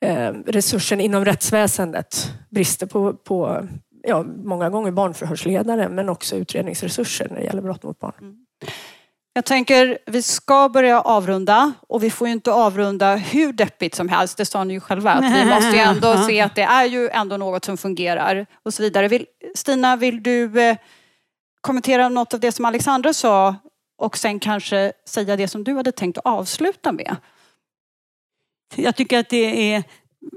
eh, 0.00 0.30
resursen 0.46 1.00
inom 1.00 1.24
rättsväsendet 1.24 2.32
brister 2.50 2.86
på, 2.86 3.12
på 3.12 3.68
ja, 4.02 4.24
många 4.44 4.70
gånger 4.70 4.90
barnförhörsledare 4.90 5.88
men 5.88 6.08
också 6.08 6.36
utredningsresurser 6.36 7.28
när 7.30 7.36
det 7.36 7.44
gäller 7.44 7.62
brott 7.62 7.82
mot 7.82 7.98
barn. 7.98 8.14
Mm. 8.20 8.36
Jag 9.34 9.44
tänker 9.44 9.98
vi 10.06 10.22
ska 10.22 10.68
börja 10.68 11.00
avrunda 11.00 11.72
och 11.88 12.02
vi 12.02 12.10
får 12.10 12.26
ju 12.26 12.32
inte 12.32 12.52
avrunda 12.52 13.16
hur 13.16 13.52
deppigt 13.52 13.94
som 13.94 14.08
helst. 14.08 14.36
Det 14.36 14.44
sa 14.44 14.64
ni 14.64 14.74
ju 14.74 14.80
själva 14.80 15.10
att 15.10 15.24
vi 15.24 15.44
måste 15.44 15.70
ju 15.70 15.78
ändå 15.78 16.16
se 16.26 16.40
att 16.40 16.54
det 16.54 16.62
är 16.62 16.84
ju 16.84 17.08
ändå 17.08 17.36
något 17.36 17.64
som 17.64 17.76
fungerar 17.76 18.46
och 18.62 18.74
så 18.74 18.82
vidare. 18.82 19.08
Vill, 19.08 19.26
Stina, 19.54 19.96
vill 19.96 20.22
du 20.22 20.60
eh, 20.60 20.76
kommentera 21.60 22.08
något 22.08 22.34
av 22.34 22.40
det 22.40 22.52
som 22.52 22.64
Alexandra 22.64 23.12
sa 23.12 23.56
och 23.98 24.18
sen 24.18 24.40
kanske 24.40 24.92
säga 25.08 25.36
det 25.36 25.48
som 25.48 25.64
du 25.64 25.74
hade 25.74 25.92
tänkt 25.92 26.18
att 26.18 26.26
avsluta 26.26 26.92
med? 26.92 27.16
Jag 28.76 28.96
tycker 28.96 29.18
att 29.18 29.28
det 29.28 29.72
är 29.72 29.82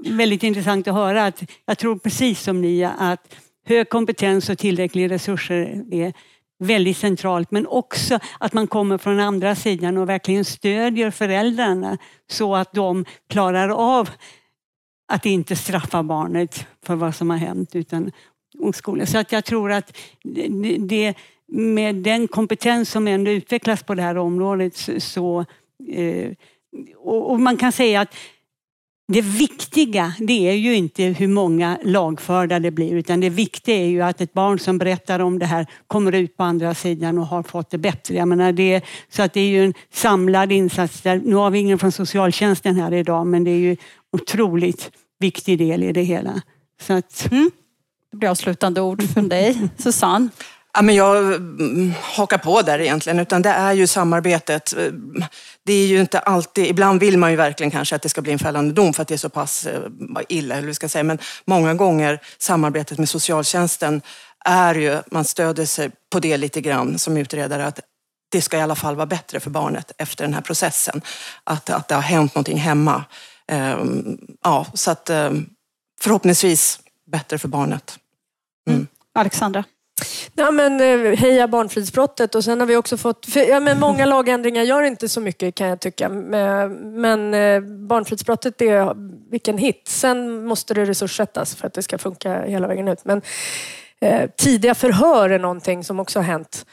väldigt 0.04 0.42
intressant 0.42 0.88
att 0.88 0.94
höra 0.94 1.26
att 1.26 1.42
jag 1.66 1.78
tror 1.78 1.98
precis 1.98 2.42
som 2.42 2.60
ni 2.60 2.84
att 2.84 3.36
hög 3.66 3.88
kompetens 3.88 4.48
och 4.48 4.58
tillräckliga 4.58 5.08
resurser 5.08 5.84
är 5.92 6.12
väldigt 6.58 6.96
centralt 6.96 7.50
men 7.50 7.66
också 7.66 8.18
att 8.40 8.52
man 8.52 8.66
kommer 8.66 8.98
från 8.98 9.20
andra 9.20 9.54
sidan 9.54 9.96
och 9.96 10.08
verkligen 10.08 10.44
stödjer 10.44 11.10
föräldrarna 11.10 11.98
så 12.30 12.54
att 12.54 12.72
de 12.72 13.04
klarar 13.28 13.68
av 13.68 14.10
att 15.12 15.26
inte 15.26 15.56
straffa 15.56 16.02
barnet 16.02 16.66
för 16.82 16.94
vad 16.94 17.14
som 17.14 17.30
har 17.30 17.36
hänt 17.36 17.76
utan 17.76 18.12
skolan. 18.74 19.06
Så 19.06 19.18
att 19.18 19.32
jag 19.32 19.44
tror 19.44 19.72
att 19.72 19.96
det, 20.78 21.14
med 21.48 21.94
den 21.94 22.28
kompetens 22.28 22.90
som 22.90 23.08
ändå 23.08 23.30
utvecklas 23.30 23.82
på 23.82 23.94
det 23.94 24.02
här 24.02 24.18
området 24.18 24.76
så 24.98 25.44
eh, 25.88 26.30
och 26.96 27.40
man 27.40 27.56
kan 27.56 27.72
säga 27.72 28.00
att 28.00 28.14
det 29.08 29.20
viktiga 29.20 30.14
det 30.18 30.48
är 30.48 30.52
ju 30.52 30.74
inte 30.74 31.02
hur 31.02 31.28
många 31.28 31.78
lagförda 31.82 32.58
det 32.58 32.70
blir 32.70 32.92
utan 32.92 33.20
det 33.20 33.30
viktiga 33.30 33.76
är 33.76 33.86
ju 33.86 34.02
att 34.02 34.20
ett 34.20 34.32
barn 34.32 34.58
som 34.58 34.78
berättar 34.78 35.20
om 35.20 35.38
det 35.38 35.46
här 35.46 35.66
kommer 35.86 36.12
ut 36.12 36.36
på 36.36 36.42
andra 36.42 36.74
sidan 36.74 37.18
och 37.18 37.26
har 37.26 37.42
fått 37.42 37.70
det 37.70 37.78
bättre. 37.78 38.14
Jag 38.14 38.28
menar 38.28 38.52
det, 38.52 38.84
så 39.08 39.22
att 39.22 39.32
det 39.32 39.40
är 39.40 39.48
ju 39.48 39.64
en 39.64 39.74
samlad 39.92 40.52
insats. 40.52 41.00
Där. 41.00 41.20
Nu 41.24 41.34
har 41.34 41.50
vi 41.50 41.58
ingen 41.58 41.78
från 41.78 41.92
socialtjänsten 41.92 42.76
här 42.76 42.92
idag 42.92 43.26
men 43.26 43.44
det 43.44 43.50
är 43.50 43.58
ju 43.58 43.70
en 43.70 43.76
otroligt 44.12 44.90
viktig 45.18 45.58
del 45.58 45.82
i 45.82 45.92
det 45.92 46.02
hela. 46.02 46.42
Så 46.80 46.92
att, 46.92 47.28
mm. 47.30 47.50
Det 48.10 48.16
blir 48.16 48.28
avslutande 48.28 48.80
ord 48.80 49.02
från 49.02 49.28
dig, 49.28 49.68
Susanne. 49.78 50.28
Ja, 50.76 50.82
men 50.82 50.94
jag 50.94 51.16
mm, 51.16 51.94
hakar 52.02 52.38
på 52.38 52.62
där 52.62 52.78
egentligen, 52.78 53.18
utan 53.18 53.42
det 53.42 53.50
är 53.50 53.72
ju 53.72 53.86
samarbetet. 53.86 54.74
Det 55.64 55.72
är 55.72 55.86
ju 55.86 56.00
inte 56.00 56.18
alltid, 56.18 56.66
ibland 56.66 57.00
vill 57.00 57.18
man 57.18 57.30
ju 57.30 57.36
verkligen 57.36 57.70
kanske 57.70 57.96
att 57.96 58.02
det 58.02 58.08
ska 58.08 58.22
bli 58.22 58.32
en 58.32 58.38
fällande 58.38 58.74
dom 58.74 58.92
för 58.92 59.02
att 59.02 59.08
det 59.08 59.14
är 59.14 59.18
så 59.18 59.28
pass 59.28 59.66
eh, 59.66 59.80
illa, 60.28 60.54
eller 60.54 60.66
vi 60.66 60.74
ska 60.74 60.88
säga. 60.88 61.02
men 61.02 61.18
många 61.44 61.74
gånger 61.74 62.20
samarbetet 62.38 62.98
med 62.98 63.08
socialtjänsten 63.08 64.02
är 64.44 64.74
ju, 64.74 65.02
man 65.10 65.24
stöder 65.24 65.66
sig 65.66 65.90
på 66.10 66.20
det 66.20 66.36
lite 66.36 66.60
grann 66.60 66.98
som 66.98 67.16
utredare, 67.16 67.66
att 67.66 67.80
det 68.28 68.42
ska 68.42 68.58
i 68.58 68.60
alla 68.60 68.76
fall 68.76 68.96
vara 68.96 69.06
bättre 69.06 69.40
för 69.40 69.50
barnet 69.50 69.92
efter 69.98 70.24
den 70.24 70.34
här 70.34 70.42
processen. 70.42 71.02
Att, 71.44 71.70
att 71.70 71.88
det 71.88 71.94
har 71.94 72.02
hänt 72.02 72.34
någonting 72.34 72.58
hemma. 72.58 73.04
Ehm, 73.48 74.18
ja, 74.42 74.66
så 74.74 74.90
att 74.90 75.10
ehm, 75.10 75.46
förhoppningsvis 76.00 76.80
bättre 77.06 77.38
för 77.38 77.48
barnet. 77.48 77.98
Mm. 78.66 78.78
mm. 78.78 78.88
Alexandra? 79.14 79.64
Ja, 80.38 80.50
men, 80.50 80.80
eh, 80.80 81.18
heja 81.18 81.48
barnfridsbrottet 81.48 82.34
och 82.34 82.44
sen 82.44 82.60
har 82.60 82.66
vi 82.66 82.76
också 82.76 82.96
fått... 82.96 83.26
För, 83.26 83.40
ja, 83.40 83.60
men 83.60 83.80
många 83.80 84.06
lagändringar 84.16 84.62
gör 84.62 84.82
inte 84.82 85.08
så 85.08 85.20
mycket 85.20 85.54
kan 85.54 85.68
jag 85.68 85.80
tycka. 85.80 86.08
Men 86.08 87.34
eh, 87.34 87.60
barnfridsbrottet 87.60 88.62
är 88.62 88.94
vilken 89.30 89.58
hit. 89.58 89.82
Sen 89.84 90.44
måste 90.44 90.74
det 90.74 90.84
resurssättas 90.84 91.54
för 91.54 91.66
att 91.66 91.74
det 91.74 91.82
ska 91.82 91.98
funka 91.98 92.42
hela 92.42 92.68
vägen 92.68 92.88
ut. 92.88 93.04
Men 93.04 93.22
eh, 94.00 94.30
tidiga 94.36 94.74
förhör 94.74 95.30
är 95.30 95.38
någonting 95.38 95.84
som 95.84 96.00
också 96.00 96.18
har 96.18 96.24
hänt 96.24 96.66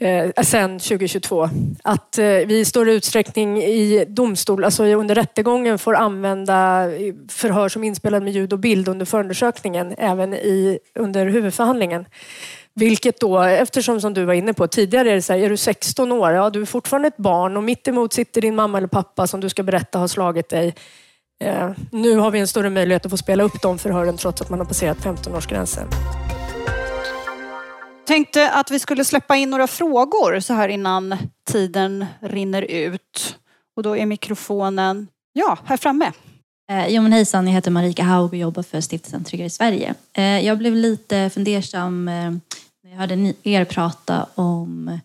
eh, 0.00 0.42
sen 0.42 0.78
2022. 0.78 1.48
Att 1.82 2.18
eh, 2.18 2.24
vi 2.24 2.58
i 2.58 2.64
större 2.64 2.92
utsträckning 2.92 3.62
i 3.62 4.04
domstol, 4.08 4.64
alltså 4.64 4.84
under 4.84 5.14
rättegången 5.14 5.78
får 5.78 5.94
använda 5.94 6.88
förhör 7.28 7.68
som 7.68 7.84
är 7.84 7.88
inspelade 7.88 8.24
med 8.24 8.32
ljud 8.32 8.52
och 8.52 8.58
bild 8.58 8.88
under 8.88 9.06
förundersökningen, 9.06 9.94
även 9.98 10.34
i, 10.34 10.78
under 10.94 11.26
huvudförhandlingen. 11.26 12.06
Vilket 12.74 13.20
då, 13.20 13.42
eftersom 13.42 14.00
som 14.00 14.14
du 14.14 14.24
var 14.24 14.34
inne 14.34 14.52
på 14.52 14.66
tidigare, 14.66 15.10
är, 15.10 15.14
det 15.14 15.22
så 15.22 15.32
här, 15.32 15.40
är 15.40 15.50
du 15.50 15.56
16 15.56 16.12
år, 16.12 16.32
ja 16.32 16.50
du 16.50 16.60
är 16.60 16.66
fortfarande 16.66 17.08
ett 17.08 17.16
barn 17.16 17.56
och 17.56 17.62
mitt 17.62 17.88
emot 17.88 18.12
sitter 18.12 18.40
din 18.40 18.54
mamma 18.54 18.78
eller 18.78 18.88
pappa 18.88 19.26
som 19.26 19.40
du 19.40 19.48
ska 19.48 19.62
berätta 19.62 19.98
har 19.98 20.08
slagit 20.08 20.48
dig. 20.48 20.74
Eh, 21.44 21.70
nu 21.92 22.16
har 22.16 22.30
vi 22.30 22.38
en 22.38 22.48
större 22.48 22.70
möjlighet 22.70 23.04
att 23.04 23.10
få 23.10 23.16
spela 23.16 23.42
upp 23.42 23.62
de 23.62 23.78
förhören 23.78 24.16
trots 24.16 24.42
att 24.42 24.50
man 24.50 24.58
har 24.58 24.66
passerat 24.66 24.98
15-årsgränsen 24.98 25.86
tänkte 28.04 28.50
att 28.50 28.70
vi 28.70 28.78
skulle 28.78 29.04
släppa 29.04 29.36
in 29.36 29.50
några 29.50 29.66
frågor 29.66 30.40
så 30.40 30.54
här 30.54 30.68
innan 30.68 31.18
tiden 31.50 32.06
rinner 32.20 32.62
ut. 32.62 33.36
Och 33.76 33.82
då 33.82 33.96
är 33.96 34.06
mikrofonen, 34.06 35.08
ja, 35.32 35.58
här 35.64 35.76
framme. 35.76 36.12
Eh, 36.70 36.88
jo 36.88 37.02
men 37.02 37.12
hejsan, 37.12 37.46
jag 37.46 37.54
heter 37.54 37.70
Marika 37.70 38.02
Haug 38.02 38.30
och 38.30 38.36
jobbar 38.36 38.62
för 38.62 38.80
Stiftelsen 38.80 39.24
Tryggare 39.24 39.50
Sverige. 39.50 39.94
Eh, 40.12 40.46
jag 40.46 40.58
blev 40.58 40.74
lite 40.74 41.30
fundersam 41.30 42.08
eh, 42.08 42.32
jag 42.94 43.00
hörde 43.00 43.34
er 43.42 43.64
prata 43.64 44.26
om 44.34 45.00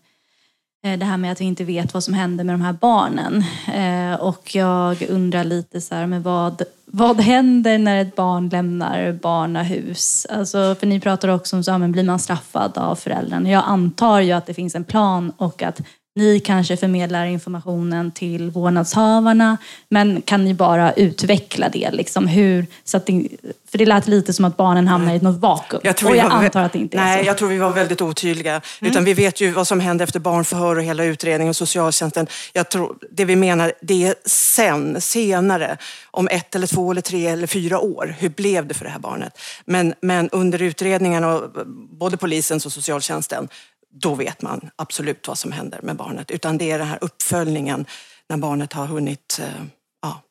eh, 0.84 0.98
det 0.98 1.04
här 1.04 1.16
med 1.16 1.32
att 1.32 1.40
vi 1.40 1.44
inte 1.44 1.64
vet 1.64 1.94
vad 1.94 2.04
som 2.04 2.14
händer 2.14 2.44
med 2.44 2.54
de 2.54 2.60
här 2.60 2.72
barnen. 2.72 3.44
Eh, 3.74 4.20
och 4.20 4.54
jag 4.54 5.02
undrar 5.02 5.44
lite 5.44 5.80
så 5.80 5.94
här, 5.94 6.06
men 6.06 6.22
vad, 6.22 6.62
vad 6.84 7.20
händer 7.20 7.78
när 7.78 8.02
ett 8.02 8.16
barn 8.16 8.48
lämnar 8.48 9.12
barnahus? 9.12 10.26
Alltså, 10.30 10.74
för 10.74 10.86
ni 10.86 11.00
pratar 11.00 11.28
också 11.28 11.56
om 11.56 11.64
så, 11.64 11.78
men 11.78 11.92
blir 11.92 12.04
man 12.04 12.18
straffad 12.18 12.78
av 12.78 12.94
föräldrarna? 12.94 13.50
Jag 13.50 13.64
antar 13.66 14.20
ju 14.20 14.32
att 14.32 14.46
det 14.46 14.54
finns 14.54 14.74
en 14.74 14.84
plan 14.84 15.32
och 15.36 15.62
att 15.62 15.80
ni 16.20 16.40
kanske 16.40 16.76
förmedlar 16.76 17.26
informationen 17.26 18.10
till 18.12 18.50
vårdnadshavarna, 18.50 19.56
men 19.88 20.22
kan 20.22 20.44
ni 20.44 20.54
bara 20.54 20.92
utveckla 20.92 21.68
det? 21.68 21.90
Liksom, 21.90 22.26
hur, 22.26 22.66
så 22.84 22.96
att 22.96 23.06
det, 23.06 23.28
för 23.70 23.78
det 23.78 23.86
lät 23.86 24.08
lite 24.08 24.32
som 24.32 24.44
att 24.44 24.56
barnen 24.56 24.88
hamnar 24.88 25.14
i 25.14 25.18
något 25.18 25.40
vakuum. 25.40 25.80
Jag 25.84 25.94
och 26.04 26.16
jag 26.16 26.28
var, 26.28 26.30
antar 26.30 26.62
att 26.62 26.72
det 26.72 26.78
inte 26.78 26.96
är 26.96 27.04
nej, 27.04 27.22
så. 27.22 27.26
jag 27.26 27.38
tror 27.38 27.48
vi 27.48 27.58
var 27.58 27.70
väldigt 27.70 28.00
otydliga. 28.00 28.52
Mm. 28.52 28.90
Utan 28.90 29.04
vi 29.04 29.14
vet 29.14 29.40
ju 29.40 29.50
vad 29.50 29.66
som 29.66 29.80
händer 29.80 30.04
efter 30.04 30.20
barnförhör 30.20 30.76
och 30.76 30.82
hela 30.82 31.04
utredningen 31.04 31.50
och 31.50 31.56
socialtjänsten. 31.56 32.26
Jag 32.52 32.68
tror, 32.68 32.96
det 33.10 33.24
vi 33.24 33.36
menar, 33.36 33.72
det 33.80 34.06
är 34.06 34.14
sen, 34.24 35.00
senare, 35.00 35.76
om 36.10 36.28
ett 36.28 36.54
eller 36.54 36.66
två 36.66 36.90
eller 36.90 37.00
tre 37.00 37.26
eller 37.26 37.46
fyra 37.46 37.80
år. 37.80 38.14
Hur 38.18 38.28
blev 38.28 38.66
det 38.66 38.74
för 38.74 38.84
det 38.84 38.90
här 38.90 38.98
barnet? 38.98 39.38
Men, 39.64 39.94
men 40.00 40.30
under 40.30 40.62
utredningen, 40.62 41.24
och 41.24 41.42
både 41.90 42.16
polisens 42.16 42.66
och 42.66 42.72
socialtjänsten, 42.72 43.48
då 43.90 44.14
vet 44.14 44.42
man 44.42 44.70
absolut 44.76 45.28
vad 45.28 45.38
som 45.38 45.52
händer 45.52 45.80
med 45.82 45.96
barnet. 45.96 46.30
Utan 46.30 46.58
det 46.58 46.70
är 46.70 46.78
den 46.78 46.88
här 46.88 46.98
uppföljningen 47.00 47.86
när 48.28 48.36
barnet 48.36 48.72
har 48.72 48.86
hunnit 48.86 49.40
eh, 49.42 49.64
ja, 50.02 50.22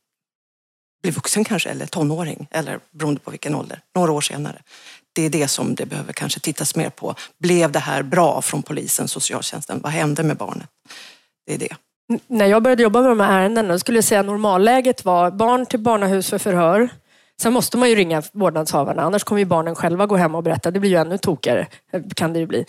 bli 1.01 1.11
vuxen 1.11 1.43
kanske, 1.43 1.69
eller 1.69 1.85
tonåring, 1.85 2.47
eller 2.51 2.79
beroende 2.91 3.21
på 3.21 3.31
vilken 3.31 3.55
ålder, 3.55 3.81
några 3.95 4.11
år 4.11 4.21
senare. 4.21 4.61
Det 5.13 5.21
är 5.21 5.29
det 5.29 5.47
som 5.47 5.75
det 5.75 5.85
behöver 5.85 6.13
kanske 6.13 6.39
tittas 6.39 6.75
mer 6.75 6.89
på. 6.89 7.15
Blev 7.39 7.71
det 7.71 7.79
här 7.79 8.03
bra 8.03 8.41
från 8.41 8.63
polisen, 8.63 9.07
socialtjänsten? 9.07 9.79
Vad 9.83 9.91
hände 9.91 10.23
med 10.23 10.37
barnet? 10.37 10.69
Det 11.45 11.53
är 11.53 11.57
det. 11.57 11.75
När 12.27 12.45
jag 12.45 12.63
började 12.63 12.83
jobba 12.83 13.01
med 13.01 13.11
de 13.11 13.19
här 13.19 13.39
ärendena 13.39 13.79
skulle 13.79 13.97
jag 13.97 14.03
säga 14.03 14.19
att 14.19 14.25
normalläget 14.25 15.05
var 15.05 15.31
barn 15.31 15.65
till 15.65 15.79
barnahus 15.79 16.29
för 16.29 16.37
förhör. 16.37 16.89
Sen 17.41 17.53
måste 17.53 17.77
man 17.77 17.89
ju 17.89 17.95
ringa 17.95 18.23
vårdnadshavarna, 18.33 19.01
annars 19.01 19.23
kommer 19.23 19.39
ju 19.39 19.45
barnen 19.45 19.75
själva 19.75 20.05
gå 20.05 20.15
hem 20.15 20.35
och 20.35 20.43
berätta. 20.43 20.71
Det 20.71 20.79
blir 20.79 20.89
ju 20.89 20.95
ännu 20.95 21.17
tokigare, 21.17 21.67
eh, 21.91 22.01
kan 22.15 22.33
det 22.33 22.39
ju 22.39 22.45
bli. 22.45 22.65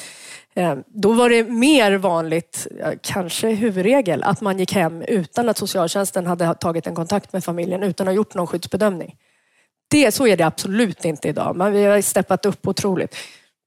Eh, 0.55 0.77
då 0.87 1.13
var 1.13 1.31
det 1.31 1.45
mer 1.45 1.93
vanligt, 1.93 2.67
kanske 3.03 3.49
huvudregel, 3.49 4.23
att 4.23 4.41
man 4.41 4.59
gick 4.59 4.73
hem 4.73 5.03
utan 5.03 5.49
att 5.49 5.59
socialtjänsten 5.59 6.27
hade 6.27 6.55
tagit 6.55 6.87
en 6.87 6.95
kontakt 6.95 7.33
med 7.33 7.45
familjen, 7.45 7.83
utan 7.83 8.09
att 8.09 8.13
ha 8.13 8.17
gjort 8.17 8.35
någon 8.35 8.47
skyddsbedömning. 8.47 9.17
Det, 9.91 10.13
så 10.13 10.27
är 10.27 10.37
det 10.37 10.45
absolut 10.45 11.05
inte 11.05 11.29
idag. 11.29 11.57
Men 11.57 11.73
vi 11.73 11.85
har 11.85 12.01
steppat 12.01 12.47
upp 12.47 12.69
otroligt. 12.69 13.17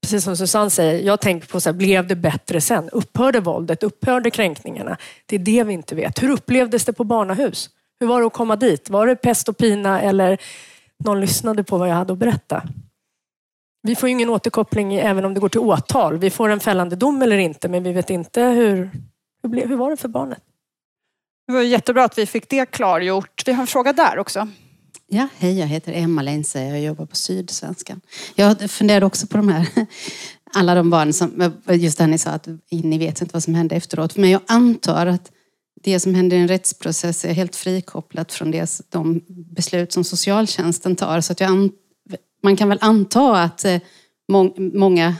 Precis 0.02 0.24
som 0.24 0.36
Susanne 0.36 0.70
säger, 0.70 1.06
jag 1.06 1.20
tänker 1.20 1.48
på 1.48 1.60
så 1.60 1.68
här, 1.68 1.74
blev 1.74 2.06
det 2.06 2.16
bättre 2.16 2.60
sen? 2.60 2.88
Upphörde 2.88 3.40
våldet? 3.40 3.82
Upphörde 3.82 4.30
kränkningarna? 4.30 4.96
Det 5.26 5.36
är 5.36 5.40
det 5.40 5.64
vi 5.64 5.72
inte 5.72 5.94
vet. 5.94 6.22
Hur 6.22 6.30
upplevdes 6.30 6.84
det 6.84 6.92
på 6.92 7.04
barnahus? 7.04 7.70
Hur 8.00 8.06
var 8.06 8.20
det 8.20 8.26
att 8.26 8.32
komma 8.32 8.56
dit? 8.56 8.90
Var 8.90 9.06
det 9.06 9.16
pest 9.16 9.48
och 9.48 9.56
pina 9.56 10.00
eller 10.00 10.38
någon 11.04 11.20
lyssnade 11.20 11.64
på 11.64 11.78
vad 11.78 11.88
jag 11.88 11.94
hade 11.94 12.12
att 12.12 12.18
berätta? 12.18 12.62
Vi 13.86 13.96
får 13.96 14.08
ju 14.08 14.12
ingen 14.12 14.28
återkoppling 14.28 14.94
även 14.94 15.24
om 15.24 15.34
det 15.34 15.40
går 15.40 15.48
till 15.48 15.60
åtal. 15.60 16.18
Vi 16.18 16.30
får 16.30 16.48
en 16.48 16.60
fällande 16.60 16.96
dom 16.96 17.22
eller 17.22 17.38
inte, 17.38 17.68
men 17.68 17.82
vi 17.82 17.92
vet 17.92 18.10
inte 18.10 18.42
hur, 18.42 18.90
hur, 19.42 19.48
blev, 19.48 19.68
hur 19.68 19.76
var 19.76 19.90
det 19.90 19.96
för 19.96 20.08
barnet? 20.08 20.38
Det 21.46 21.52
var 21.52 21.62
jättebra 21.62 22.04
att 22.04 22.18
vi 22.18 22.26
fick 22.26 22.48
det 22.48 22.66
klargjort. 22.66 23.42
Vi 23.46 23.52
har 23.52 23.60
en 23.60 23.66
fråga 23.66 23.92
där 23.92 24.18
också. 24.18 24.48
Ja, 25.06 25.28
hej, 25.38 25.58
jag 25.58 25.66
heter 25.66 25.92
Emma 25.92 26.22
Lense 26.22 26.66
och 26.66 26.72
jag 26.72 26.80
jobbar 26.80 27.06
på 27.06 27.16
Sydsvenskan. 27.16 28.00
Jag 28.34 28.70
funderade 28.70 29.06
också 29.06 29.26
på 29.26 29.36
de 29.36 29.48
här, 29.48 29.68
alla 30.54 30.74
de 30.74 30.90
barn 30.90 31.12
som, 31.12 31.52
just 31.68 31.98
det 31.98 32.06
ni 32.06 32.18
sa 32.18 32.30
att 32.30 32.48
ni 32.70 32.98
vet 32.98 33.20
inte 33.20 33.32
vad 33.32 33.42
som 33.42 33.54
hände 33.54 33.76
efteråt. 33.76 34.16
Men 34.16 34.30
jag 34.30 34.40
antar 34.46 35.06
att 35.06 35.30
det 35.82 36.00
som 36.00 36.14
händer 36.14 36.36
i 36.36 36.40
en 36.40 36.48
rättsprocess 36.48 37.24
är 37.24 37.32
helt 37.32 37.56
frikopplat 37.56 38.32
från 38.32 38.50
det, 38.50 38.80
de 38.88 39.20
beslut 39.28 39.92
som 39.92 40.04
socialtjänsten 40.04 40.96
tar. 40.96 41.20
Så 41.20 41.32
att 41.32 41.40
jag 41.40 41.50
man 42.44 42.56
kan 42.56 42.68
väl 42.68 42.78
anta 42.80 43.42
att 43.42 43.64
eh, 43.64 43.80
må 44.28 44.54
många 44.56 45.14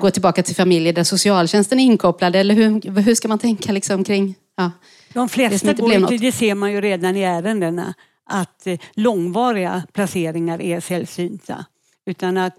går 0.00 0.10
tillbaka 0.10 0.42
till 0.42 0.54
familjer 0.54 0.92
där 0.92 1.04
socialtjänsten 1.04 1.80
är 1.80 1.84
inkopplad, 1.84 2.36
eller 2.36 2.54
hur, 2.54 3.00
hur 3.00 3.14
ska 3.14 3.28
man 3.28 3.38
tänka 3.38 3.72
liksom 3.72 4.04
kring 4.04 4.34
ja, 4.56 4.70
De 5.12 5.28
flesta 5.28 5.72
det 5.72 5.82
går 5.82 6.06
till, 6.06 6.20
det 6.20 6.32
ser 6.32 6.54
man 6.54 6.72
ju 6.72 6.80
redan 6.80 7.16
i 7.16 7.22
ärendena, 7.22 7.94
att 8.24 8.66
eh, 8.66 8.78
långvariga 8.94 9.82
placeringar 9.92 10.62
är 10.62 10.80
sällsynta. 10.80 11.66
Utan 12.06 12.36
att 12.36 12.54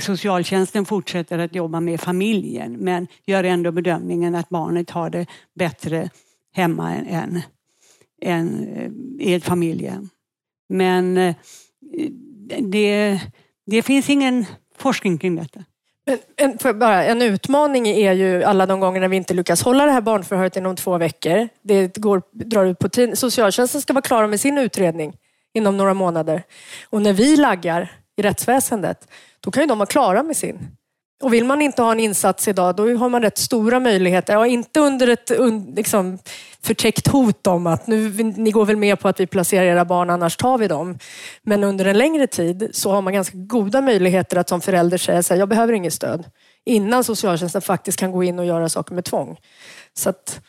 socialtjänsten 0.00 0.84
fortsätter 0.84 1.38
att 1.38 1.54
jobba 1.54 1.80
med 1.80 2.00
familjen 2.00 2.72
men 2.72 3.06
gör 3.26 3.44
ändå 3.44 3.72
bedömningen 3.72 4.34
att 4.34 4.48
barnet 4.48 4.90
har 4.90 5.10
det 5.10 5.26
bättre 5.54 6.10
hemma 6.52 6.94
än, 6.94 7.40
än 8.22 8.68
eh, 8.68 8.90
i 9.26 9.34
ett 9.34 9.44
familjehem. 9.44 10.08
Men 10.68 11.34
det, 12.60 13.20
det 13.66 13.82
finns 13.82 14.10
ingen 14.10 14.46
forskning 14.78 15.18
kring 15.18 15.36
detta. 15.36 15.64
En, 16.06 16.18
en, 16.64 16.78
bara, 16.78 17.04
en 17.04 17.22
utmaning 17.22 17.88
är 17.88 18.12
ju 18.12 18.44
alla 18.44 18.66
de 18.66 18.80
gånger 18.80 19.00
när 19.00 19.08
vi 19.08 19.16
inte 19.16 19.34
lyckas 19.34 19.62
hålla 19.62 19.86
det 19.86 19.92
här 19.92 20.00
barnförhöret 20.00 20.56
inom 20.56 20.76
två 20.76 20.98
veckor. 20.98 21.48
Det 21.62 21.96
går, 21.96 22.22
drar 22.32 22.64
ut 22.64 22.78
på 22.78 22.88
tiden. 22.88 23.16
Socialtjänsten 23.16 23.80
ska 23.80 23.92
vara 23.92 24.02
klara 24.02 24.26
med 24.26 24.40
sin 24.40 24.58
utredning 24.58 25.16
inom 25.54 25.76
några 25.76 25.94
månader. 25.94 26.42
Och 26.90 27.02
när 27.02 27.12
vi 27.12 27.36
laggar 27.36 27.92
i 28.16 28.22
rättsväsendet, 28.22 29.08
då 29.40 29.50
kan 29.50 29.62
ju 29.62 29.66
de 29.66 29.78
vara 29.78 29.86
klara 29.86 30.22
med 30.22 30.36
sin. 30.36 30.58
Och 31.24 31.32
vill 31.32 31.44
man 31.44 31.62
inte 31.62 31.82
ha 31.82 31.92
en 31.92 32.00
insats 32.00 32.48
idag, 32.48 32.76
då 32.76 32.96
har 32.96 33.08
man 33.08 33.22
rätt 33.22 33.38
stora 33.38 33.80
möjligheter. 33.80 34.32
Ja, 34.32 34.46
inte 34.46 34.80
under 34.80 35.08
ett 35.08 35.30
liksom, 35.76 36.18
förtäckt 36.62 37.08
hot 37.08 37.46
om 37.46 37.66
att 37.66 37.86
nu, 37.86 38.10
ni 38.36 38.50
går 38.50 38.64
väl 38.64 38.76
med 38.76 39.00
på 39.00 39.08
att 39.08 39.20
vi 39.20 39.26
placerar 39.26 39.64
era 39.64 39.84
barn, 39.84 40.10
annars 40.10 40.36
tar 40.36 40.58
vi 40.58 40.68
dem. 40.68 40.98
Men 41.42 41.64
under 41.64 41.84
en 41.84 41.98
längre 41.98 42.26
tid 42.26 42.70
så 42.72 42.90
har 42.90 43.02
man 43.02 43.12
ganska 43.12 43.38
goda 43.38 43.80
möjligheter 43.80 44.36
att 44.36 44.48
som 44.48 44.60
förälder 44.60 44.98
säga 44.98 45.18
att 45.18 45.38
jag 45.38 45.48
behöver 45.48 45.72
inget 45.72 45.92
stöd. 45.92 46.24
Innan 46.64 47.04
socialtjänsten 47.04 47.62
faktiskt 47.62 47.98
kan 47.98 48.12
gå 48.12 48.24
in 48.24 48.38
och 48.38 48.46
göra 48.46 48.68
saker 48.68 48.94
med 48.94 49.04
tvång. 49.04 49.36
Så 49.94 50.10
att, 50.10 50.40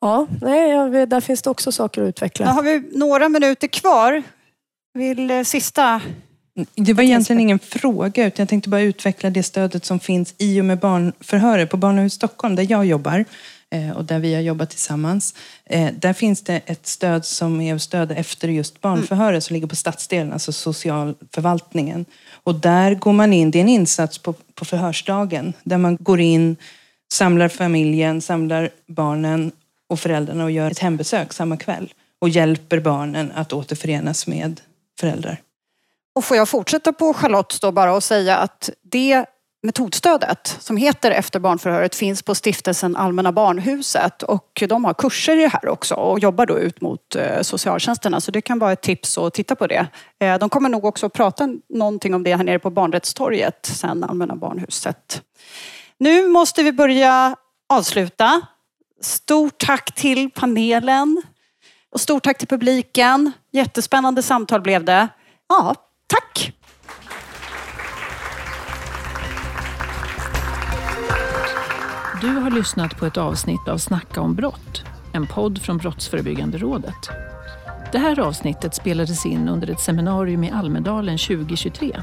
ja, 0.00 0.26
nej, 0.40 1.06
där 1.06 1.20
finns 1.20 1.42
det 1.42 1.50
också 1.50 1.72
saker 1.72 2.02
att 2.02 2.08
utveckla. 2.08 2.46
Då 2.46 2.52
har 2.52 2.62
vi 2.62 2.90
några 2.92 3.28
minuter 3.28 3.68
kvar. 3.68 4.22
Vill 4.94 5.30
eh, 5.30 5.42
sista 5.42 6.00
det 6.74 6.92
var 6.92 7.02
egentligen 7.02 7.40
ingen 7.40 7.58
fråga, 7.58 8.26
utan 8.26 8.42
jag 8.42 8.48
tänkte 8.48 8.70
bara 8.70 8.80
utveckla 8.80 9.30
det 9.30 9.42
stödet 9.42 9.84
som 9.84 10.00
finns 10.00 10.34
i 10.38 10.60
och 10.60 10.64
med 10.64 10.78
barnförhöret 10.78 11.70
på 11.70 11.76
Barnahus 11.76 12.12
Stockholm, 12.12 12.56
där 12.56 12.66
jag 12.70 12.86
jobbar 12.86 13.24
eh, 13.70 13.90
och 13.90 14.04
där 14.04 14.18
vi 14.18 14.34
har 14.34 14.40
jobbat 14.40 14.70
tillsammans. 14.70 15.34
Eh, 15.64 15.88
där 15.98 16.12
finns 16.12 16.42
det 16.42 16.60
ett 16.66 16.86
stöd 16.86 17.24
som 17.24 17.60
är 17.60 17.78
stöd 17.78 18.12
efter 18.12 18.48
just 18.48 18.80
barnförhöret 18.80 19.44
som 19.44 19.54
ligger 19.54 19.66
på 19.66 19.76
stadsdelen, 19.76 20.32
alltså 20.32 20.52
socialförvaltningen. 20.52 22.04
Och 22.44 22.54
där 22.54 22.94
går 22.94 23.12
man 23.12 23.32
in, 23.32 23.50
det 23.50 23.58
är 23.58 23.62
en 23.62 23.68
insats 23.68 24.18
på, 24.18 24.34
på 24.54 24.64
förhörsdagen, 24.64 25.52
där 25.62 25.78
man 25.78 25.96
går 26.00 26.20
in, 26.20 26.56
samlar 27.12 27.48
familjen, 27.48 28.20
samlar 28.20 28.70
barnen 28.86 29.52
och 29.88 30.00
föräldrarna 30.00 30.44
och 30.44 30.50
gör 30.50 30.70
ett 30.70 30.78
hembesök 30.78 31.32
samma 31.32 31.56
kväll 31.56 31.92
och 32.18 32.28
hjälper 32.28 32.80
barnen 32.80 33.32
att 33.34 33.52
återförenas 33.52 34.26
med 34.26 34.60
föräldrar. 35.00 35.40
Och 36.14 36.24
får 36.24 36.36
jag 36.36 36.48
fortsätta 36.48 36.92
på 36.92 37.14
Charlotte 37.14 37.58
då 37.60 37.72
bara 37.72 37.92
och 37.92 38.02
säga 38.02 38.36
att 38.36 38.70
det 38.82 39.24
metodstödet 39.62 40.56
som 40.60 40.76
heter 40.76 41.10
Efter 41.10 41.40
barnförhöret 41.40 41.94
finns 41.94 42.22
på 42.22 42.34
stiftelsen 42.34 42.96
Allmänna 42.96 43.32
Barnhuset 43.32 44.22
och 44.22 44.62
de 44.68 44.84
har 44.84 44.94
kurser 44.94 45.36
i 45.36 45.40
det 45.40 45.48
här 45.48 45.68
också 45.68 45.94
och 45.94 46.18
jobbar 46.18 46.46
då 46.46 46.58
ut 46.58 46.80
mot 46.80 47.16
eh, 47.16 47.42
socialtjänsterna 47.42 48.20
så 48.20 48.30
det 48.30 48.40
kan 48.40 48.58
vara 48.58 48.72
ett 48.72 48.82
tips 48.82 49.18
att 49.18 49.34
titta 49.34 49.56
på 49.56 49.66
det. 49.66 49.86
Eh, 50.20 50.38
de 50.38 50.48
kommer 50.48 50.68
nog 50.68 50.84
också 50.84 51.08
prata 51.08 51.48
någonting 51.68 52.14
om 52.14 52.22
det 52.22 52.36
här 52.36 52.44
nere 52.44 52.58
på 52.58 52.70
Barnrättstorget 52.70 53.66
sen 53.66 54.04
Allmänna 54.04 54.36
Barnhuset. 54.36 55.22
Nu 55.98 56.28
måste 56.28 56.62
vi 56.62 56.72
börja 56.72 57.36
avsluta. 57.68 58.40
Stort 59.02 59.58
tack 59.58 59.94
till 59.94 60.30
panelen 60.30 61.22
och 61.92 62.00
stort 62.00 62.24
tack 62.24 62.38
till 62.38 62.48
publiken. 62.48 63.32
Jättespännande 63.52 64.22
samtal 64.22 64.60
blev 64.60 64.84
det. 64.84 65.08
Ja, 65.48 65.74
tack! 66.10 66.52
Du 72.20 72.28
har 72.28 72.50
lyssnat 72.50 72.98
på 72.98 73.06
ett 73.06 73.16
avsnitt 73.16 73.68
av 73.68 73.78
Snacka 73.78 74.20
om 74.20 74.34
brott, 74.34 74.84
en 75.12 75.26
podd 75.26 75.62
från 75.62 75.78
Brottsförebyggande 75.78 76.58
rådet. 76.58 77.10
Det 77.92 77.98
här 77.98 78.20
avsnittet 78.20 78.74
spelades 78.74 79.26
in 79.26 79.48
under 79.48 79.70
ett 79.70 79.80
seminarium 79.80 80.44
i 80.44 80.50
Almedalen 80.50 81.18
2023. 81.18 82.02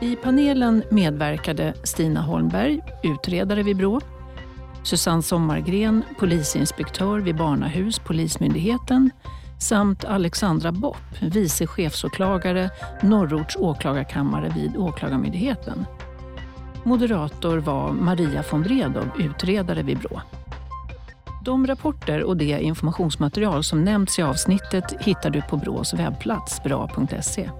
I 0.00 0.16
panelen 0.16 0.82
medverkade 0.90 1.74
Stina 1.82 2.22
Holmberg, 2.22 2.80
utredare 3.02 3.62
vid 3.62 3.76
Brå, 3.76 4.00
Susanne 4.82 5.22
Sommargren, 5.22 6.02
polisinspektör 6.18 7.18
vid 7.18 7.36
Barnahus, 7.36 7.98
Polismyndigheten 7.98 9.10
samt 9.64 10.04
Alexandra 10.04 10.72
Bopp, 10.72 11.20
vice 11.20 11.66
chefsåklagare, 11.66 12.70
Norrorts 13.02 13.56
åklagarkammare 13.56 14.52
vid 14.56 14.76
Åklagarmyndigheten. 14.76 15.86
Moderator 16.84 17.58
var 17.58 17.92
Maria 17.92 18.44
von 18.50 18.62
Bredow, 18.62 19.10
utredare 19.18 19.82
vid 19.82 19.98
Brå. 19.98 20.20
De 21.44 21.66
rapporter 21.66 22.22
och 22.22 22.36
det 22.36 22.60
informationsmaterial 22.60 23.64
som 23.64 23.84
nämnts 23.84 24.18
i 24.18 24.22
avsnittet 24.22 24.94
hittar 25.00 25.30
du 25.30 25.42
på 25.42 25.56
Brås 25.56 25.94
webbplats, 25.94 26.62
bra.se. 26.62 27.50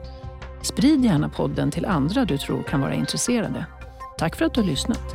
Sprid 0.63 1.05
gärna 1.05 1.29
podden 1.29 1.71
till 1.71 1.87
andra 1.87 2.25
du 2.25 2.39
tror 2.39 2.63
kan 2.63 2.81
vara 2.81 2.95
intresserade. 2.95 3.67
Tack 4.19 4.37
för 4.37 4.45
att 4.45 4.55
du 4.55 4.61
har 4.61 4.69
lyssnat. 4.69 5.15